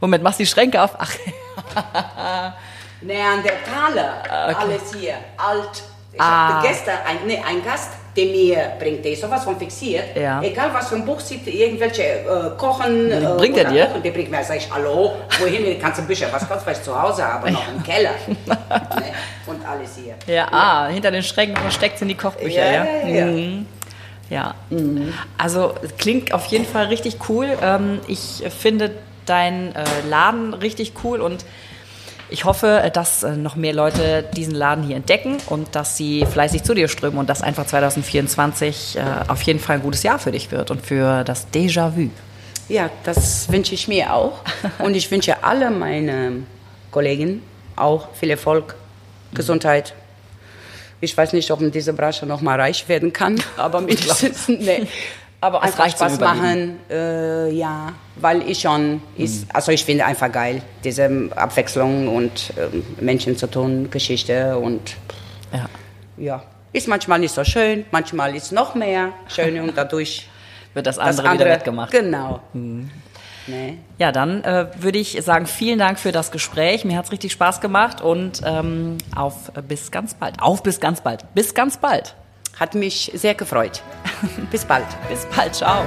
Moment, 0.00 0.24
machst 0.24 0.40
du 0.40 0.42
die 0.42 0.48
Schränke 0.48 0.82
auf? 0.82 0.96
Ach, 0.98 1.12
Neandertaler, 3.02 4.22
alles 4.58 4.94
hier, 4.98 5.14
alt. 5.36 5.82
Ich 6.12 6.20
Ah. 6.20 6.54
habe 6.54 6.68
gestern 6.68 6.96
ein, 7.06 7.18
nee, 7.26 7.40
ein 7.46 7.62
Gast, 7.64 7.90
der 8.16 8.26
mir 8.26 8.72
bringt, 8.78 9.04
der 9.04 9.12
ist 9.12 9.20
sowas 9.20 9.44
von 9.44 9.58
fixiert. 9.58 10.16
Ja. 10.16 10.42
Egal 10.42 10.70
was 10.72 10.88
für 10.88 10.96
ein 10.96 11.04
Buch 11.04 11.20
sieht, 11.20 11.46
irgendwelche 11.46 12.02
äh, 12.02 12.56
Kochen. 12.56 13.10
äh, 13.10 13.20
bringt 13.36 13.56
er 13.58 13.70
dir? 13.70 13.86
Kochen, 13.86 14.02
der 14.02 14.10
bringt 14.10 14.30
mir, 14.30 14.42
sag 14.42 14.56
ich, 14.56 14.68
hallo, 14.72 15.12
wohin, 15.38 15.78
kannst 15.80 16.00
du 16.00 16.04
Bücher, 16.04 16.28
was 16.30 16.48
kostet, 16.48 16.66
weil 16.66 16.74
ich 16.74 16.82
zu 16.82 17.00
Hause 17.00 17.24
habe, 17.24 17.50
noch 17.50 17.68
im 17.68 17.82
Keller. 17.82 18.12
ne? 18.46 18.56
Und 19.46 19.66
alles 19.66 19.90
hier. 20.02 20.14
ja, 20.32 20.48
ah, 20.50 20.88
hinter 20.88 21.10
den 21.10 21.22
Schränken 21.22 21.56
versteckt 21.56 21.98
sind 21.98 22.08
die 22.08 22.14
Kochbücher, 22.14 22.64
ja? 22.64 22.84
Ja, 22.84 23.08
ja, 23.08 23.26
ja. 23.26 23.26
Mhm. 23.26 23.66
Ja, 24.28 24.54
also 25.38 25.74
klingt 25.98 26.34
auf 26.34 26.46
jeden 26.46 26.66
Fall 26.66 26.86
richtig 26.86 27.18
cool. 27.28 27.56
Ähm, 27.62 28.00
ich 28.08 28.42
finde 28.58 28.90
deinen 29.24 29.74
äh, 29.74 29.84
Laden 30.08 30.54
richtig 30.54 30.94
cool 31.04 31.20
und 31.20 31.44
ich 32.28 32.44
hoffe, 32.44 32.90
dass 32.92 33.22
äh, 33.22 33.36
noch 33.36 33.56
mehr 33.56 33.72
Leute 33.72 34.24
diesen 34.36 34.54
Laden 34.54 34.84
hier 34.84 34.96
entdecken 34.96 35.38
und 35.46 35.74
dass 35.74 35.96
sie 35.96 36.24
fleißig 36.24 36.62
zu 36.62 36.74
dir 36.74 36.88
strömen 36.88 37.18
und 37.18 37.30
dass 37.30 37.42
einfach 37.42 37.66
2024 37.66 38.96
äh, 38.96 39.02
auf 39.28 39.42
jeden 39.42 39.60
Fall 39.60 39.76
ein 39.76 39.82
gutes 39.82 40.02
Jahr 40.02 40.18
für 40.18 40.32
dich 40.32 40.50
wird 40.50 40.70
und 40.70 40.84
für 40.84 41.24
das 41.24 41.46
Déjà-vu. 41.52 42.10
Ja, 42.68 42.90
das 43.04 43.50
wünsche 43.50 43.74
ich 43.74 43.86
mir 43.86 44.12
auch. 44.12 44.40
Und 44.80 44.96
ich 44.96 45.08
wünsche 45.12 45.44
alle 45.44 45.70
meine 45.70 46.42
Kollegen 46.90 47.42
auch 47.76 48.08
viel 48.14 48.30
Erfolg, 48.30 48.74
Gesundheit. 49.32 49.94
Ich 51.00 51.16
weiß 51.16 51.32
nicht, 51.32 51.50
ob 51.52 51.60
in 51.60 51.70
dieser 51.70 51.92
Branche 51.92 52.26
noch 52.26 52.40
mal 52.40 52.58
reich 52.58 52.88
werden 52.88 53.12
kann, 53.12 53.40
aber 53.56 53.80
mindestens, 53.80 54.48
nee. 54.48 54.88
Aber 55.46 55.58
Es 55.62 55.78
einfach 55.78 55.90
Spaß 55.90 56.18
machen, 56.18 56.80
äh, 56.90 57.50
ja, 57.52 57.92
weil 58.16 58.42
ich 58.48 58.60
schon, 58.60 59.00
ist, 59.16 59.46
also 59.54 59.70
ich 59.70 59.84
finde 59.84 60.04
einfach 60.04 60.32
geil, 60.32 60.60
diese 60.82 61.30
Abwechslung 61.36 62.08
und 62.08 62.52
ähm, 62.58 62.82
Menschen 63.00 63.36
zu 63.36 63.46
tun, 63.46 63.88
Geschichte 63.90 64.58
und 64.58 64.96
Ja. 65.52 65.68
ja, 66.16 66.42
ist 66.72 66.88
manchmal 66.88 67.20
nicht 67.20 67.32
so 67.32 67.44
schön, 67.44 67.84
manchmal 67.92 68.34
ist 68.34 68.50
noch 68.50 68.74
mehr 68.74 69.12
schön 69.28 69.60
und 69.60 69.76
dadurch 69.76 70.28
Wird 70.74 70.86
das 70.86 70.96
das 70.96 71.20
andere, 71.20 71.34
wieder 71.34 71.46
wettgemacht. 71.46 71.90
Genau. 71.90 72.40
Nee. 72.52 73.78
Ja, 73.98 74.12
dann 74.12 74.42
äh, 74.44 74.66
würde 74.76 74.98
ich 74.98 75.16
sagen, 75.22 75.46
vielen 75.46 75.78
Dank 75.78 75.98
für 75.98 76.12
das 76.12 76.30
Gespräch. 76.32 76.84
Mir 76.84 76.98
hat's 76.98 77.12
richtig 77.12 77.32
Spaß 77.32 77.60
gemacht 77.62 78.00
und 78.02 78.42
ähm, 78.44 78.98
auf 79.14 79.52
äh, 79.56 79.62
bis 79.62 79.90
ganz 79.90 80.14
bald. 80.14 80.34
Auf 80.42 80.62
bis 80.62 80.80
ganz 80.80 81.00
bald. 81.00 81.24
Bis 81.34 81.54
ganz 81.54 81.78
bald. 81.78 82.14
Hat 82.58 82.74
mich 82.74 83.10
sehr 83.14 83.34
gefreut. 83.34 83.82
Bis 84.50 84.64
bald. 84.64 84.86
Bis 85.08 85.26
bald. 85.36 85.54
Ciao. 85.54 85.84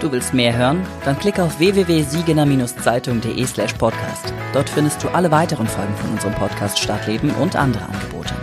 Du 0.00 0.10
willst 0.10 0.34
mehr 0.34 0.56
hören? 0.56 0.84
Dann 1.04 1.16
klick 1.16 1.38
auf 1.38 1.60
www.siegener-zeitung.de 1.60 3.46
slash 3.46 3.74
podcast. 3.74 4.34
Dort 4.52 4.68
findest 4.68 5.04
du 5.04 5.08
alle 5.10 5.30
weiteren 5.30 5.68
Folgen 5.68 5.94
von 5.94 6.10
unserem 6.10 6.34
Podcast 6.34 6.80
Stadtleben 6.80 7.30
und 7.36 7.54
andere 7.54 7.84
Angebote. 7.84 8.34